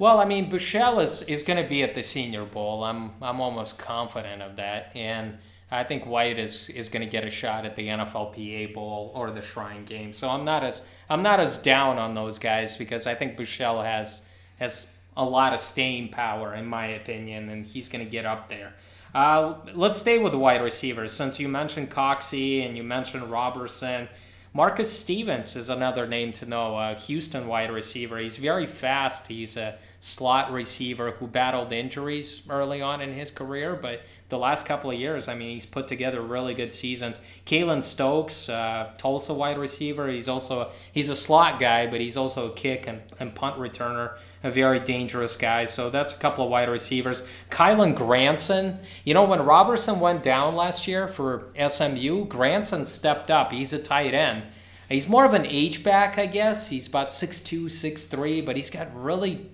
Well, 0.01 0.19
I 0.19 0.25
mean, 0.25 0.49
Buechele 0.49 1.03
is, 1.03 1.21
is 1.21 1.43
going 1.43 1.61
to 1.61 1.69
be 1.69 1.83
at 1.83 1.93
the 1.93 2.01
Senior 2.01 2.43
Bowl. 2.43 2.83
I'm 2.83 3.11
I'm 3.21 3.39
almost 3.39 3.77
confident 3.77 4.41
of 4.41 4.55
that, 4.55 4.95
and 4.95 5.37
I 5.69 5.83
think 5.83 6.07
White 6.07 6.39
is 6.39 6.69
is 6.69 6.89
going 6.89 7.03
to 7.03 7.07
get 7.07 7.23
a 7.23 7.29
shot 7.29 7.67
at 7.67 7.75
the 7.75 7.87
NFLPA 7.87 8.73
Bowl 8.73 9.11
or 9.13 9.29
the 9.29 9.43
Shrine 9.43 9.85
Game. 9.85 10.11
So 10.11 10.27
I'm 10.27 10.43
not 10.43 10.63
as 10.63 10.81
I'm 11.07 11.21
not 11.21 11.39
as 11.39 11.59
down 11.59 11.99
on 11.99 12.15
those 12.15 12.39
guys 12.39 12.77
because 12.77 13.05
I 13.05 13.13
think 13.13 13.37
Buechele 13.37 13.85
has 13.85 14.23
has 14.57 14.91
a 15.15 15.23
lot 15.23 15.53
of 15.53 15.59
staying 15.59 16.09
power 16.09 16.55
in 16.55 16.65
my 16.65 16.87
opinion, 16.87 17.49
and 17.49 17.67
he's 17.67 17.87
going 17.87 18.03
to 18.03 18.09
get 18.09 18.25
up 18.25 18.49
there. 18.49 18.73
Uh, 19.13 19.53
let's 19.75 19.99
stay 19.99 20.17
with 20.17 20.31
the 20.31 20.39
wide 20.39 20.63
receivers 20.63 21.11
since 21.11 21.39
you 21.39 21.47
mentioned 21.47 21.91
Coxie 21.91 22.65
and 22.65 22.75
you 22.75 22.81
mentioned 22.81 23.29
Roberson. 23.29 24.09
Marcus 24.53 24.91
Stevens 24.91 25.55
is 25.55 25.69
another 25.69 26.05
name 26.05 26.33
to 26.33 26.45
know, 26.45 26.77
a 26.77 26.93
Houston 26.95 27.47
wide 27.47 27.71
receiver. 27.71 28.17
He's 28.17 28.35
very 28.35 28.65
fast. 28.65 29.27
He's 29.27 29.55
a 29.55 29.77
slot 29.99 30.51
receiver 30.51 31.11
who 31.11 31.27
battled 31.27 31.71
injuries 31.71 32.45
early 32.49 32.81
on 32.81 32.99
in 32.99 33.13
his 33.13 33.31
career, 33.31 33.79
but 33.81 34.01
the 34.31 34.37
last 34.37 34.65
couple 34.65 34.89
of 34.89 34.97
years, 34.97 35.27
I 35.27 35.35
mean, 35.35 35.51
he's 35.51 35.65
put 35.65 35.89
together 35.89 36.21
really 36.21 36.53
good 36.53 36.71
seasons. 36.71 37.19
Keylon 37.45 37.83
Stokes, 37.83 38.47
uh, 38.47 38.89
Tulsa 38.97 39.33
wide 39.33 39.57
receiver. 39.57 40.07
He's 40.09 40.29
also 40.29 40.71
he's 40.93 41.09
a 41.09 41.15
slot 41.15 41.59
guy, 41.59 41.85
but 41.85 41.99
he's 41.99 42.15
also 42.15 42.49
a 42.49 42.53
kick 42.53 42.87
and, 42.87 43.01
and 43.19 43.35
punt 43.35 43.57
returner. 43.57 44.17
A 44.43 44.49
very 44.49 44.79
dangerous 44.79 45.35
guy. 45.35 45.65
So 45.65 45.89
that's 45.89 46.13
a 46.13 46.17
couple 46.17 46.45
of 46.45 46.49
wide 46.49 46.69
receivers. 46.69 47.27
Kylen 47.49 47.93
Granson. 47.93 48.79
You 49.03 49.13
know, 49.13 49.25
when 49.25 49.41
Roberson 49.41 49.99
went 49.99 50.23
down 50.23 50.55
last 50.55 50.87
year 50.87 51.09
for 51.09 51.51
SMU, 51.67 52.25
Granson 52.25 52.85
stepped 52.85 53.29
up. 53.29 53.51
He's 53.51 53.73
a 53.73 53.79
tight 53.79 54.13
end. 54.13 54.43
He's 54.87 55.09
more 55.09 55.25
of 55.25 55.33
an 55.33 55.45
H 55.45 55.83
back, 55.83 56.17
I 56.17 56.25
guess. 56.25 56.69
He's 56.69 56.87
about 56.87 57.09
6'2", 57.09 57.65
6'3", 57.65 58.45
but 58.45 58.55
he's 58.55 58.69
got 58.69 58.87
really 58.95 59.49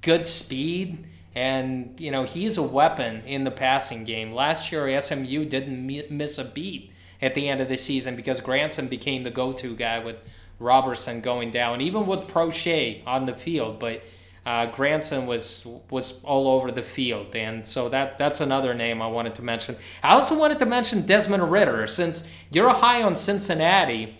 good 0.00 0.26
speed 0.26 1.06
and, 1.34 1.98
you 1.98 2.10
know, 2.10 2.24
he's 2.24 2.58
a 2.58 2.62
weapon 2.62 3.22
in 3.26 3.44
the 3.44 3.50
passing 3.50 4.04
game. 4.04 4.32
Last 4.32 4.70
year, 4.70 5.00
SMU 5.00 5.44
didn't 5.44 6.10
miss 6.10 6.38
a 6.38 6.44
beat 6.44 6.92
at 7.22 7.34
the 7.34 7.48
end 7.48 7.60
of 7.60 7.68
the 7.68 7.76
season 7.76 8.16
because 8.16 8.40
Granson 8.40 8.88
became 8.88 9.22
the 9.22 9.30
go 9.30 9.52
to 9.52 9.74
guy 9.74 9.98
with 9.98 10.16
Roberson 10.58 11.20
going 11.20 11.50
down, 11.50 11.80
even 11.80 12.06
with 12.06 12.20
Proche 12.20 13.02
on 13.06 13.26
the 13.26 13.32
field. 13.32 13.78
But 13.78 14.04
uh, 14.44 14.66
Granson 14.66 15.26
was 15.26 15.66
was 15.90 16.22
all 16.24 16.48
over 16.48 16.72
the 16.72 16.82
field, 16.82 17.34
and 17.36 17.64
so 17.66 17.88
that 17.90 18.18
that's 18.18 18.40
another 18.40 18.74
name 18.74 19.00
I 19.00 19.06
wanted 19.06 19.36
to 19.36 19.42
mention. 19.42 19.76
I 20.02 20.14
also 20.14 20.36
wanted 20.36 20.58
to 20.58 20.66
mention 20.66 21.02
Desmond 21.02 21.50
Ridder, 21.50 21.86
since 21.86 22.28
you're 22.50 22.70
high 22.70 23.02
on 23.02 23.14
Cincinnati. 23.14 24.18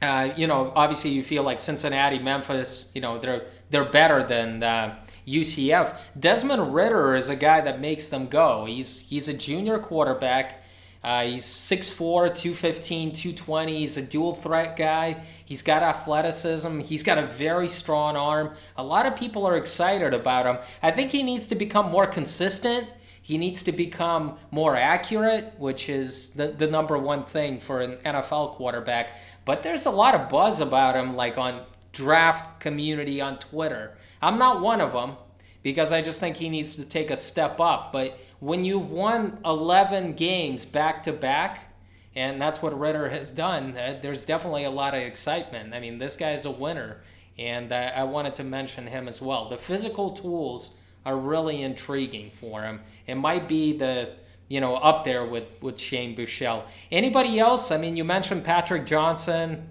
Uh, 0.00 0.32
you 0.34 0.46
know, 0.46 0.72
obviously 0.74 1.10
you 1.10 1.22
feel 1.22 1.42
like 1.42 1.60
Cincinnati, 1.60 2.18
Memphis, 2.18 2.90
you 2.94 3.00
know, 3.00 3.18
they're 3.18 3.46
they're 3.70 3.90
better 3.90 4.22
than 4.22 4.62
uh, 4.62 4.96
UCF. 5.26 5.96
Desmond 6.18 6.74
Ridder 6.74 7.14
is 7.14 7.28
a 7.28 7.36
guy 7.36 7.60
that 7.60 7.80
makes 7.80 8.08
them 8.08 8.26
go. 8.26 8.64
He's 8.66 9.00
he's 9.00 9.28
a 9.28 9.34
junior 9.34 9.78
quarterback. 9.78 10.62
Uh, 11.02 11.24
he's 11.24 11.46
6'4, 11.46 12.34
215, 12.34 13.12
220. 13.12 13.78
He's 13.78 13.96
a 13.96 14.02
dual 14.02 14.34
threat 14.34 14.76
guy. 14.76 15.22
He's 15.46 15.62
got 15.62 15.82
athleticism. 15.82 16.80
He's 16.80 17.02
got 17.02 17.16
a 17.16 17.26
very 17.26 17.70
strong 17.70 18.16
arm. 18.16 18.52
A 18.76 18.84
lot 18.84 19.06
of 19.06 19.16
people 19.16 19.46
are 19.46 19.56
excited 19.56 20.12
about 20.12 20.44
him. 20.44 20.58
I 20.82 20.90
think 20.90 21.10
he 21.10 21.22
needs 21.22 21.46
to 21.46 21.54
become 21.54 21.90
more 21.90 22.06
consistent. 22.06 22.86
He 23.22 23.38
needs 23.38 23.62
to 23.62 23.72
become 23.72 24.38
more 24.50 24.76
accurate, 24.76 25.54
which 25.58 25.88
is 25.88 26.30
the, 26.30 26.48
the 26.48 26.66
number 26.66 26.98
one 26.98 27.24
thing 27.24 27.60
for 27.60 27.80
an 27.80 27.96
NFL 27.98 28.52
quarterback. 28.52 29.16
But 29.44 29.62
there's 29.62 29.86
a 29.86 29.90
lot 29.90 30.14
of 30.14 30.28
buzz 30.28 30.60
about 30.60 30.96
him, 30.96 31.16
like 31.16 31.38
on 31.38 31.62
draft 31.92 32.60
community 32.60 33.20
on 33.20 33.38
Twitter. 33.38 33.96
I'm 34.22 34.38
not 34.38 34.60
one 34.60 34.80
of 34.80 34.92
them 34.92 35.16
because 35.62 35.92
I 35.92 36.02
just 36.02 36.20
think 36.20 36.36
he 36.36 36.48
needs 36.48 36.76
to 36.76 36.84
take 36.84 37.10
a 37.10 37.16
step 37.16 37.60
up. 37.60 37.92
But 37.92 38.18
when 38.40 38.64
you've 38.64 38.90
won 38.90 39.38
11 39.44 40.14
games 40.14 40.64
back 40.64 41.02
to 41.04 41.12
back, 41.12 41.74
and 42.16 42.40
that's 42.40 42.60
what 42.60 42.78
Ridder 42.78 43.08
has 43.08 43.30
done, 43.30 43.76
uh, 43.76 43.98
there's 44.02 44.24
definitely 44.24 44.64
a 44.64 44.70
lot 44.70 44.94
of 44.94 45.02
excitement. 45.02 45.74
I 45.74 45.80
mean, 45.80 45.98
this 45.98 46.16
guy's 46.16 46.44
a 46.44 46.50
winner, 46.50 47.02
and 47.38 47.72
I, 47.72 48.02
wanted 48.04 48.34
to 48.36 48.44
mention 48.44 48.86
him 48.86 49.06
as 49.06 49.22
well. 49.22 49.48
The 49.48 49.56
physical 49.56 50.10
tools 50.10 50.74
are 51.06 51.16
really 51.16 51.62
intriguing 51.62 52.30
for 52.30 52.62
him. 52.62 52.80
It 53.06 53.14
might 53.14 53.48
be 53.48 53.76
the 53.76 54.14
you 54.48 54.60
know 54.60 54.74
up 54.74 55.04
there 55.04 55.24
with 55.24 55.44
with 55.60 55.78
Shane 55.78 56.16
Buechele. 56.16 56.64
Anybody 56.90 57.38
else? 57.38 57.70
I 57.70 57.78
mean, 57.78 57.96
you 57.96 58.04
mentioned 58.04 58.44
Patrick 58.44 58.84
Johnson. 58.84 59.68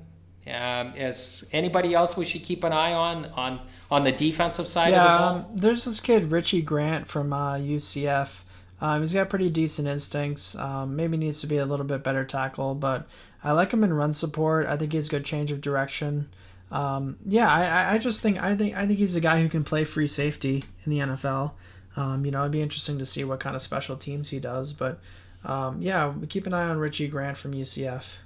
Um, 0.47 0.95
is 0.95 1.45
anybody 1.51 1.93
else 1.93 2.17
we 2.17 2.25
should 2.25 2.43
keep 2.43 2.63
an 2.63 2.73
eye 2.73 2.93
on 2.93 3.25
on 3.25 3.59
on 3.91 4.03
the 4.03 4.11
defensive 4.11 4.67
side 4.67 4.91
yeah, 4.91 5.03
of 5.03 5.11
the 5.11 5.17
ball? 5.17 5.35
Um, 5.35 5.45
there's 5.55 5.85
this 5.85 5.99
kid 5.99 6.31
Richie 6.31 6.61
Grant 6.61 7.07
from 7.07 7.33
uh, 7.33 7.55
UCF. 7.55 8.41
Um, 8.81 9.01
he's 9.01 9.13
got 9.13 9.29
pretty 9.29 9.49
decent 9.49 9.87
instincts. 9.87 10.55
Um, 10.55 10.95
maybe 10.95 11.17
needs 11.17 11.41
to 11.41 11.47
be 11.47 11.57
a 11.57 11.65
little 11.65 11.85
bit 11.85 12.03
better 12.03 12.23
tackle, 12.23 12.75
but 12.75 13.07
I 13.43 13.51
like 13.51 13.71
him 13.71 13.83
in 13.83 13.93
run 13.93 14.13
support. 14.13 14.67
I 14.67 14.77
think 14.77 14.93
he's 14.93 15.09
good 15.09 15.25
change 15.25 15.51
of 15.51 15.61
direction. 15.61 16.29
Um, 16.71 17.17
yeah, 17.25 17.51
I, 17.51 17.95
I 17.95 17.97
just 17.97 18.21
think 18.21 18.41
I 18.41 18.55
think 18.55 18.75
I 18.75 18.85
think 18.85 18.99
he's 18.99 19.15
a 19.15 19.21
guy 19.21 19.41
who 19.41 19.49
can 19.49 19.63
play 19.63 19.83
free 19.85 20.07
safety 20.07 20.63
in 20.83 20.91
the 20.91 20.99
NFL. 20.99 21.53
Um, 21.97 22.25
you 22.25 22.31
know, 22.31 22.41
it'd 22.41 22.51
be 22.51 22.61
interesting 22.61 22.99
to 22.99 23.05
see 23.05 23.23
what 23.23 23.39
kind 23.39 23.55
of 23.55 23.61
special 23.61 23.97
teams 23.97 24.29
he 24.29 24.39
does, 24.39 24.71
but 24.71 24.99
um, 25.43 25.81
yeah, 25.81 26.13
keep 26.29 26.45
an 26.47 26.53
eye 26.53 26.67
on 26.67 26.77
Richie 26.77 27.07
Grant 27.07 27.37
from 27.37 27.53
UCF. 27.53 28.17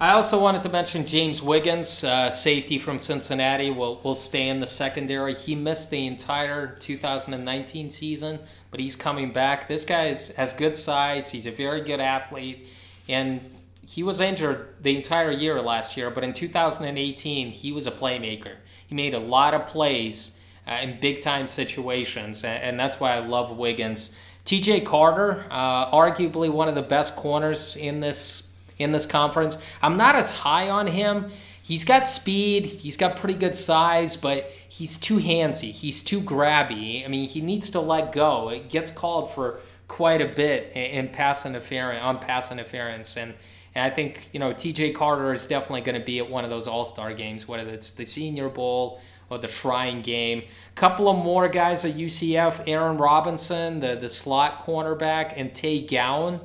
I 0.00 0.10
also 0.10 0.40
wanted 0.40 0.64
to 0.64 0.68
mention 0.70 1.06
James 1.06 1.40
Wiggins, 1.40 2.02
uh, 2.02 2.28
safety 2.28 2.78
from 2.78 2.98
Cincinnati, 2.98 3.70
will 3.70 4.00
will 4.02 4.16
stay 4.16 4.48
in 4.48 4.58
the 4.58 4.66
secondary. 4.66 5.34
He 5.34 5.54
missed 5.54 5.90
the 5.90 6.06
entire 6.06 6.74
2019 6.80 7.90
season, 7.90 8.40
but 8.72 8.80
he's 8.80 8.96
coming 8.96 9.32
back. 9.32 9.68
This 9.68 9.84
guy 9.84 10.08
is, 10.08 10.32
has 10.32 10.52
good 10.52 10.74
size. 10.74 11.30
He's 11.30 11.46
a 11.46 11.52
very 11.52 11.80
good 11.80 12.00
athlete, 12.00 12.66
and 13.08 13.40
he 13.86 14.02
was 14.02 14.20
injured 14.20 14.74
the 14.82 14.96
entire 14.96 15.30
year 15.30 15.60
last 15.60 15.96
year. 15.96 16.10
But 16.10 16.24
in 16.24 16.32
2018, 16.32 17.52
he 17.52 17.70
was 17.70 17.86
a 17.86 17.92
playmaker. 17.92 18.56
He 18.88 18.96
made 18.96 19.14
a 19.14 19.20
lot 19.20 19.54
of 19.54 19.66
plays 19.66 20.40
uh, 20.66 20.72
in 20.82 20.98
big 20.98 21.20
time 21.22 21.46
situations, 21.46 22.42
and, 22.42 22.62
and, 22.64 22.80
that's 22.80 22.98
why 22.98 23.14
I 23.14 23.20
love 23.20 23.56
Wiggins. 23.56 24.16
T.J. 24.44 24.80
Carter, 24.80 25.44
uh, 25.50 25.90
arguably 25.92 26.50
one 26.50 26.68
of 26.68 26.74
the 26.74 26.82
best 26.82 27.14
corners 27.14 27.76
in 27.76 28.00
this 28.00 28.43
in 28.78 28.92
this 28.92 29.06
conference. 29.06 29.56
I'm 29.82 29.96
not 29.96 30.16
as 30.16 30.32
high 30.32 30.70
on 30.70 30.86
him. 30.86 31.30
He's 31.62 31.84
got 31.84 32.06
speed, 32.06 32.66
he's 32.66 32.98
got 32.98 33.16
pretty 33.16 33.34
good 33.38 33.56
size, 33.56 34.16
but 34.16 34.50
he's 34.68 34.98
too 34.98 35.16
handsy. 35.16 35.70
He's 35.70 36.02
too 36.02 36.20
grabby. 36.20 37.04
I 37.04 37.08
mean, 37.08 37.26
he 37.26 37.40
needs 37.40 37.70
to 37.70 37.80
let 37.80 38.12
go. 38.12 38.50
It 38.50 38.68
gets 38.68 38.90
called 38.90 39.32
for 39.32 39.60
quite 39.88 40.20
a 40.20 40.26
bit 40.26 40.72
in 40.74 41.08
pass 41.08 41.46
interference 41.46 42.02
on 42.02 42.18
pass 42.18 42.50
interference 42.50 43.16
and 43.16 43.34
and 43.74 43.90
I 43.90 43.94
think 43.94 44.28
you 44.32 44.40
know 44.40 44.52
T.J. 44.52 44.92
Carter 44.92 45.32
is 45.32 45.46
definitely 45.46 45.80
going 45.80 45.98
to 45.98 46.04
be 46.04 46.18
at 46.18 46.30
one 46.30 46.44
of 46.44 46.50
those 46.50 46.68
All 46.68 46.84
Star 46.84 47.12
games, 47.12 47.48
whether 47.48 47.68
it's 47.70 47.92
the 47.92 48.04
Senior 48.04 48.48
Bowl 48.48 49.00
or 49.30 49.38
the 49.38 49.48
Shrine 49.48 50.02
Game. 50.02 50.42
A 50.42 50.74
couple 50.74 51.08
of 51.08 51.16
more 51.16 51.48
guys 51.48 51.84
at 51.84 51.94
UCF: 51.94 52.62
Aaron 52.68 52.98
Robinson, 52.98 53.80
the 53.80 53.96
the 53.96 54.08
slot 54.08 54.64
cornerback, 54.64 55.34
and 55.36 55.54
Tay 55.54 55.84
Gowan, 55.86 56.40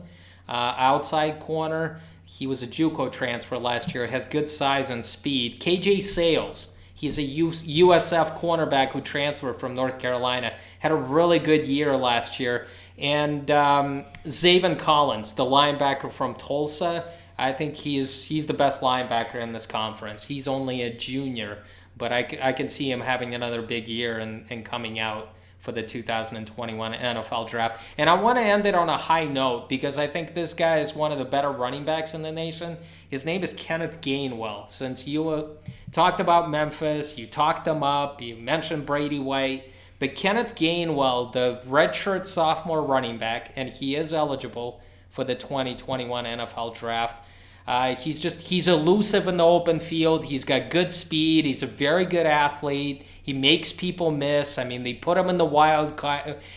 uh, 0.47 0.73
outside 0.77 1.39
corner. 1.39 1.99
He 2.31 2.45
was 2.45 2.61
a 2.61 2.67
JUCO 2.67 3.11
transfer 3.11 3.57
last 3.57 3.93
year, 3.95 4.05
has 4.05 4.25
good 4.25 4.47
size 4.47 4.91
and 4.91 5.03
speed. 5.03 5.59
KJ 5.59 6.03
Sails. 6.03 6.69
he's 6.93 7.17
a 7.17 7.23
USF 7.23 8.39
cornerback 8.39 8.91
who 8.91 9.01
transferred 9.01 9.59
from 9.59 9.73
North 9.73 9.97
Carolina, 9.97 10.53
had 10.77 10.91
a 10.91 10.95
really 10.95 11.39
good 11.39 11.67
year 11.67 11.97
last 11.97 12.39
year. 12.39 12.67
And 12.99 13.49
um, 13.49 14.05
Zaven 14.25 14.77
Collins, 14.77 15.33
the 15.33 15.43
linebacker 15.43 16.11
from 16.11 16.35
Tulsa, 16.35 17.11
I 17.37 17.51
think 17.51 17.75
he's 17.75 18.25
he's 18.25 18.45
the 18.45 18.53
best 18.53 18.81
linebacker 18.81 19.35
in 19.35 19.51
this 19.51 19.65
conference. 19.65 20.23
He's 20.25 20.47
only 20.47 20.83
a 20.83 20.93
junior, 20.95 21.63
but 21.97 22.13
I, 22.13 22.27
I 22.41 22.53
can 22.53 22.69
see 22.69 22.91
him 22.91 23.01
having 23.01 23.33
another 23.33 23.63
big 23.63 23.89
year 23.89 24.19
and, 24.19 24.45
and 24.51 24.63
coming 24.63 24.99
out 24.99 25.33
for 25.59 25.73
the 25.73 25.83
2021 25.83 26.93
NFL 26.93 27.47
draft. 27.49 27.81
And 27.97 28.09
I 28.09 28.13
want 28.13 28.37
to 28.37 28.41
end 28.41 28.65
it 28.65 28.73
on 28.73 28.89
a 28.89 28.97
high 28.97 29.25
note 29.25 29.67
because 29.69 29.97
I 29.97 30.07
think 30.07 30.33
this 30.33 30.53
guy 30.53 30.79
is 30.79 30.95
one 30.95 31.11
of 31.11 31.19
the 31.19 31.25
better 31.25 31.51
running 31.51 31.83
backs 31.83 32.13
in 32.13 32.21
the 32.21 32.31
nation. 32.31 32.77
His 33.09 33.25
name 33.25 33.43
is 33.43 33.53
Kenneth 33.53 33.99
Gainwell. 34.01 34.69
Since 34.69 35.07
you 35.07 35.29
uh, 35.29 35.47
talked 35.91 36.21
about 36.21 36.49
Memphis, 36.49 37.17
you 37.17 37.27
talked 37.27 37.65
them 37.65 37.83
up, 37.83 38.21
you 38.21 38.35
mentioned 38.35 38.85
Brady 38.85 39.19
White. 39.19 39.69
But 39.99 40.15
Kenneth 40.15 40.55
Gainwell, 40.55 41.33
the 41.33 41.61
redshirt 41.67 42.25
sophomore 42.25 42.81
running 42.81 43.17
back, 43.17 43.51
and 43.57 43.67
he 43.67 43.97
is 43.97 44.13
eligible 44.13 44.81
for 45.09 45.25
the 45.25 45.35
2021 45.35 46.23
NFL 46.23 46.73
draft. 46.73 47.25
Uh, 47.69 47.93
he's 47.93 48.19
just 48.19 48.41
he's 48.41 48.67
elusive 48.67 49.27
in 49.27 49.37
the 49.37 49.45
open 49.45 49.79
field. 49.79 50.25
He's 50.25 50.43
got 50.43 50.71
good 50.71 50.91
speed. 50.91 51.45
He's 51.45 51.61
a 51.61 51.67
very 51.67 52.03
good 52.03 52.25
athlete. 52.25 53.05
He 53.21 53.31
makes 53.31 53.71
people 53.71 54.09
miss. 54.09 54.57
I 54.57 54.63
mean, 54.63 54.81
they 54.81 54.95
put 54.95 55.19
him 55.19 55.29
in 55.29 55.37
the 55.37 55.45
wild 55.45 56.03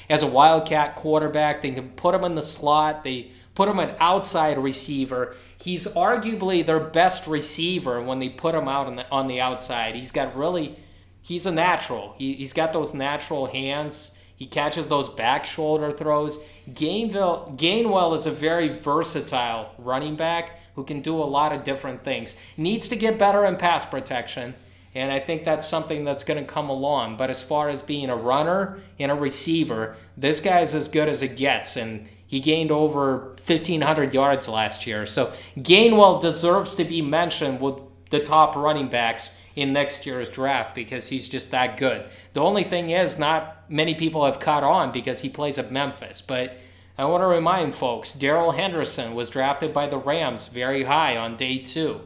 as 0.08 0.22
a 0.22 0.26
wildcat 0.26 0.96
quarterback. 0.96 1.60
They 1.60 1.72
can 1.72 1.90
put 1.90 2.14
him 2.14 2.24
in 2.24 2.34
the 2.34 2.40
slot. 2.40 3.04
They 3.04 3.30
put 3.54 3.68
him 3.68 3.78
an 3.78 3.94
outside 4.00 4.56
receiver. 4.56 5.36
He's 5.58 5.86
arguably 5.86 6.64
their 6.64 6.80
best 6.80 7.26
receiver 7.26 8.02
when 8.02 8.18
they 8.18 8.30
put 8.30 8.54
him 8.54 8.66
out 8.66 8.86
on 8.86 8.96
the 8.96 9.06
on 9.10 9.26
the 9.26 9.38
outside. 9.38 9.94
He's 9.94 10.12
got 10.12 10.34
really 10.34 10.78
he's 11.20 11.44
a 11.44 11.50
natural. 11.50 12.14
He, 12.16 12.36
he's 12.36 12.54
got 12.54 12.72
those 12.72 12.94
natural 12.94 13.44
hands. 13.44 14.16
He 14.36 14.46
catches 14.46 14.88
those 14.88 15.10
back 15.10 15.44
shoulder 15.44 15.92
throws. 15.92 16.38
Gainville, 16.70 17.54
Gainwell 17.58 18.16
is 18.16 18.24
a 18.24 18.30
very 18.30 18.68
versatile 18.68 19.72
running 19.76 20.16
back 20.16 20.58
who 20.74 20.84
can 20.84 21.00
do 21.00 21.16
a 21.16 21.24
lot 21.24 21.52
of 21.52 21.64
different 21.64 22.04
things. 22.04 22.36
Needs 22.56 22.88
to 22.88 22.96
get 22.96 23.18
better 23.18 23.44
in 23.44 23.56
pass 23.56 23.84
protection, 23.84 24.54
and 24.94 25.12
I 25.12 25.20
think 25.20 25.44
that's 25.44 25.66
something 25.66 26.04
that's 26.04 26.24
going 26.24 26.44
to 26.44 26.50
come 26.50 26.68
along. 26.68 27.16
But 27.16 27.30
as 27.30 27.42
far 27.42 27.68
as 27.68 27.82
being 27.82 28.10
a 28.10 28.16
runner 28.16 28.80
and 28.98 29.10
a 29.10 29.14
receiver, 29.14 29.96
this 30.16 30.40
guy's 30.40 30.74
as 30.74 30.88
good 30.88 31.08
as 31.08 31.22
it 31.22 31.36
gets, 31.36 31.76
and 31.76 32.08
he 32.26 32.40
gained 32.40 32.70
over 32.70 33.34
1,500 33.46 34.14
yards 34.14 34.48
last 34.48 34.86
year. 34.86 35.04
So 35.06 35.32
Gainwell 35.58 36.20
deserves 36.20 36.74
to 36.76 36.84
be 36.84 37.02
mentioned 37.02 37.60
with 37.60 37.76
the 38.10 38.20
top 38.20 38.56
running 38.56 38.88
backs 38.88 39.36
in 39.54 39.72
next 39.72 40.06
year's 40.06 40.30
draft 40.30 40.74
because 40.74 41.08
he's 41.08 41.28
just 41.28 41.50
that 41.50 41.76
good. 41.76 42.06
The 42.32 42.40
only 42.40 42.64
thing 42.64 42.90
is, 42.90 43.18
not 43.18 43.70
many 43.70 43.94
people 43.94 44.24
have 44.24 44.40
caught 44.40 44.64
on 44.64 44.92
because 44.92 45.20
he 45.20 45.28
plays 45.28 45.58
at 45.58 45.70
Memphis. 45.70 46.22
But 46.22 46.56
I 46.98 47.06
want 47.06 47.22
to 47.22 47.26
remind 47.26 47.74
folks 47.74 48.12
Darrell 48.12 48.50
Henderson 48.50 49.14
was 49.14 49.30
drafted 49.30 49.72
by 49.72 49.86
the 49.86 49.98
Rams 49.98 50.48
very 50.48 50.84
high 50.84 51.16
on 51.16 51.36
day 51.36 51.58
two. 51.58 52.00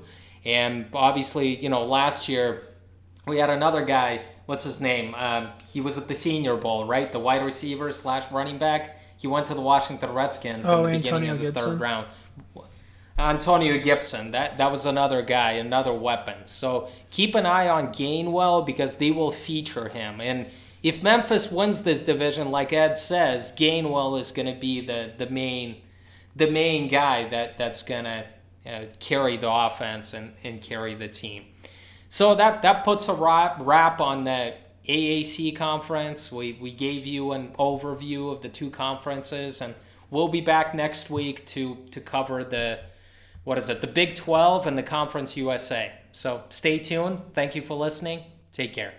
And 0.45 0.87
obviously, 0.93 1.57
you 1.57 1.69
know, 1.69 1.85
last 1.85 2.29
year 2.29 2.69
we 3.27 3.39
had 3.39 3.51
another 3.51 3.85
guy. 3.85 4.23
What's 4.47 4.63
his 4.63 4.81
name? 4.81 5.15
Um, 5.17 5.51
he 5.69 5.81
was 5.81 5.99
at 5.99 6.07
the 6.07 6.15
Senior 6.15 6.57
Bowl, 6.57 6.85
right? 6.85 7.11
The 7.11 7.19
wide 7.19 7.45
receiver 7.45 7.91
slash 7.91 8.31
running 8.31 8.59
back. 8.59 8.97
He 9.17 9.27
went 9.27 9.49
to 9.49 9.55
the 9.55 9.61
Washington 9.61 10.13
Redskins 10.13 10.67
oh, 10.67 10.85
in 10.85 10.91
the 10.91 10.97
Antonio 10.97 11.33
beginning 11.33 11.33
of 11.33 11.39
the 11.39 11.47
Gibson. 11.47 11.71
third 11.73 11.81
round. 11.81 12.07
Antonio 13.19 13.79
Gibson, 13.79 14.33
that, 14.33 14.59
that 14.59 14.71
was 14.71 14.85
another 14.85 15.23
guy, 15.23 15.53
another 15.53 15.93
weapon. 15.93 16.45
So 16.45 16.91
keep 17.11 17.35
an 17.35 17.47
eye 17.47 17.69
on 17.69 17.89
Gainwell 17.89 18.65
because 18.65 18.97
they 18.97 19.11
will 19.11 19.33
feature 19.33 19.89
him. 19.89 20.21
And 20.21 20.47
if 20.87 21.03
Memphis 21.03 21.51
wins 21.51 21.83
this 21.83 22.05
division, 22.05 22.53
like 22.53 22.73
Ed 22.73 22.97
says, 22.97 23.53
Gainwell 23.57 24.21
is 24.21 24.31
going 24.31 24.47
to 24.47 24.59
be 24.59 24.81
the, 24.81 25.13
the 25.17 25.29
main 25.29 25.83
the 26.37 26.49
main 26.51 26.87
guy 26.87 27.27
that, 27.31 27.57
that's 27.57 27.83
going 27.83 28.05
to 28.05 28.25
uh, 28.67 28.85
carry 29.01 29.39
the 29.39 29.51
offense 29.51 30.13
and, 30.13 30.35
and 30.45 30.61
carry 30.61 30.95
the 30.95 31.09
team. 31.09 31.47
So 32.09 32.35
that, 32.35 32.61
that 32.61 32.85
puts 32.85 33.09
a 33.09 33.15
wrap, 33.15 33.57
wrap 33.61 34.03
on 34.03 34.25
the 34.25 34.53
AAC 34.87 35.57
conference. 35.57 36.31
We, 36.31 36.59
we 36.61 36.73
gave 36.73 37.07
you 37.07 37.33
an 37.33 37.53
overview 37.59 38.31
of 38.31 38.43
the 38.43 38.51
two 38.51 38.69
conferences, 38.69 39.63
and 39.63 39.75
we'll 40.11 40.29
be 40.29 40.43
back 40.43 40.75
next 40.75 41.09
week 41.09 41.47
to, 41.47 41.79
to 41.91 42.01
cover 42.01 42.45
the 42.45 42.81
what 43.45 43.57
is 43.57 43.71
it, 43.71 43.81
the 43.81 43.87
Big 43.87 44.15
12 44.15 44.67
and 44.67 44.77
the 44.77 44.83
Conference 44.83 45.37
USA. 45.37 45.93
So 46.13 46.43
stay 46.51 46.81
tuned. 46.81 47.21
Thank 47.31 47.55
you 47.55 47.63
for 47.63 47.75
listening. 47.75 48.25
Take 48.51 48.75
care. 48.75 48.93